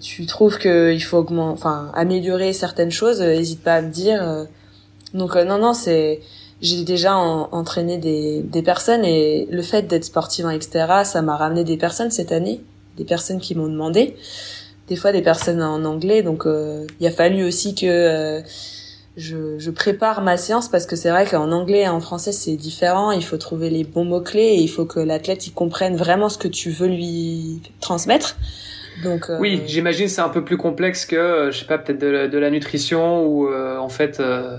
[0.00, 4.22] tu trouves que il faut augmenter enfin améliorer certaines choses n'hésite pas à me dire
[4.22, 4.44] euh.
[5.14, 6.20] donc euh, non non c'est
[6.60, 11.36] j'ai déjà entraîné des, des personnes et le fait d'être sportive en etc ça m'a
[11.36, 12.60] ramené des personnes cette année
[12.96, 14.16] des personnes qui m'ont demandé
[14.88, 16.46] des fois des personnes en anglais donc
[16.98, 18.42] il a fallu aussi que
[19.18, 22.56] je, je, prépare ma séance parce que c'est vrai qu'en anglais et en français c'est
[22.56, 23.10] différent.
[23.10, 26.28] Il faut trouver les bons mots clés et il faut que l'athlète il comprenne vraiment
[26.28, 28.36] ce que tu veux lui transmettre.
[29.02, 29.38] Donc euh...
[29.38, 32.28] oui, j'imagine c'est un peu plus complexe que euh, je sais pas peut-être de, la,
[32.28, 34.58] de la nutrition où euh, en fait euh,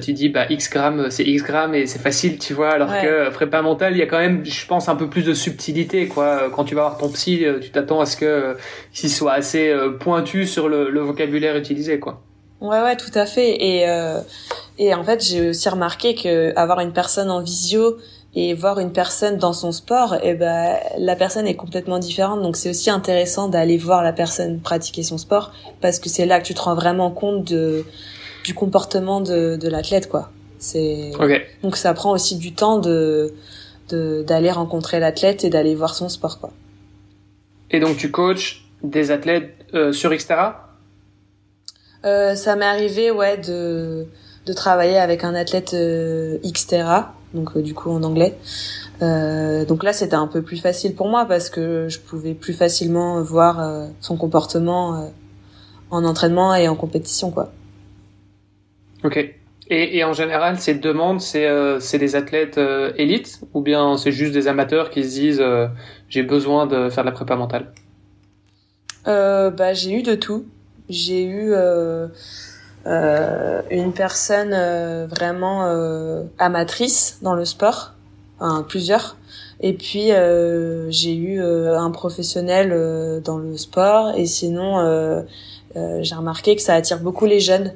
[0.00, 3.30] tu dis bah x grammes c'est x grammes et c'est facile tu vois alors que
[3.30, 6.50] prépa mental il y a quand même je pense un peu plus de subtilité quoi
[6.54, 8.56] quand tu vas voir ton psy tu t'attends à ce que
[8.92, 12.22] qu'il soit assez pointu sur le, le vocabulaire utilisé quoi.
[12.64, 13.62] Ouais, ouais, tout à fait.
[13.62, 14.20] Et, euh,
[14.78, 17.98] et en fait, j'ai aussi remarqué que avoir une personne en visio
[18.34, 22.40] et voir une personne dans son sport, et eh ben, la personne est complètement différente.
[22.40, 26.40] Donc, c'est aussi intéressant d'aller voir la personne pratiquer son sport parce que c'est là
[26.40, 27.84] que tu te rends vraiment compte de,
[28.44, 30.30] du comportement de, de l'athlète, quoi.
[30.58, 31.10] C'est,
[31.62, 33.34] donc ça prend aussi du temps de,
[33.90, 36.50] d'aller rencontrer l'athlète et d'aller voir son sport, quoi.
[37.70, 40.63] Et donc, tu coaches des athlètes euh, sur Xterra?
[42.04, 44.06] Euh, ça m'est arrivé, ouais, de,
[44.46, 48.36] de travailler avec un athlète euh, Xterra, donc euh, du coup en anglais.
[49.02, 52.52] Euh, donc là, c'était un peu plus facile pour moi parce que je pouvais plus
[52.54, 55.10] facilement voir son comportement
[55.90, 57.52] en entraînement et en compétition, quoi.
[59.02, 59.16] Ok.
[59.16, 63.96] Et, et en général, ces demandes, c'est euh, c'est des athlètes euh, élites ou bien
[63.96, 65.68] c'est juste des amateurs qui se disent euh,
[66.08, 67.72] j'ai besoin de faire de la prépa mentale?
[69.06, 70.44] Euh, Bah j'ai eu de tout.
[70.88, 72.08] J'ai eu euh,
[72.86, 74.54] euh, une personne
[75.06, 75.64] vraiment
[76.38, 77.92] amatrice dans le sport,
[78.38, 79.16] enfin, plusieurs.
[79.60, 80.10] Et puis
[80.90, 84.12] j'ai eu un professionnel dans le sport.
[84.16, 85.24] Et sinon,
[85.74, 87.72] j'ai remarqué que ça attire beaucoup les jeunes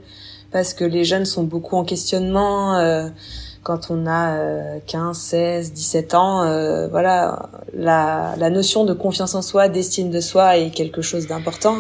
[0.51, 2.77] parce que les jeunes sont beaucoup en questionnement.
[2.77, 3.09] Euh,
[3.63, 9.43] quand on a 15, 16, 17 ans, euh, voilà, la, la notion de confiance en
[9.43, 11.77] soi, d'estime de soi est quelque chose d'important.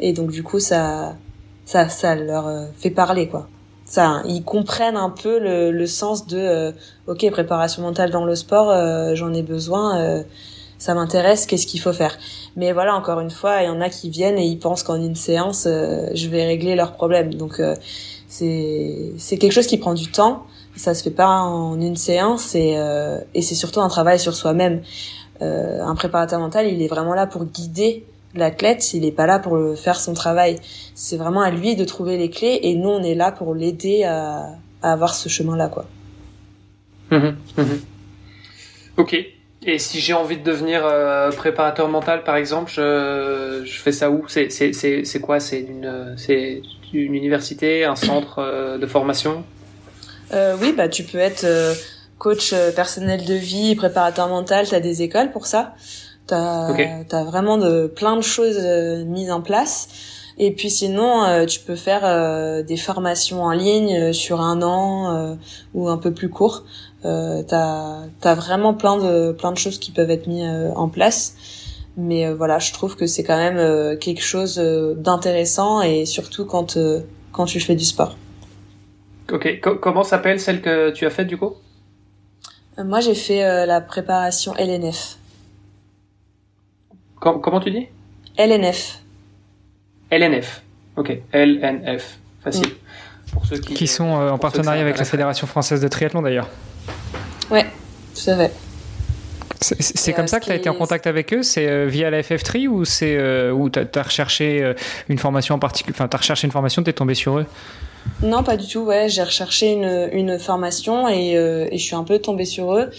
[0.00, 1.16] Et donc du coup, ça,
[1.64, 3.48] ça, ça leur euh, fait parler, quoi.
[3.84, 6.72] Ça, ils comprennent un peu le, le sens de, euh,
[7.06, 10.24] ok, préparation mentale dans le sport, euh, j'en ai besoin,
[10.78, 12.16] ça m'intéresse, qu'est-ce qu'il faut faire?
[12.56, 14.94] Mais voilà, encore une fois, il y en a qui viennent et ils pensent qu'en
[14.94, 17.34] une séance, euh, je vais régler leurs problèmes.
[17.34, 17.74] Donc euh,
[18.28, 20.44] c'est c'est quelque chose qui prend du temps.
[20.76, 24.34] Ça se fait pas en une séance et euh, et c'est surtout un travail sur
[24.34, 24.82] soi-même.
[25.40, 28.04] un préparateur mental, il est vraiment là pour guider
[28.34, 28.94] l'athlète.
[28.94, 30.58] Il est pas là pour faire son travail.
[30.94, 34.04] C'est vraiment à lui de trouver les clés et nous on est là pour l'aider
[34.04, 34.50] à,
[34.82, 35.86] à avoir ce chemin-là, quoi.
[37.10, 37.62] Mmh, mmh.
[38.98, 39.16] Ok.
[39.66, 44.10] Et si j'ai envie de devenir euh, préparateur mental, par exemple, je, je fais ça
[44.10, 44.24] où?
[44.28, 45.40] C'est quoi?
[45.40, 46.16] C'est une
[46.92, 49.44] une université, un centre euh, de formation?
[50.32, 51.44] Euh, Oui, bah tu peux être
[52.18, 54.66] coach personnel de vie, préparateur mental.
[54.68, 55.74] T'as des écoles pour ça.
[56.28, 56.88] T'as okay.
[57.10, 58.58] as vraiment de plein de choses
[59.06, 59.88] mises en place.
[60.40, 65.36] Et puis sinon, tu peux faire des formations en ligne sur un an
[65.74, 66.62] ou un peu plus court.
[67.04, 70.88] Euh, t'as as vraiment plein de plein de choses qui peuvent être mises euh, en
[70.88, 71.36] place
[71.96, 74.58] mais euh, voilà je trouve que c'est quand même euh, quelque chose
[74.96, 76.76] d'intéressant et surtout quand
[77.30, 78.16] quand tu fais du sport
[79.30, 81.54] ok comment s'appelle celle que tu as faite du coup?
[82.76, 85.18] Moi j'ai fait la préparation LNF
[87.20, 87.86] Com comment tu dis?
[88.36, 89.00] LNF
[90.10, 90.62] LNF
[90.96, 92.66] ok LNF facile.
[92.66, 93.32] Mm.
[93.32, 96.48] pour ceux qui, qui sont en partenariat avec la Fédération française de triathlon d'ailleurs.
[97.50, 97.66] Ouais,
[98.14, 98.52] tout à fait.
[99.60, 101.42] C'est comme ça que tu as été en contact avec eux?
[101.42, 104.74] C'est euh, via la FF3 ou c'est euh, où tu as, recherché euh,
[105.08, 107.46] une formation en particulier Enfin, tu as recherché une formation, tu es tombé sur eux?
[108.22, 108.80] Non, pas du tout.
[108.80, 112.90] Ouais, j'ai recherché une, une formation et, et, je suis un peu tombée sur eux.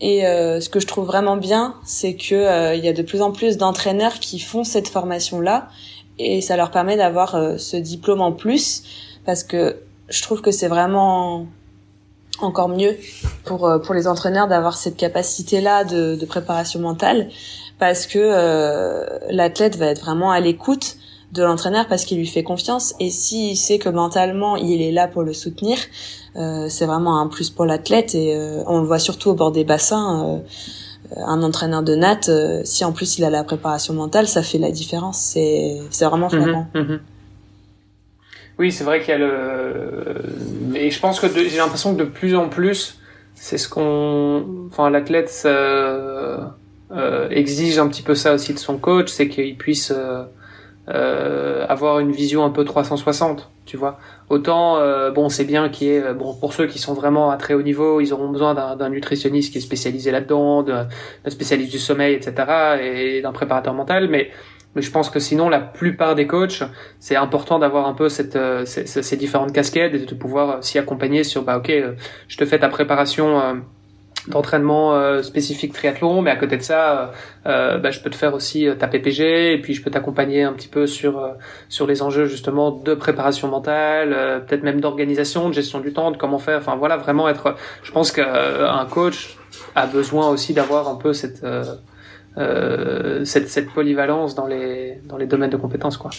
[0.00, 3.32] Et ce que je trouve vraiment bien, c'est que il y a de plus en
[3.32, 5.68] plus d'entraîneurs qui font cette formation-là.
[6.20, 8.84] Et ça leur permet d'avoir ce diplôme en plus.
[9.24, 9.76] Parce que
[10.08, 11.46] je trouve que c'est vraiment
[12.40, 12.96] encore mieux
[13.44, 17.28] pour euh, pour les entraîneurs d'avoir cette capacité là de, de, préparation mentale.
[17.78, 20.96] Parce que euh, l'athlète va être vraiment à l'écoute
[21.32, 22.94] de l'entraîneur parce qu'il lui fait confiance.
[23.00, 26.27] Et s'il sait que mentalement il est là pour le soutenir euh,
[26.68, 29.64] c'est vraiment un plus pour l'athlète et euh, on le voit surtout au bord des
[29.64, 32.30] bassins euh, un entraîneur de natte
[32.64, 36.28] si en plus il a la préparation mentale ça fait la différence c'est c'est vraiment
[36.30, 36.98] mhm, flagrant mmh,
[38.58, 40.14] oui, c'est vrai qu'il y a le.
[40.66, 41.48] Mais je pense que de...
[41.48, 42.98] j'ai l'impression que de plus en plus,
[43.34, 44.66] c'est ce qu'on.
[44.66, 46.38] Enfin, l'athlète euh,
[46.90, 50.24] euh, exige un petit peu ça aussi de son coach, c'est qu'il puisse euh,
[50.88, 53.98] euh avoir une vision un peu 360, tu vois.
[54.30, 56.14] Autant, euh, bon, c'est bien qu'il y ait.
[56.14, 59.52] Bon, pour ceux qui sont vraiment à très haut niveau, ils auront besoin d'un nutritionniste
[59.52, 60.88] qui est spécialisé là-dedans, d'un
[61.26, 64.30] spécialiste du sommeil, etc., et d'un préparateur mental, mais
[64.74, 66.62] mais je pense que sinon, la plupart des coachs,
[67.00, 70.60] c'est important d'avoir un peu cette, euh, ces, ces, différentes casquettes et de pouvoir euh,
[70.60, 71.94] s'y accompagner sur, bah ok, euh,
[72.28, 73.62] je te fais ta préparation
[74.28, 77.12] d'entraînement euh, spécifique triathlon, mais à côté de ça,
[77.44, 80.68] bah, je peux te faire aussi ta PPG et puis je peux t'accompagner un petit
[80.68, 81.34] peu sur
[81.68, 86.16] sur les enjeux justement de préparation mentale, peut-être même d'organisation, de gestion du temps, de
[86.18, 86.58] comment faire.
[86.58, 87.56] Enfin voilà, vraiment être.
[87.82, 89.38] Je pense qu'un coach
[89.74, 91.42] a besoin aussi d'avoir un peu cette
[92.38, 95.96] euh, cette, cette, polyvalence dans les, dans les domaines de compétences.
[95.96, 96.10] Quoi.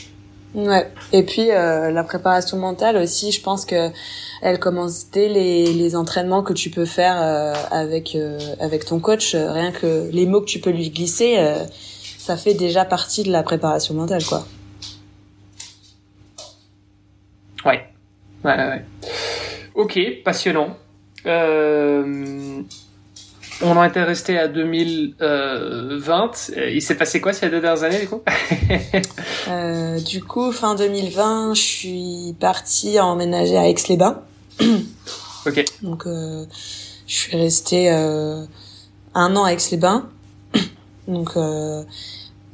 [0.56, 0.92] Ouais.
[1.14, 3.90] Et puis euh, la préparation mentale aussi, je pense que
[4.42, 9.00] elle commence dès les, les entraînements que tu peux faire euh, avec euh, avec ton
[9.00, 9.36] coach.
[9.36, 11.38] Rien que les mots que tu peux lui glisser,
[12.18, 14.46] ça fait déjà partie de la préparation mentale, quoi.
[17.66, 17.84] Ouais.
[18.44, 18.56] Ouais.
[18.56, 18.86] ouais.
[19.76, 20.78] Ok, passionnant.
[21.26, 22.62] Euh,
[23.62, 26.52] on en était resté à 2020.
[26.72, 28.22] Il s'est passé quoi ces deux dernières années du coup?
[29.48, 34.22] Euh, Du coup, fin 2020, je suis partie emménager à Aix-les-Bains.
[35.46, 35.66] ok.
[35.82, 36.46] Donc, euh,
[37.08, 38.44] je suis restée euh,
[39.16, 40.08] un an à Aix-les-Bains.
[41.08, 41.84] Donc, euh,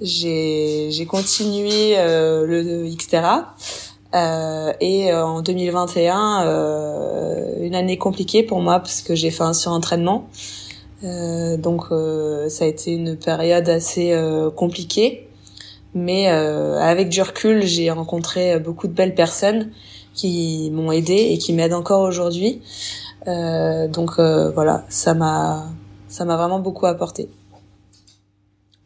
[0.02, 3.56] j'ai j'ai continué euh, le Xterra
[4.14, 9.44] euh, et euh, en 2021 euh, une année compliquée pour moi parce que j'ai fait
[9.44, 10.30] un surentraînement
[11.04, 11.86] euh, donc
[12.50, 14.16] ça a été une période assez
[14.56, 15.28] compliquée.
[15.94, 19.72] Mais avec du recul j'ai rencontré beaucoup de belles personnes
[20.14, 22.62] qui m'ont aidé et qui m'aident encore aujourd'hui.
[23.26, 25.66] Donc voilà ça m'a
[26.08, 27.30] ça m'a vraiment beaucoup apporté.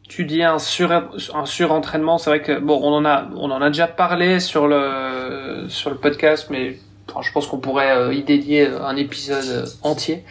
[0.08, 3.62] Tu dis un sur un surentraînement, c'est vrai que bon, on en a on en
[3.62, 6.76] a déjà parlé sur le sur le podcast, mais
[7.22, 10.24] je pense qu'on pourrait euh, y dédier un épisode entier.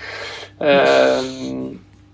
[0.62, 1.22] Euh,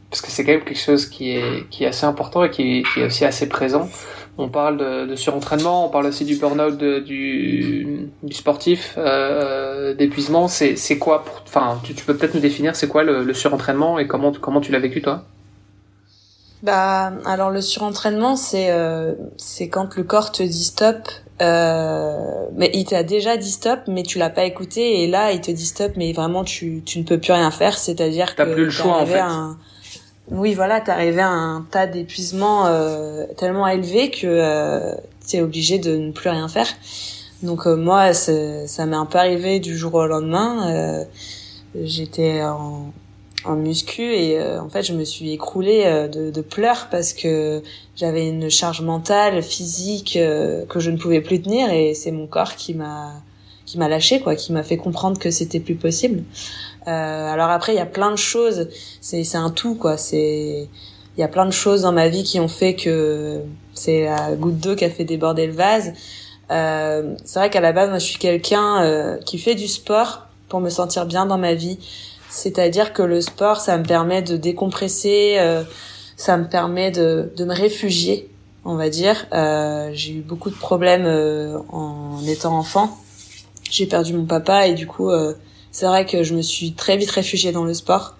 [0.09, 2.83] parce que c'est quand même quelque chose qui est, qui est assez important et qui,
[2.93, 3.89] qui est aussi assez présent.
[4.37, 10.47] On parle de, de surentraînement, on parle aussi du burn-out du, du sportif, euh, d'épuisement.
[10.47, 14.07] C'est, quoi Enfin, tu, tu peux peut-être nous définir c'est quoi le, le surentraînement et
[14.07, 15.23] comment, comment tu l'as vécu toi?
[16.63, 21.07] Bah, alors le surentraînement, c'est euh, c'est quand le corps te dit stop,
[21.41, 25.41] euh, mais il t'a déjà dit stop, mais tu l'as pas écouté, et là il
[25.41, 28.65] te dit stop, mais vraiment tu tu ne peux plus rien faire, c'est-à-dire que plus
[28.65, 29.19] le choix en fait.
[29.19, 29.57] Un...
[30.31, 34.95] Oui, voilà, t'arrivais à un tas d'épuisement euh, tellement élevé que euh,
[35.27, 36.67] t'es obligé de ne plus rien faire.
[37.43, 40.71] Donc euh, moi, ça m'est un peu arrivé du jour au lendemain.
[40.73, 41.05] Euh,
[41.83, 42.93] J'étais en
[43.45, 47.13] en muscu et euh, en fait je me suis écroulée euh, de, de pleurs parce
[47.13, 47.61] que
[47.95, 52.27] j'avais une charge mentale, physique euh, que je ne pouvais plus tenir et c'est mon
[52.27, 53.11] corps qui m'a
[53.65, 56.23] qui m'a lâché quoi, qui m'a fait comprendre que c'était plus possible.
[56.85, 58.69] alors après il y a plein de choses,
[59.01, 60.67] c'est c'est un tout quoi, c'est
[61.17, 63.41] il y a plein de choses dans ma vie qui ont fait que
[63.73, 65.93] c'est la goutte d'eau qui a fait déborder le vase.
[66.51, 70.59] Euh, c'est vrai qu'à la base, moi, je suis quelqu'un qui fait du sport pour
[70.59, 71.79] me sentir bien dans ma vie.
[72.35, 75.63] C'est-à-dire que le sport, ça me permet de décompresser, euh,
[76.17, 78.29] ça me permet de, de, me réfugier,
[78.65, 79.25] on va dire.
[79.31, 82.97] Euh, j'ai eu beaucoup de problèmes euh, en étant enfant.
[83.71, 85.33] J'ai perdu mon papa et du coup, euh,
[85.71, 88.17] c'est vrai que je me suis très vite réfugiée dans le sport.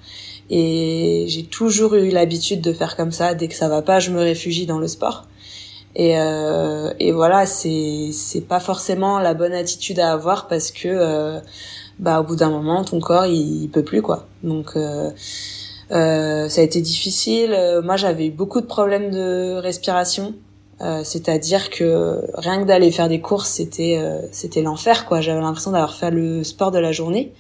[0.50, 3.34] Et j'ai toujours eu l'habitude de faire comme ça.
[3.34, 5.28] Dès que ça va pas, je me réfugie dans le sport.
[5.96, 10.88] Et, euh, et voilà, c'est c'est pas forcément la bonne attitude à avoir parce que
[10.88, 11.40] euh,
[12.00, 14.26] bah au bout d'un moment ton corps il, peut plus quoi.
[14.44, 15.12] Donc euh,
[15.92, 17.54] euh, ça a été difficile.
[17.54, 20.34] Euh, moi j'avais eu beaucoup de problèmes de respiration.
[20.82, 25.22] Euh, c'est-à-dire que rien que d'aller faire des courses c'était euh, c'était l'enfer quoi.
[25.22, 27.34] J'avais l'impression d'avoir fait le sport de la journée.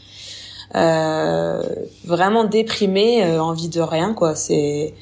[0.73, 4.35] vraiment déprimé, envie de rien quoi.
[4.35, 4.93] C'est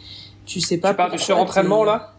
[0.45, 0.89] tu sais pas.
[0.89, 2.13] Tu parles du surentraînement là?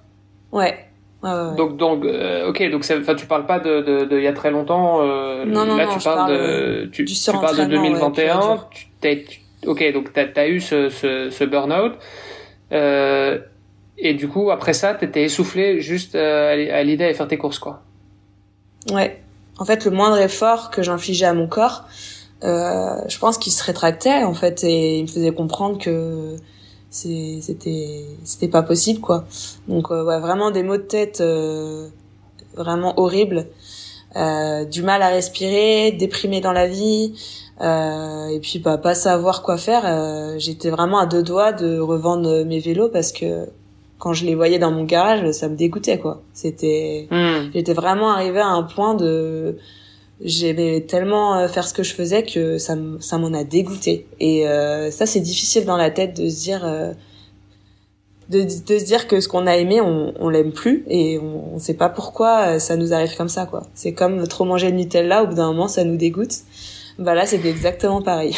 [0.53, 0.79] Ouais.
[1.25, 2.85] Donc, donc, euh, ok, donc,
[3.17, 5.01] tu parles pas de, de, de, il y a très longtemps.
[5.01, 8.61] Euh, non, non, là, non, tu parles de, tu, tu, parles de 2021.
[9.01, 11.95] tu, ok, donc t'as as eu ce, ce, ce burn-out.
[12.73, 13.39] Euh,
[13.97, 17.59] et du coup, après ça, t'étais essoufflé juste euh, à l'idée de faire tes courses,
[17.59, 17.83] quoi.
[18.91, 19.23] Ouais.
[19.59, 21.85] En fait, le moindre effort que j'infligeais à mon corps,
[22.43, 26.37] euh, je pense qu'il se rétractait, en fait, et il me faisait comprendre que
[26.95, 29.25] c'était c'était pas possible quoi.
[29.69, 31.89] Donc euh, ouais vraiment des maux de tête euh,
[32.57, 33.47] vraiment horribles.
[34.17, 37.15] Euh, du mal à respirer déprimé dans la vie.
[37.61, 39.83] Euh, et puis bah, pas savoir quoi faire.
[39.85, 43.47] Euh, j'étais vraiment à deux doigts de revendre mes vélos parce que
[43.99, 46.23] quand je les voyais dans mon garage ça me dégoûtait quoi.
[46.33, 47.51] C'était hmm.
[47.55, 49.57] j'étais vraiment arrivé à un point de
[50.21, 54.07] j'aimais tellement euh, faire ce que je faisais que ça m'en a dégoûté.
[54.21, 56.93] Et euh, ça c'est difficile dans la tête de se dire euh,
[58.29, 61.59] de, de se dire que ce qu'on a aimé on, l'aime plus et on, on
[61.59, 63.65] sait pas pourquoi ça nous arrive comme ça quoi.
[63.75, 66.35] C'est comme trop manger de Nutella au bout d'un moment ça nous dégoûte.
[66.99, 68.37] Bah là c'était exactement pareil.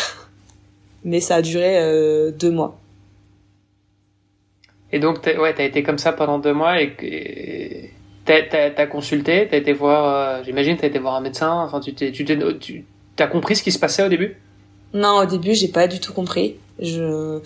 [1.04, 2.76] Mais ça a duré deux mois.
[4.90, 7.90] Et donc ouais t'as été comme ça pendant deux mois et, et
[8.26, 11.62] T'as consulté, t'as été voir, euh, j'imagine, t'as été voir un médecin.
[11.64, 12.84] Enfin, tu t'es, tu tu
[13.22, 14.36] as compris ce qui se passait au début?
[14.92, 16.56] Non, au début, j'ai pas du tout compris.
[16.80, 17.40] Je,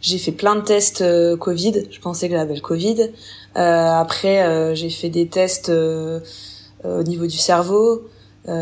[0.00, 1.84] j'ai fait plein de tests euh, Covid.
[1.90, 3.00] Je pensais que j'avais le Covid.
[3.00, 3.10] Euh,
[3.56, 8.06] après, euh, j'ai fait des tests au niveau du cerveau.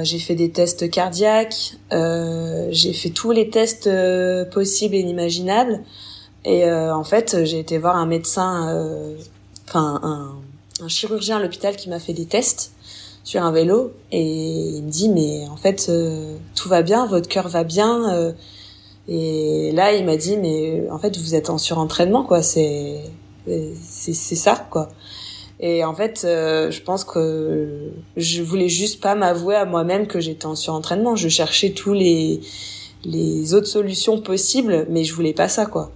[0.02, 1.74] j'ai fait des tests cardiaques.
[1.90, 3.90] j'ai fait tous les tests
[4.52, 5.80] possibles et inimaginables.
[6.44, 9.16] Et en fait, j'ai été voir un médecin,
[9.66, 10.43] enfin un
[10.80, 12.72] un chirurgien à l'hôpital qui m'a fait des tests
[13.22, 17.28] sur un vélo et il me dit mais en fait euh, tout va bien, votre
[17.28, 18.32] cœur va bien euh,
[19.08, 23.00] et là il m'a dit mais en fait vous êtes en surentraînement quoi, c'est
[23.46, 24.88] c'est ça quoi.
[25.60, 30.20] Et en fait euh, je pense que je voulais juste pas m'avouer à moi-même que
[30.20, 32.40] j'étais en surentraînement, je cherchais tous les
[33.04, 35.92] les autres solutions possibles mais je voulais pas ça quoi.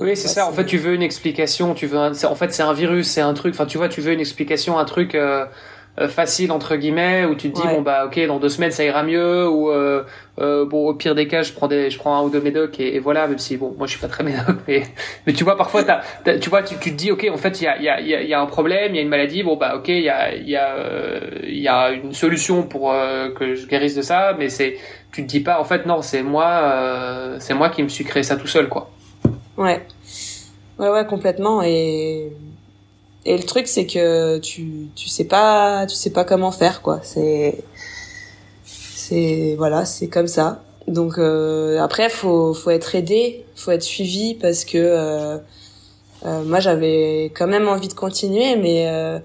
[0.00, 0.46] Oui, c'est ça.
[0.46, 1.74] En fait, tu veux une explication.
[1.74, 1.98] Tu veux.
[1.98, 3.54] en fait, c'est un virus, c'est un truc.
[3.54, 5.14] Enfin, tu vois, tu veux une explication, un truc.
[5.14, 5.46] Euh,
[6.00, 8.82] euh, facile entre guillemets où tu te dis bon bah ok dans deux semaines ça
[8.82, 10.02] ira mieux ou euh,
[10.40, 12.80] euh, bon au pire des cas je prends des je prends un ou deux médocs
[12.80, 14.82] et, voilà même si bon moi je suis pas très médoc mais
[15.26, 16.02] mais tu vois parfois t'as,
[16.40, 18.00] tu vois tu, tu, te dis ok en fait il y a il y a
[18.22, 20.08] il y a un problème il y a une maladie bon bah ok il y
[20.08, 20.76] a il y a
[21.44, 22.92] il y a une solution pour
[23.38, 24.76] que je guérisse de ça mais c'est
[25.12, 28.24] tu te dis pas en fait non c'est moi c'est moi qui me suis créé
[28.24, 28.90] ça tout seul quoi
[29.56, 29.86] ouais
[30.78, 32.32] ouais ouais complètement et
[33.26, 37.00] et le truc, c'est que tu, tu sais pas, tu sais pas comment faire, quoi.
[37.02, 37.64] C'est,
[38.64, 40.62] c'est, voilà, c'est comme ça.
[40.88, 45.38] Donc, euh, après, faut, faut être aidé, faut être suivi parce que, euh,
[46.26, 49.18] euh, moi, j'avais quand même envie de continuer, mais, euh,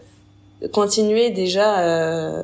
[0.71, 2.43] continuer déjà, euh,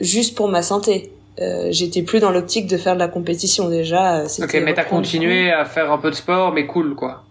[0.00, 1.12] juste pour ma santé.
[1.40, 4.24] Euh, j'étais plus dans l'optique de faire de la compétition déjà.
[4.24, 7.22] Ok, mais t'as continué à faire un peu de sport, mais cool, quoi.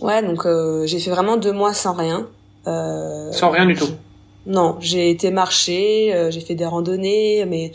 [0.00, 0.46] Ouais, donc
[0.86, 2.26] j'ai fait vraiment deux mois sans rien.
[2.66, 3.88] Euh, Sans rien du tout.
[4.46, 7.72] Non, j'ai été marcher, euh, j'ai fait des randonnées, mais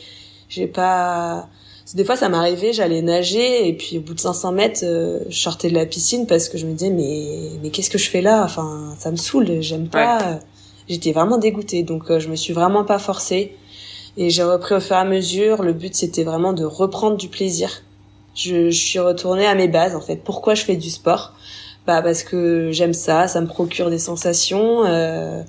[0.49, 1.47] j'ai pas.
[1.95, 5.39] Des fois, ça m'arrivait, j'allais nager et puis au bout de 500 mètres, euh, je
[5.39, 8.21] sortais de la piscine parce que je me disais mais mais qu'est-ce que je fais
[8.21, 8.43] là?
[8.43, 10.39] Enfin, ça me saoule, j'aime pas.
[10.87, 13.55] J'étais vraiment dégoûtée, donc je me suis vraiment pas forcée
[14.17, 15.63] et j'ai repris au fur et à mesure.
[15.63, 17.81] Le but c'était vraiment de reprendre du plaisir.
[18.35, 20.17] Je, je suis retournée à mes bases en fait.
[20.17, 21.33] Pourquoi je fais du sport?
[21.87, 24.85] Bah parce que j'aime ça, ça me procure des sensations.
[24.85, 25.41] Euh,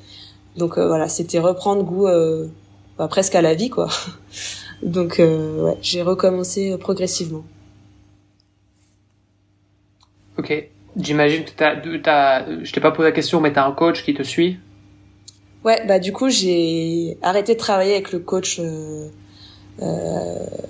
[0.56, 2.46] donc euh, voilà, c'était reprendre goût euh,
[2.98, 3.88] bah, presque à la vie quoi.
[4.82, 7.44] donc ouais, j'ai recommencé progressivement.
[10.38, 10.70] Ok.
[10.96, 14.12] J'imagine que t'as, t'as, je t'ai pas posé la question, mais t'as un coach qui
[14.12, 14.58] te suit?
[15.64, 18.60] Ouais, bah du coup j'ai arrêté de travailler avec le coach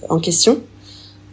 [0.09, 0.61] en question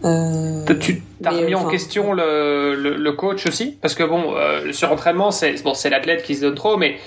[0.05, 3.77] euh, tu as remis en question le, le, coach aussi?
[3.81, 6.97] Parce que bon, euh, sur entraînement, c'est bon, c'est l'athlète qui se donne trop, mais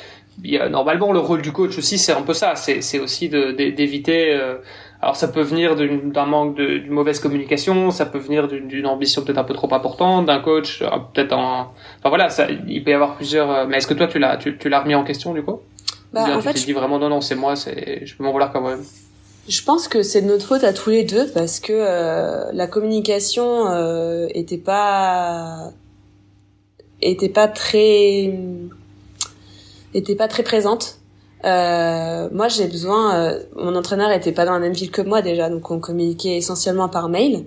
[0.71, 2.55] normalement, le rôle du coach aussi, c'est un peu ça.
[2.57, 4.33] C'est aussi d'éviter.
[4.33, 4.57] Euh,
[5.03, 9.39] alors, ça peut venir d'un manque de mauvaise communication, ça peut venir d'une ambition peut-être
[9.39, 11.73] un peu trop importante, d'un coach, euh, peut-être en.
[11.99, 13.69] Enfin voilà, ça, il peut y avoir plusieurs.
[13.69, 15.61] Mais est-ce que toi, tu l'as tu, tu l'as remis en question du coup?
[16.13, 18.33] Bah, en tu fait, t'es dit vraiment non, non, c'est moi, c'est je peux m'en
[18.33, 18.83] vouloir quand même.
[19.49, 22.67] Je pense que c'est de notre faute à tous les deux parce que euh, la
[22.67, 25.73] communication euh, était pas
[27.01, 28.39] était pas très
[29.95, 31.01] était pas très présente.
[31.45, 33.15] Euh, moi, j'ai besoin.
[33.15, 36.37] Euh, mon entraîneur était pas dans la même ville que moi déjà, donc on communiquait
[36.37, 37.47] essentiellement par mail.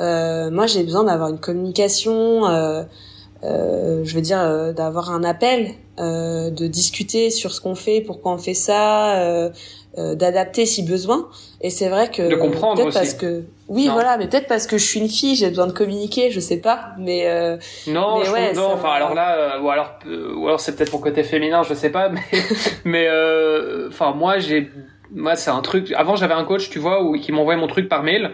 [0.00, 2.44] Euh, moi, j'ai besoin d'avoir une communication.
[3.42, 8.54] je veux dire d'avoir un appel, de discuter sur ce qu'on fait, pourquoi on fait
[8.54, 9.50] ça,
[9.96, 11.28] euh, d'adapter si besoin.
[11.60, 14.76] Et c'est vrai que de comprendre peut-être parce que oui, voilà, mais peut-être parce que
[14.76, 16.88] je suis une fille, j'ai besoin de communiquer, je sais pas.
[16.98, 18.72] Mais euh, non, mais je ouais, non.
[18.72, 20.00] Enfin, alors là, euh, ou alors,
[20.36, 22.08] ou alors c'est peut-être mon côté féminin, je sais pas.
[22.84, 23.08] Mais mais
[23.88, 24.68] enfin, moi, j'ai,
[25.12, 25.92] moi, c'est un truc.
[25.96, 28.32] Avant, j'avais un coach, tu vois, où qui m'envoyait mon truc par mail.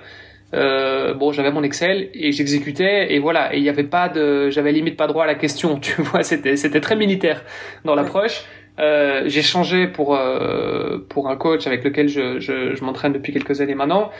[0.53, 3.55] Euh, bon, j'avais mon Excel et j'exécutais et voilà.
[3.55, 6.23] Et il y avait pas de, j'avais limite pas droit à la question, tu vois.
[6.23, 7.45] C'était c'était très militaire
[7.85, 8.45] dans l'approche.
[8.79, 13.33] Euh, j'ai changé pour euh, pour un coach avec lequel je, je, je m'entraîne depuis
[13.33, 14.11] quelques années maintenant,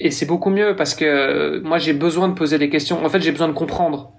[0.00, 3.04] et c'est beaucoup mieux parce que moi j'ai besoin de poser des questions.
[3.04, 4.12] En fait, j'ai besoin de comprendre.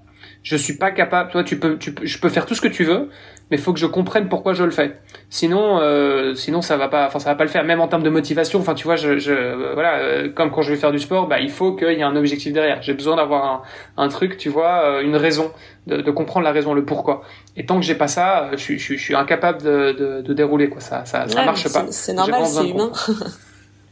[0.46, 1.32] Je suis pas capable.
[1.32, 3.10] Toi, tu peux, tu peux, je peux faire tout ce que tu veux,
[3.50, 5.00] mais faut que je comprenne pourquoi je le fais.
[5.28, 7.64] Sinon, euh, sinon ça va pas, enfin ça va pas le faire.
[7.64, 10.70] Même en termes de motivation, enfin tu vois, je, je voilà, euh, comme quand je
[10.70, 12.80] vais faire du sport, bah il faut qu'il y ait un objectif derrière.
[12.84, 13.66] J'ai besoin d'avoir
[13.98, 15.52] un, un, truc, tu vois, euh, une raison,
[15.88, 17.24] de, de, comprendre la raison, le pourquoi.
[17.58, 20.70] Et tant que j'ai pas ça, je, je, je, suis incapable de, de, de, dérouler
[20.70, 20.80] quoi.
[20.80, 21.88] Ça, ça, ça marche pas.
[21.90, 22.92] C'est normal, c'est humain.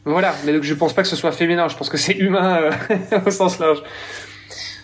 [0.06, 1.68] voilà, mais donc je pense pas que ce soit féminin.
[1.68, 3.82] Je pense que c'est humain euh, au sens large.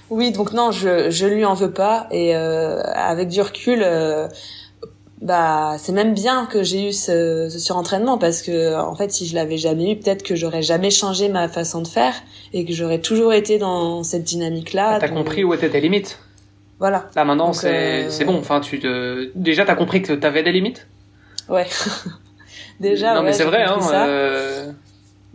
[0.10, 4.28] Oui, donc non, je je lui en veux pas et euh, avec du recul, euh,
[5.22, 9.28] bah c'est même bien que j'ai eu ce, ce, surentraînement parce que en fait si
[9.28, 12.14] je l'avais jamais eu, peut-être que j'aurais jamais changé ma façon de faire
[12.54, 14.98] et que j'aurais toujours été dans cette dynamique-là.
[15.00, 16.20] T'as compris où étaient tes limites?
[16.80, 17.10] Voilà.
[17.16, 18.38] Là maintenant c'est euh, c'est bon.
[18.38, 20.88] Enfin tu te déjà t'as compris que t'avais des limites?
[21.50, 21.68] Ouais.
[22.80, 23.14] déjà.
[23.14, 23.80] Non mais c'est vrai hein.
[23.92, 24.72] Euh...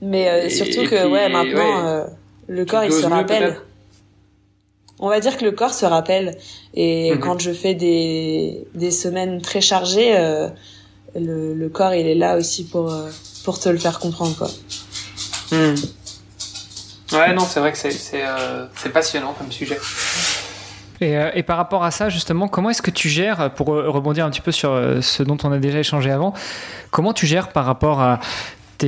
[0.00, 2.04] Mais euh, surtout que ouais maintenant euh,
[2.48, 3.58] le corps il se rappelle
[4.98, 6.36] on va dire que le corps se rappelle.
[6.74, 7.20] Et mhm.
[7.20, 10.48] quand je fais des, des semaines très chargées, euh,
[11.14, 13.10] le, le, corps il est là aussi pour, euh,
[13.44, 14.36] pour te le faire comprendre.
[14.36, 14.48] Quoi.
[15.50, 15.74] Hmm.
[17.12, 19.78] Ouais, non, c'est vrai que c'est euh, passionnant comme sujet.
[21.00, 24.30] Et, et, par rapport à ça, justement, comment est-ce que tu gères, pour rebondir un
[24.30, 26.32] petit peu sur ce dont on a déjà échangé avant,
[26.90, 28.20] comment tu gères par rapport à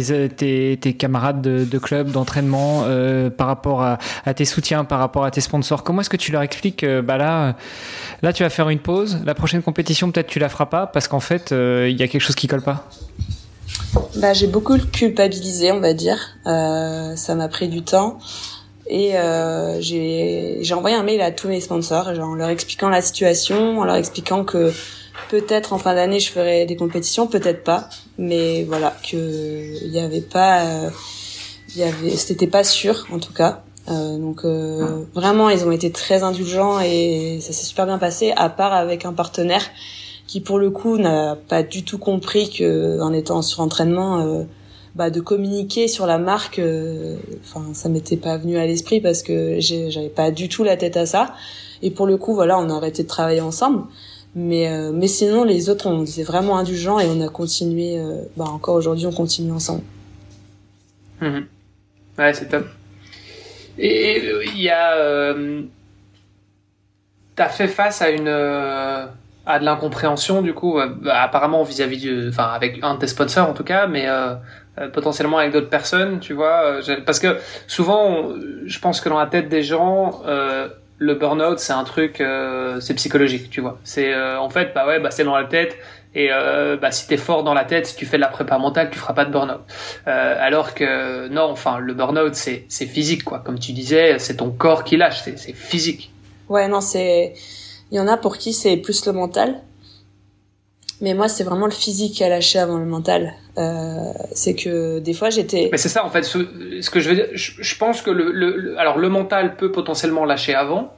[0.00, 3.98] tes, camarades de, club, d'entraînement, euh, par rapport à,
[4.34, 7.16] tes soutiens, par rapport à tes sponsors Comment est-ce que tu leur expliques euh, bah
[7.16, 7.56] là,
[8.22, 11.08] là, tu vas faire une pause, la prochaine compétition, peut-être tu la feras pas parce
[11.08, 12.88] qu'en fait, euh, il y a quelque chose qui colle pas?
[14.16, 16.18] Bah, J'ai beaucoup culpabilisé, on va dire.
[16.44, 18.18] ça m'a pris du temps.
[18.88, 19.14] Et
[19.80, 23.96] j'ai envoyé un mail à tous mes sponsors en leur expliquant la situation, en leur
[23.96, 24.72] expliquant que
[25.28, 29.98] Peut-être en fin d'année je ferai des compétitions, peut-être pas, mais voilà que il y
[29.98, 30.90] avait pas, euh,
[31.70, 33.62] il y avait, c'était pas sûr en tout cas.
[33.88, 38.32] Euh, donc euh, vraiment ils ont été très indulgents et ça s'est super bien passé,
[38.36, 39.62] à part avec un partenaire
[40.26, 44.42] qui pour le coup n'a pas du tout compris que en étant sur entraînement euh,
[44.94, 49.22] bah, de communiquer sur la marque euh, enfin ça m'était pas venu à l'esprit parce
[49.22, 51.34] que j'avais pas du tout la tête à ça
[51.82, 53.84] et pour le coup voilà on a arrêté de travailler ensemble
[54.38, 57.98] mais, euh, mais sinon, les autres, on était vraiment indulgents et on a continué.
[57.98, 59.82] Euh, bah, encore aujourd'hui, on continue ensemble.
[61.22, 61.46] Mhm.
[62.18, 62.66] Ouais, c'est top.
[63.78, 64.22] Et
[64.54, 64.94] il y a.
[64.96, 65.62] Euh,
[67.34, 68.28] T'as fait face à une.
[68.28, 72.28] à de l'incompréhension, du coup, bah, apparemment vis-à-vis du.
[72.28, 74.06] Enfin, avec un de tes sponsors en tout cas, mais.
[74.92, 78.34] potentiellement avec d'autres personnes, tu vois, parce que souvent,
[78.66, 80.22] je pense que dans la tête des gens,
[80.98, 83.78] le burn-out, c'est un truc, euh, c'est psychologique, tu vois.
[83.84, 85.76] C'est euh, en fait, bah ouais, bah c'est dans la tête.
[86.14, 88.56] Et euh, bah si t'es fort dans la tête, si tu fais de la prépa
[88.56, 89.60] mentale, tu feras pas de burn-out.
[90.06, 93.40] Euh, alors que non, enfin le burn-out c'est c'est physique quoi.
[93.40, 96.10] Comme tu disais, c'est ton corps qui lâche, c'est c'est physique.
[96.48, 97.34] Ouais non c'est,
[97.90, 99.60] il y en a pour qui c'est plus le mental.
[101.00, 103.34] Mais moi, c'est vraiment le physique a lâché avant le mental.
[103.58, 105.68] Euh, c'est que des fois, j'étais.
[105.70, 106.22] Mais c'est ça, en fait.
[106.22, 106.38] Ce,
[106.90, 110.54] que je veux dire, je, pense que le, le, alors le mental peut potentiellement lâcher
[110.54, 110.92] avant,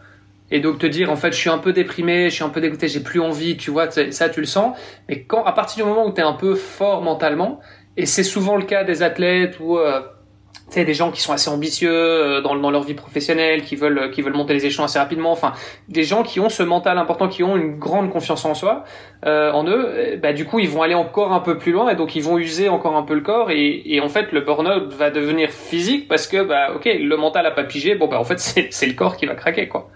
[0.50, 2.60] et donc te dire, en fait, je suis un peu déprimé, je suis un peu
[2.60, 4.76] dégoûté, j'ai plus envie, tu vois, ça, tu le sens.
[5.08, 7.60] Mais quand, à partir du moment où tu es un peu fort mentalement,
[7.96, 10.00] et c'est souvent le cas des athlètes ou euh,
[10.74, 14.10] sais, des gens qui sont assez ambitieux euh, dans, dans leur vie professionnelle, qui veulent,
[14.10, 15.32] qui veulent monter les échelons assez rapidement.
[15.32, 15.52] Enfin,
[15.88, 18.84] des gens qui ont ce mental important, qui ont une grande confiance en soi,
[19.24, 20.18] euh, en eux.
[20.22, 22.38] Bah, du coup, ils vont aller encore un peu plus loin et donc ils vont
[22.38, 23.50] user encore un peu le corps.
[23.50, 27.46] Et, et en fait, le burn-out va devenir physique parce que, bah, ok, le mental
[27.46, 27.94] a pas pigé.
[27.94, 28.38] Bon, bah, en fait,
[28.70, 29.90] c'est le corps qui va craquer, quoi.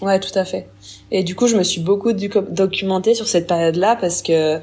[0.00, 0.66] Ouais, tout à fait.
[1.10, 4.58] Et du coup, je me suis beaucoup documentée sur cette période-là parce que euh,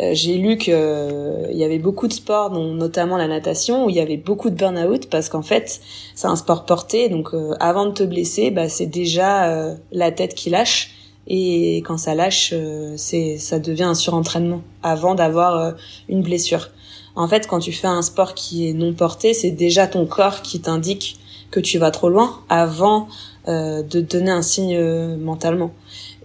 [0.00, 3.90] j'ai lu que euh, il y avait beaucoup de sports, dont notamment la natation, où
[3.90, 5.80] il y avait beaucoup de burn-out parce qu'en fait,
[6.14, 7.08] c'est un sport porté.
[7.08, 10.90] Donc, euh, avant de te blesser, bah, c'est déjà la tête qui lâche.
[11.26, 12.54] Et quand ça lâche,
[12.96, 15.74] c'est ça devient un surentraînement avant d'avoir
[16.08, 16.70] une blessure.
[17.16, 20.40] En fait, quand tu fais un sport qui est non porté, c'est déjà ton corps
[20.40, 21.18] qui t'indique
[21.50, 23.08] que tu vas trop loin avant
[23.48, 25.72] euh, de donner un signe euh, mentalement.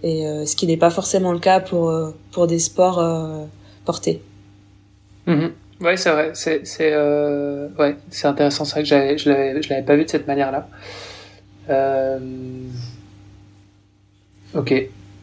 [0.02, 1.92] Et euh, ce qui n'est pas forcément le cas pour
[2.30, 3.02] pour des sports
[3.84, 4.22] portés.
[5.26, 5.46] Mmh.
[5.80, 6.30] Ouais, c'est vrai.
[6.34, 8.64] C'est c'est ouais, c'est intéressant.
[8.64, 10.68] C'est vrai que je l'avais je l'avais pas vu de cette manière-là.
[14.54, 14.72] Ok,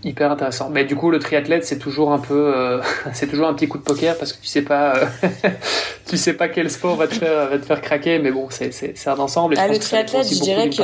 [0.03, 0.69] hyper intéressant.
[0.69, 2.81] Mais du coup, le triathlète, c'est toujours un peu,
[3.13, 4.93] c'est toujours un petit coup de poker parce que tu sais pas,
[6.07, 8.19] tu sais pas quel sport va te faire, va te faire craquer.
[8.19, 9.55] Mais bon, c'est c'est c'est un ensemble.
[9.55, 10.83] Et ah, le triathlète, je dirais que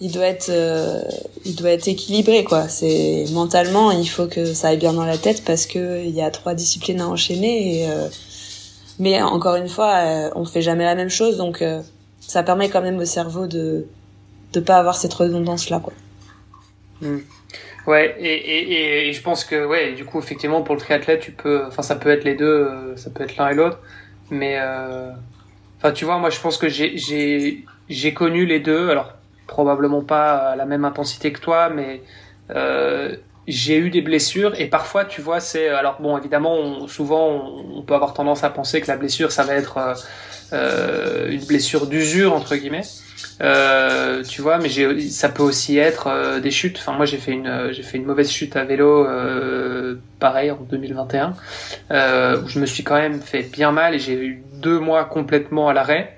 [0.00, 1.02] il doit être euh,
[1.44, 2.68] il doit être équilibré quoi.
[2.68, 6.22] C'est mentalement il faut que ça aille bien dans la tête parce que il y
[6.22, 8.08] a trois disciplines à enchaîner euh,
[8.98, 11.80] mais encore une fois euh, on fait jamais la même chose donc euh,
[12.20, 13.86] ça permet quand même au cerveau de
[14.52, 15.92] de pas avoir cette redondance là quoi.
[17.00, 17.18] Hmm.
[17.86, 21.32] ouais et, et, et, je pense que ouais du coup effectivement pour le triathlète tu
[21.32, 23.80] peux enfin ça peut être les deux ça peut être l'un et l'autre
[24.30, 24.58] mais
[25.78, 26.96] enfin tu vois moi je pense que j'ai
[27.88, 28.88] j'ai connu les deux.
[28.90, 29.12] Alors
[29.46, 32.02] probablement pas à la même intensité que toi, mais
[32.50, 33.16] euh,
[33.46, 37.94] j'ai eu des blessures et parfois, tu vois, c'est alors bon, évidemment, souvent, on, peut
[37.94, 39.94] avoir tendance à penser que la blessure, ça va être euh,
[40.52, 42.84] euh une blessure d'usure entre guillemets.
[44.28, 44.68] Tu vois, mais
[45.10, 46.78] ça peut aussi être des chutes.
[46.78, 49.06] Enfin, moi, j'ai fait une, j'ai fait une mauvaise chute à vélo,
[50.20, 54.42] pareil en 2021, où je me suis quand même fait bien mal et j'ai eu
[54.54, 56.16] deux mois complètement à l'arrêt.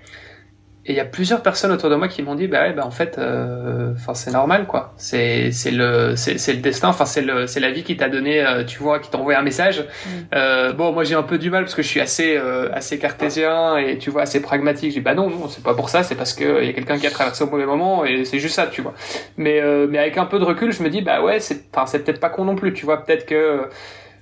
[0.88, 2.86] Et il y a plusieurs personnes autour de moi qui m'ont dit bah ouais bah
[2.86, 4.94] en fait euh, enfin c'est normal quoi.
[4.96, 8.08] C'est c'est le c'est c'est le destin enfin c'est le c'est la vie qui t'a
[8.08, 9.80] donné euh, tu vois qui t'a envoyé un message.
[9.80, 10.08] Mm.
[10.34, 13.00] euh, bon moi j'ai un peu du mal parce que je suis assez euh, assez
[13.00, 14.92] cartésien et tu vois assez pragmatique.
[14.92, 16.98] J'ai bah non non c'est pas pour ça c'est parce que il y a quelqu'un
[16.98, 18.94] qui a traversé au mauvais moment et c'est juste ça tu vois.
[19.36, 22.04] Mais mais avec un peu de recul je me dis bah ouais c'est enfin c'est
[22.04, 23.04] peut-être pas con non plus tu vois.
[23.04, 23.62] Peut-être que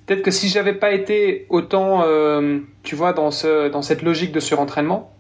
[0.07, 2.05] peut-être que si j'avais pas été autant
[2.82, 5.14] tu vois dans ce dans cette logique de surentraînement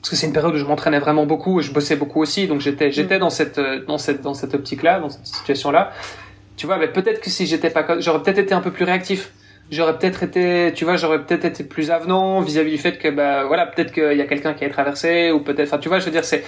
[0.00, 2.46] parce que c'est une période où je m'entraînais vraiment beaucoup et je bossais beaucoup aussi
[2.46, 3.20] donc j'étais j'étais mm.
[3.20, 5.92] dans cette euh, dans cette dans cette optique là dans cette situation là
[6.56, 9.32] tu vois mais peut-être que si j'étais pas j'aurais peut-être été un peu plus réactif
[9.70, 13.44] j'aurais peut-être été, tu vois, j'aurais peut-être été plus avenant vis-à-vis du fait que, bah,
[13.44, 16.06] voilà, peut-être qu'il y a quelqu'un qui a traversé, ou peut-être, enfin, tu vois, je
[16.06, 16.44] veux dire, c'est,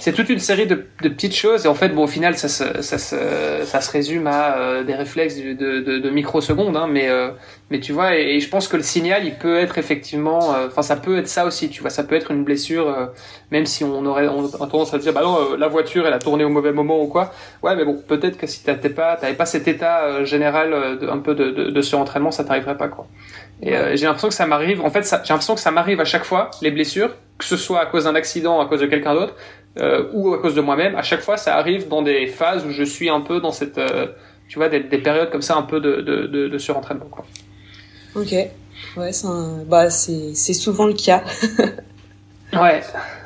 [0.00, 2.48] c'est toute une série de, de, petites choses, et en fait, bon, au final, ça
[2.48, 3.16] se, ça se,
[3.64, 7.30] ça se résume à euh, des réflexes de, de, de microsecondes, hein, mais, euh,
[7.72, 10.82] mais tu vois, et, je pense que le signal, il peut être effectivement, euh, enfin,
[10.82, 13.10] ça peut être ça aussi, tu vois, ça peut être une blessure,
[13.50, 16.20] même si on aurait, on a tendance à dire, bah non, la voiture, elle a
[16.20, 17.32] tourné au mauvais moment ou quoi.
[17.62, 21.18] Ouais, mais bon, peut-être que si t'avais pas, t'avais pas cet état général de, un
[21.18, 23.06] peu de, de, de surentraînement, ça t'arriverait pas, quoi.
[23.62, 24.80] Et euh, j'ai l'impression que ça m'arrive.
[24.82, 27.80] En fait, j'ai l'impression que ça m'arrive à chaque fois les blessures, que ce soit
[27.80, 29.34] à cause d'un accident, à cause de quelqu'un d'autre,
[29.78, 30.96] euh, ou à cause de moi-même.
[30.96, 33.78] À chaque fois, ça arrive dans des phases où je suis un peu dans cette,
[33.78, 34.08] euh,
[34.48, 37.06] tu vois, des, des, périodes comme ça, un peu de, de, de, de surentraînement.
[37.08, 37.24] Quoi.
[38.14, 38.32] Ok.
[38.96, 39.26] Ouais, c'est
[39.66, 41.22] bah c'est c'est souvent le cas.
[42.52, 42.82] ouais.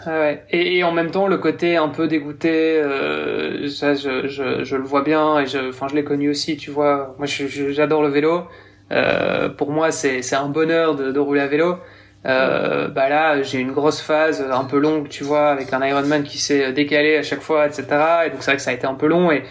[0.06, 0.44] Ouais.
[0.50, 4.76] Et, et, en même temps, le côté un peu dégoûté, euh, ça, je, je, je,
[4.76, 7.16] le vois bien et je, enfin, je l'ai connu aussi, tu vois.
[7.18, 8.44] Moi, j'adore le vélo.
[8.92, 11.78] Euh, pour moi, c'est un bonheur de, de, rouler à vélo.
[12.24, 16.22] Euh, bah là, j'ai une grosse phase un peu longue, tu vois, avec un Ironman
[16.22, 17.84] qui s'est décalé à chaque fois, etc.
[18.26, 19.32] Et donc c'est vrai que ça a été un peu long.
[19.32, 19.42] Et,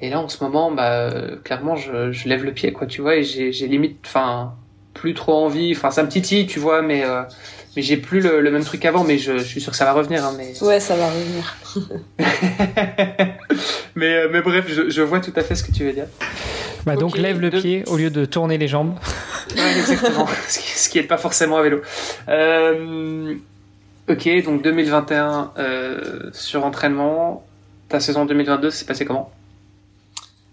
[0.00, 1.10] et là, en ce moment, bah
[1.44, 4.54] clairement, je, je lève le pied, quoi, tu vois, et j'ai limite, enfin,
[4.94, 5.72] plus trop envie.
[5.76, 7.22] Enfin, ça me titille, tu vois, mais euh,
[7.76, 9.04] mais j'ai plus le, le, même truc qu'avant.
[9.04, 10.24] Mais je, je, suis sûr que ça va revenir.
[10.24, 11.56] Hein, mais ouais, ça va revenir.
[13.94, 16.06] mais euh, mais bref, je, je vois tout à fait ce que tu veux dire.
[16.86, 18.94] Bah donc lève le pied au lieu de tourner les jambes.
[19.56, 20.28] Ouais, exactement.
[20.48, 21.82] ce qui n'est pas forcément à vélo.
[22.28, 23.34] Euh,
[24.08, 27.44] ok, donc 2021 euh, sur entraînement.
[27.88, 29.32] Ta saison 2022, c'est passé comment?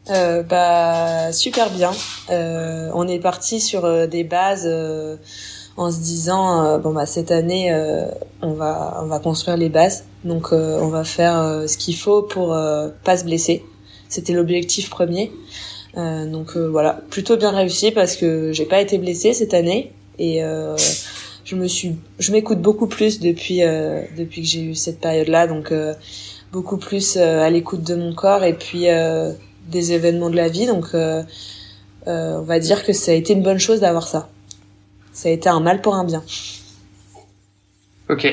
[0.10, 1.92] Euh, Bah super bien.
[2.30, 5.18] Euh, on est parti sur euh, des bases euh,
[5.76, 7.72] en se disant bon bah cette année
[8.42, 10.06] on va on va construire les bases.
[10.24, 12.58] Donc on va faire ce qu'il faut pour
[13.04, 13.64] pas se blesser.
[14.10, 15.32] C'était l'objectif premier.
[15.98, 19.92] Euh, donc euh, voilà, plutôt bien réussi parce que j'ai pas été blessée cette année
[20.20, 20.76] et euh,
[21.44, 23.62] je me suis, je m'écoute beaucoup plus depuis
[24.18, 25.74] depuis que j'ai eu cette période-là, donc
[26.52, 28.88] beaucoup plus à l'écoute de mon corps et puis
[29.68, 30.66] des événements de la vie.
[30.66, 34.30] Donc on va dire que ça a été une bonne chose d'avoir ça.
[35.14, 36.24] Ça a été un mal pour un bien.
[38.10, 38.28] Ok,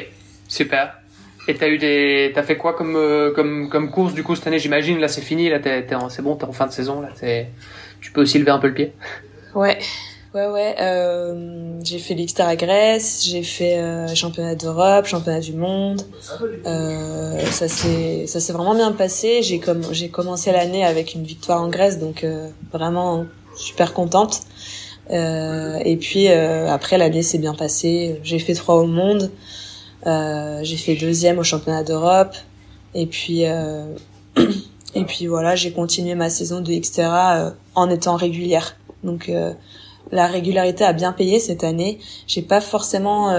[0.49, 1.01] super.
[1.49, 4.47] Et t'as eu des, t'as fait quoi comme euh, comme comme course du coup cette
[4.47, 4.59] année?
[4.59, 7.09] J'imagine là c'est fini, là t'es, t'es c'est bon, t'es en fin de saison là,
[7.19, 7.49] t'es,
[8.01, 8.93] tu peux aussi lever un peu le pied?
[9.55, 9.79] Ouais,
[10.35, 10.77] ouais ouais.
[10.81, 16.03] Euh, j'ai fait l'Xter à Grèce, j'ai fait euh, championnat d'Europe, championnat du monde.
[16.67, 19.43] Euh, ça s'est ça vraiment bien passé.
[19.43, 24.43] J'ai comme j'ai commencé l'année avec une victoire en Grèce, donc euh, vraiment super contente.
[25.11, 28.21] et puis après l'année s'est bien passée.
[28.23, 29.31] J'ai fait trois au monde.
[30.07, 32.35] Euh, j'ai fait deuxième au championnat d'Europe.
[32.95, 33.97] Et puis, euh,
[34.95, 38.77] et puis voilà, j'ai continué ma saison de Xterra euh, en étant régulière.
[39.03, 39.31] Donc
[40.15, 41.99] la régularité a bien payé cette année.
[42.27, 43.35] J'ai pas forcément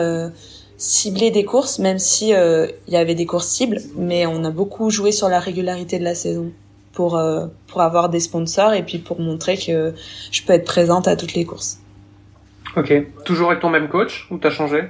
[0.78, 4.92] ciblé des courses, même si il y avait des courses cibles, mais on a beaucoup
[4.92, 6.52] joué sur la régularité de la saison
[6.94, 7.22] pour
[7.68, 9.94] pour avoir des sponsors et puis pour montrer que
[10.32, 11.80] je peux être présente à toutes les courses.
[12.76, 12.94] Ok,
[13.24, 14.84] toujours avec ton même coach ou t'as changé?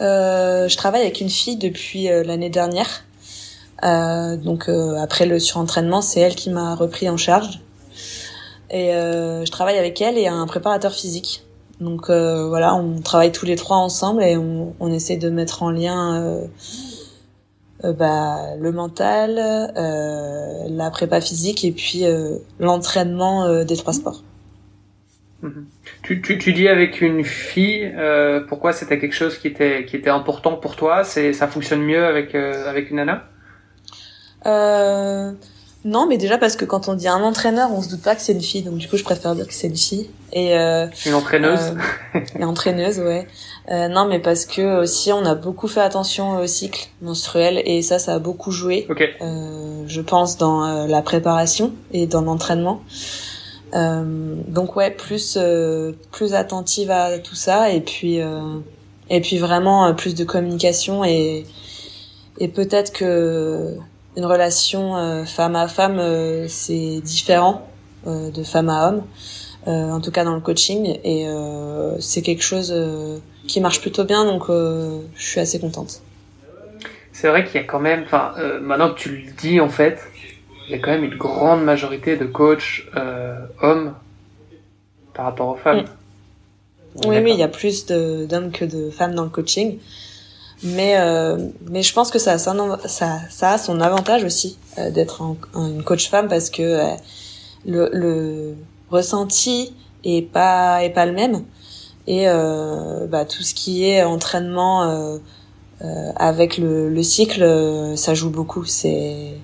[0.00, 3.04] Euh, je travaille avec une fille depuis euh, l'année dernière.
[3.84, 4.68] Euh, donc
[5.00, 7.60] après le surentraînement, c'est elle qui m'a repris en charge.
[8.70, 11.44] Et je travaille avec elle et un préparateur physique.
[11.80, 15.70] Donc voilà, on travaille tous les trois ensemble et on, on essaie de mettre en
[15.70, 16.42] lien
[17.82, 19.36] bah, le mental,
[20.68, 22.04] la prépa physique et puis
[22.58, 24.22] l'entraînement des trois sports.
[25.42, 25.66] Mhm.
[26.02, 29.96] Tu, tu, tu, dis avec une fille, euh, pourquoi c'était quelque chose qui était, qui
[29.96, 31.04] était important pour toi?
[31.04, 33.28] C'est Ça fonctionne mieux avec, euh, avec une nana?
[34.46, 35.32] Euh,
[35.84, 38.20] Non, mais déjà parce que quand on dit un entraîneur, on se doute pas que
[38.20, 40.10] c'est une fille, donc du coup je préfère dire que c'est une fille.
[40.32, 41.72] Et, euh, une entraîneuse
[42.14, 43.26] euh, Une entraîneuse, ouais.
[43.70, 47.82] Euh, non, mais parce que aussi on a beaucoup fait attention au cycle menstruel et
[47.82, 49.14] ça, ça a beaucoup joué, okay.
[49.20, 52.82] je pense, dans la préparation et dans l'entraînement.
[53.74, 58.40] Euh, donc ouais, plus euh, plus attentive à tout ça et puis euh,
[59.10, 61.44] et puis vraiment plus de communication et
[62.38, 63.76] et peut-être que
[64.18, 66.02] une relation femme à femme
[66.48, 67.66] c'est différent
[68.06, 69.02] de femme à homme
[69.66, 71.26] en tout cas dans le coaching et
[72.00, 72.74] c'est quelque chose
[73.46, 76.02] qui marche plutôt bien donc je suis assez contente.
[77.12, 80.00] C'est vrai qu'il y a quand même enfin maintenant que tu le dis en fait
[80.68, 83.94] il y a quand même une grande majorité de coachs euh, hommes
[85.14, 85.84] par rapport aux femmes.
[85.84, 87.06] Mm.
[87.06, 89.78] Oui, oui, il y a plus d'hommes que de femmes dans le coaching.
[90.62, 91.36] Mais, euh,
[91.70, 92.54] mais je pense que ça, ça,
[92.86, 95.22] ça, ça a son avantage aussi euh, d'être
[95.54, 96.94] une coach femme parce que euh,
[97.64, 98.54] le, le
[98.90, 99.72] ressenti
[100.04, 101.44] est pas est pas le même.
[102.06, 102.26] Et
[103.10, 105.18] bah, tout ce qui est entraînement
[106.16, 108.64] avec le, le cycle ça joue beaucoup.
[108.64, 109.34] C'est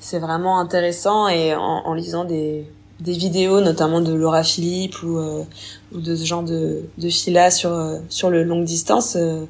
[0.00, 2.64] c'est vraiment intéressant et en, en lisant des
[3.00, 5.42] des vidéos notamment de Laura Philippe ou, euh,
[5.92, 9.44] ou de ce genre de, de fila sur euh, sur le longue distance euh,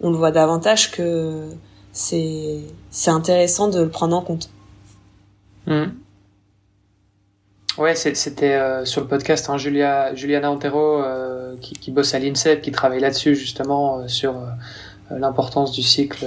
[0.00, 1.48] on le voit davantage que
[1.92, 2.60] c'est
[2.90, 4.50] c'est intéressant de le prendre en compte
[5.66, 5.84] mmh.
[7.78, 11.02] ouais c'était sur le podcast hein, Julia Juliana Antero
[11.60, 14.34] qui, qui, bosse à l'INSEP qui travaille là-dessus justement sur
[15.10, 16.26] l'importance du cycle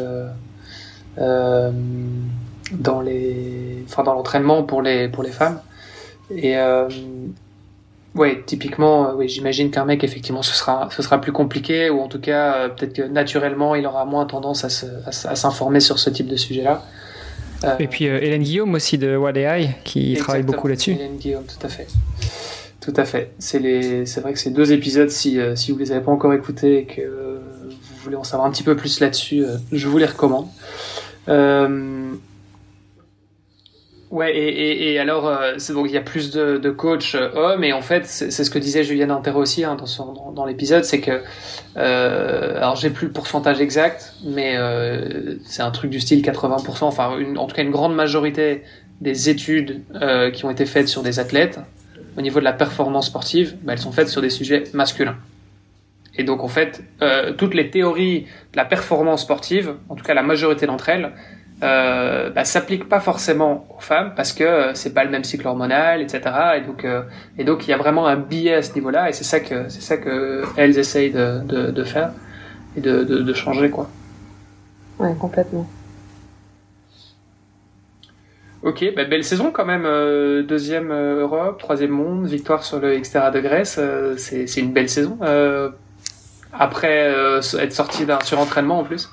[1.17, 5.61] dans les enfin dans l'entraînement pour les pour les femmes
[6.31, 6.55] et
[8.15, 11.89] euh, ouais, typiquement, euh, oui, j'imagine qu'un mec, effectivement, ce sera, ce sera plus compliqué,
[11.89, 14.67] ou en tout cas, euh, peut-être que naturellement, il aura moins tendance à,
[15.05, 16.83] à, s'informer sur ce type de sujet-là.
[17.63, 20.91] Euh, et puis Hélène Guillaume aussi de WADI qui travaille beaucoup là-dessus.
[20.91, 21.87] Hélène Guillaume, tout à fait.
[22.81, 23.31] Tout à fait.
[23.39, 26.33] C'est les, c'est vrai que ces deux épisodes, si, si vous les avez pas encore
[26.33, 30.05] écoutés et que vous voulez en savoir un petit peu plus là-dessus, je vous les
[30.05, 30.47] recommande.
[31.29, 32.13] Euh,
[34.13, 37.81] Ouais, et, alors, euh, donc il y a plus de, coachs euh, hommes, et en
[37.81, 41.23] fait, c'est ce que disait Juliane Antero aussi hein, dans, dans, l'épisode, c'est que,
[41.77, 44.55] euh, alors j'ai plus le pourcentage exact, mais
[45.45, 48.61] c'est un truc du style 80%, enfin en tout cas une grande majorité
[49.01, 49.81] des études
[50.31, 51.59] qui ont été faites sur des athlètes,
[52.15, 55.17] au niveau de la performance sportive, bah, elles sont faites sur des sujets masculins.
[56.15, 56.83] Et donc en fait,
[57.39, 61.13] toutes les théories de la performance sportive, en tout cas la majorité d'entre elles,
[61.61, 65.47] euh, bah, s'applique pas forcément aux femmes parce que euh, c'est pas le même cycle
[65.47, 66.21] hormonal, etc.
[66.57, 67.03] Et donc, euh,
[67.37, 69.69] et donc il y a vraiment un biais à ce niveau-là, et c'est ça que
[69.69, 72.11] c'est ça que elles essayent de, de, de faire
[72.75, 73.87] et de, de, de, changer, quoi.
[74.99, 75.67] Ouais, complètement.
[78.63, 79.85] Ok, bah, belle saison quand même.
[79.85, 83.79] Euh, deuxième Europe, troisième monde, victoire sur le Xterra de Grèce.
[84.17, 85.17] c'est une belle saison.
[86.51, 87.13] après
[87.59, 89.09] être sorti d'un surentraînement en plus.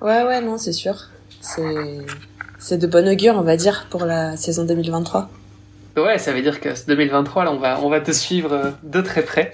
[0.00, 0.94] Ouais, ouais, non, c'est sûr
[1.40, 5.28] c'est de bon augure, on va dire, pour la saison 2023.
[5.96, 9.00] Ouais, ça veut dire que 2023, là, on va, on va te suivre euh, de
[9.00, 9.52] très près.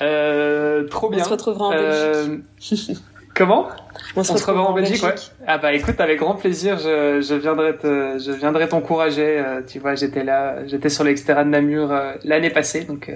[0.00, 1.20] Euh, trop bien.
[1.22, 2.38] On se retrouvera en euh...
[2.58, 2.98] Belgique.
[3.34, 3.68] Comment?
[4.16, 5.14] On se, retrouvera en, Belgique, ouais.
[5.46, 9.38] Ah bah écoute, avec grand plaisir, je, je viendrai te, je viendrai t'encourager.
[9.38, 13.12] Euh, tu vois, j'étais là, j'étais sur l'extérieur de Namur euh, l'année passée, donc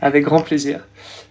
[0.00, 0.80] avec grand plaisir.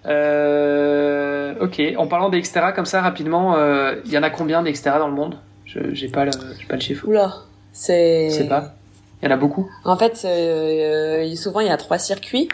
[0.05, 3.57] ok, en parlant des Xterra comme ça rapidement,
[4.05, 5.37] il y en a combien des Xterra dans le monde?
[5.67, 6.31] J'ai pas, le,
[6.67, 7.07] pas le chiffre.
[7.07, 7.35] Oula,
[7.73, 8.29] c'est.
[8.29, 8.73] Je sais pas.
[9.21, 9.69] Il y en a beaucoup.
[9.83, 12.49] En fait, euh, souvent il y a trois circuits.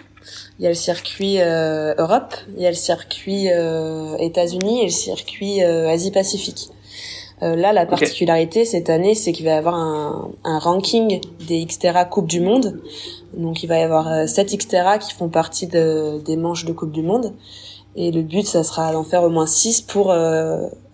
[0.58, 4.86] Il y a le circuit euh, Europe, il y a le circuit euh, États-Unis et
[4.86, 6.70] le circuit euh, Asie-Pacifique.
[7.42, 11.66] Euh, là, la particularité cette année, c'est qu'il va y avoir un, un, ranking des
[11.66, 12.80] Xterra Coupe du Monde.
[13.36, 16.92] Donc, il va y avoir sept Xterra qui font partie de, des manches de Coupe
[16.92, 17.34] du Monde.
[17.98, 20.14] Et le but, ça sera d'en faire au moins six pour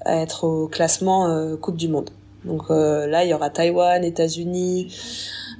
[0.05, 2.09] être au classement Coupe du Monde.
[2.45, 4.95] Donc euh, là, il y aura Taïwan, États-Unis,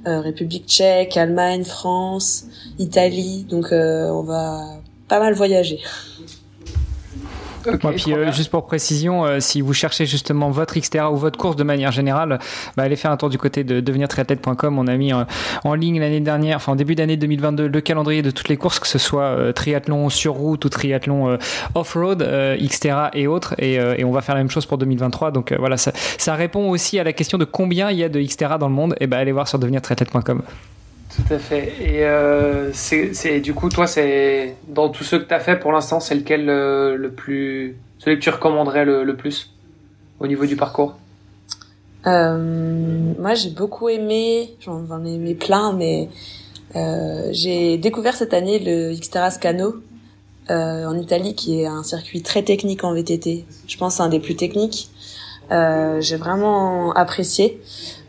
[0.06, 2.46] euh, République tchèque, Allemagne, France,
[2.78, 3.44] Italie.
[3.48, 5.80] Donc euh, on va pas mal voyager.
[7.66, 11.38] Okay, puis euh, juste pour précision, euh, si vous cherchez justement votre Xterra ou votre
[11.38, 12.38] course de manière générale,
[12.76, 14.78] bah, allez faire un tour du côté de devenirtriathlète.com.
[14.78, 15.24] On a mis euh,
[15.64, 18.78] en ligne l'année dernière, enfin en début d'année 2022, le calendrier de toutes les courses,
[18.78, 21.38] que ce soit euh, triathlon sur route ou triathlon
[21.74, 22.26] off-road,
[22.60, 23.54] Xterra et autres.
[23.58, 25.30] Et, et, on va faire la même chose pour 2023.
[25.30, 28.20] Donc voilà, ça, ça, répond aussi à la question de combien il y a de
[28.20, 28.94] Xterra dans le monde.
[29.00, 30.42] Et ben allez voir sur devenirtriathlète.com.
[31.16, 31.72] Tout à fait.
[31.80, 35.72] Et euh, c'est du coup, toi, c'est dans tous ceux que tu as fait pour
[35.72, 37.76] l'instant, c'est lequel le, le, plus.
[37.98, 39.52] celui que tu recommanderais le, le plus
[40.20, 40.94] au niveau du parcours?
[42.06, 46.08] Euh, Moi, j'ai beaucoup aimé, j'en ai aimé plein, mais
[46.76, 49.74] euh, j'ai découvert cette année le Xterra Scano
[50.50, 53.44] euh, en Italie, qui est un circuit très technique en VTT.
[53.66, 54.90] Je pense un des plus techniques.
[55.50, 57.60] Euh, j'ai vraiment apprécié.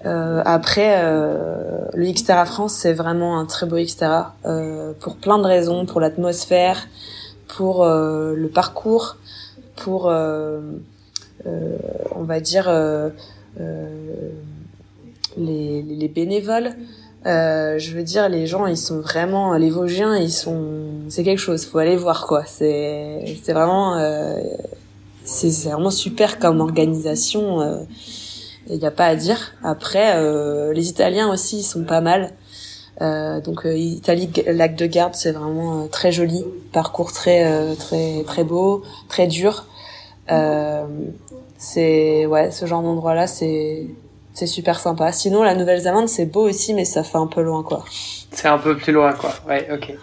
[0.06, 5.38] Euh, après, euh, le Xterra France, c'est vraiment un très beau Xterra euh, pour plein
[5.38, 6.88] de raisons, pour l'atmosphère,
[7.48, 9.18] pour euh, le parcours,
[9.76, 10.62] pour, euh,
[11.46, 11.78] euh,
[12.16, 12.72] on va dire,
[15.38, 16.72] les, les, bénévoles.
[17.26, 20.66] je veux dire, les gens, ils sont vraiment, les Vosgiens, ils sont,
[21.10, 21.66] c'est quelque chose.
[21.66, 22.44] Faut aller voir quoi.
[22.46, 24.00] C'est, c'est vraiment,
[25.24, 27.86] c'est vraiment super comme organisation
[28.72, 29.54] il n'y a pas à dire.
[29.64, 32.32] Après, euh, les Italiens aussi, ils sont pas mal.
[33.02, 36.46] Euh, donc euh, Italie lac de Garde c'est vraiment très joli.
[36.72, 39.66] Parcours très très très beau très dur.
[41.58, 43.88] C'est ouais ce genre d'endroit là c'est
[44.34, 45.12] c'est super sympa.
[45.14, 47.84] Sinon la Nouvelle-Zélande c'est beau aussi mais ça fait un peu loin quoi.
[48.32, 49.34] C'est un peu plus loin quoi.
[49.48, 49.96] Ouais ok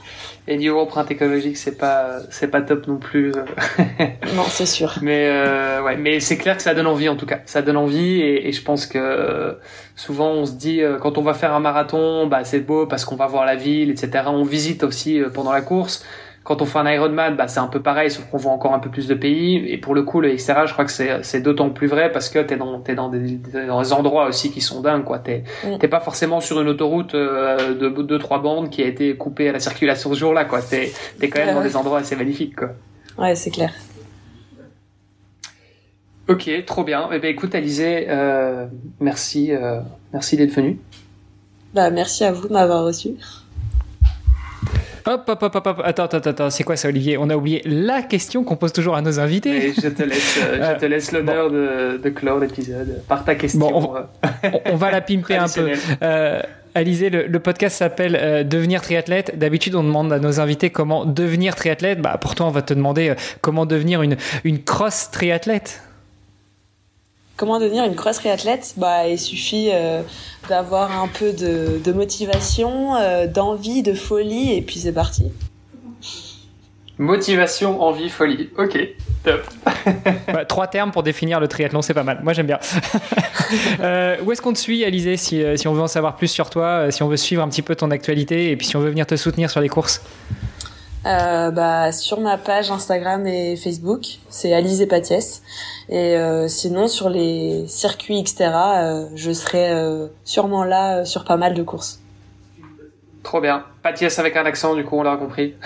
[0.50, 3.32] Et niveau empreinte écologique, c'est pas, c'est pas top non plus.
[4.34, 4.94] non, c'est sûr.
[5.02, 7.40] Mais euh, ouais, mais c'est clair que ça donne envie en tout cas.
[7.44, 9.58] Ça donne envie et, et je pense que
[9.94, 13.16] souvent on se dit quand on va faire un marathon, bah c'est beau parce qu'on
[13.16, 14.24] va voir la ville, etc.
[14.28, 16.02] On visite aussi pendant la course.
[16.48, 18.78] Quand on fait un Ironman, bah, c'est un peu pareil, sauf qu'on voit encore un
[18.78, 19.70] peu plus de pays.
[19.70, 22.38] Et pour le coup, le XTRA, je crois que c'est d'autant plus vrai parce que
[22.38, 25.18] t'es dans, es dans, des, dans des endroits aussi qui sont dingues, quoi.
[25.18, 25.76] T'es mm.
[25.90, 29.52] pas forcément sur une autoroute euh, de deux, trois bandes qui a été coupée à
[29.52, 30.62] la circulation ce jour-là, quoi.
[30.62, 32.70] T'es es quand même dans des endroits assez magnifiques, quoi.
[33.18, 33.74] Ouais, c'est clair.
[36.28, 37.10] Ok, trop bien.
[37.12, 38.64] Eh ben, écoute, Alizé, euh,
[39.00, 39.80] merci, euh,
[40.14, 40.78] merci d'être venu.
[41.74, 43.16] Bah, merci à vous de m'avoir reçu.
[45.08, 46.50] Hop, hop, hop, hop, Attends, attends, attends.
[46.50, 47.16] C'est quoi ça, Olivier?
[47.16, 49.72] On a oublié la question qu'on pose toujours à nos invités.
[49.72, 53.60] je te laisse, euh, je te laisse l'honneur de, de, clore l'épisode par ta question.
[53.60, 53.94] Bon,
[54.66, 55.70] on, va la pimper un peu.
[56.02, 56.42] Euh,
[56.74, 59.38] Alizé, le, podcast s'appelle euh, Devenir triathlète.
[59.38, 62.00] D'habitude, on demande à nos invités comment devenir triathlète.
[62.02, 65.82] Bah, pourtant, on va te demander euh, comment devenir une, une cross triathlète.
[67.38, 70.02] Comment devenir une cross triathlète Bah, il suffit euh,
[70.48, 75.30] d'avoir un peu de, motivation, euh, d'envie, de folie, et puis c'est parti.
[76.98, 78.50] Motivation, envie, folie.
[78.58, 78.76] Ok,
[79.22, 79.46] top.
[80.48, 82.18] trois termes pour définir le triathlon, c'est pas mal.
[82.24, 82.58] Moi, j'aime bien.
[83.80, 86.50] Euh, où est-ce qu'on te suit, Alizé, si, si, on veut en savoir plus sur
[86.50, 88.90] toi, si on veut suivre un petit peu ton actualité, et puis si on veut
[88.90, 90.02] venir te soutenir sur les courses?
[91.06, 95.42] Euh, bah, sur ma page Instagram et Facebook, c'est Alice et Patiès.
[95.88, 101.36] Et euh, sinon, sur les circuits, etc., euh, je serai euh, sûrement là sur pas
[101.36, 102.00] mal de courses.
[103.22, 103.64] Trop bien.
[103.82, 105.54] Patiès avec un accent, du coup, on l'a compris.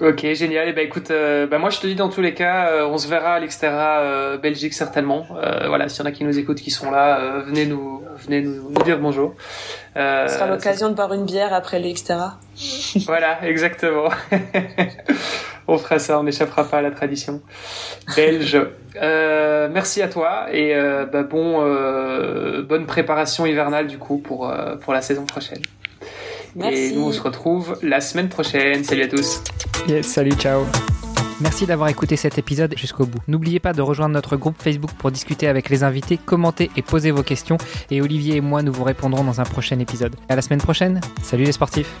[0.00, 0.68] Ok, génial.
[0.68, 2.86] Et eh ben écoute, euh, bah, moi je te dis dans tous les cas, euh,
[2.86, 5.26] on se verra à l'Extera euh, Belgique certainement.
[5.66, 8.72] voilà, s'il y en a qui nous écoutent, qui sont là, venez nous, venez nous,
[8.84, 9.34] dire bonjour.
[9.96, 12.38] Ce sera l'occasion de boire une bière après l'Extera.
[13.06, 14.08] voilà, exactement.
[15.66, 17.42] on fera ça, on n'échappera pas à la tradition
[18.14, 18.56] belge.
[18.94, 20.74] merci à toi et
[21.12, 21.60] bah, bon,
[22.62, 25.62] bonne préparation hivernale du coup pour pour la saison prochaine.
[26.64, 28.84] Et nous, on se retrouve la semaine prochaine.
[28.84, 29.42] Salut à tous.
[29.88, 30.64] Yes, salut, ciao.
[31.40, 33.20] Merci d'avoir écouté cet épisode jusqu'au bout.
[33.28, 37.12] N'oubliez pas de rejoindre notre groupe Facebook pour discuter avec les invités, commenter et poser
[37.12, 37.58] vos questions.
[37.90, 40.16] Et Olivier et moi, nous vous répondrons dans un prochain épisode.
[40.28, 41.00] À la semaine prochaine.
[41.22, 41.94] Salut les sportifs.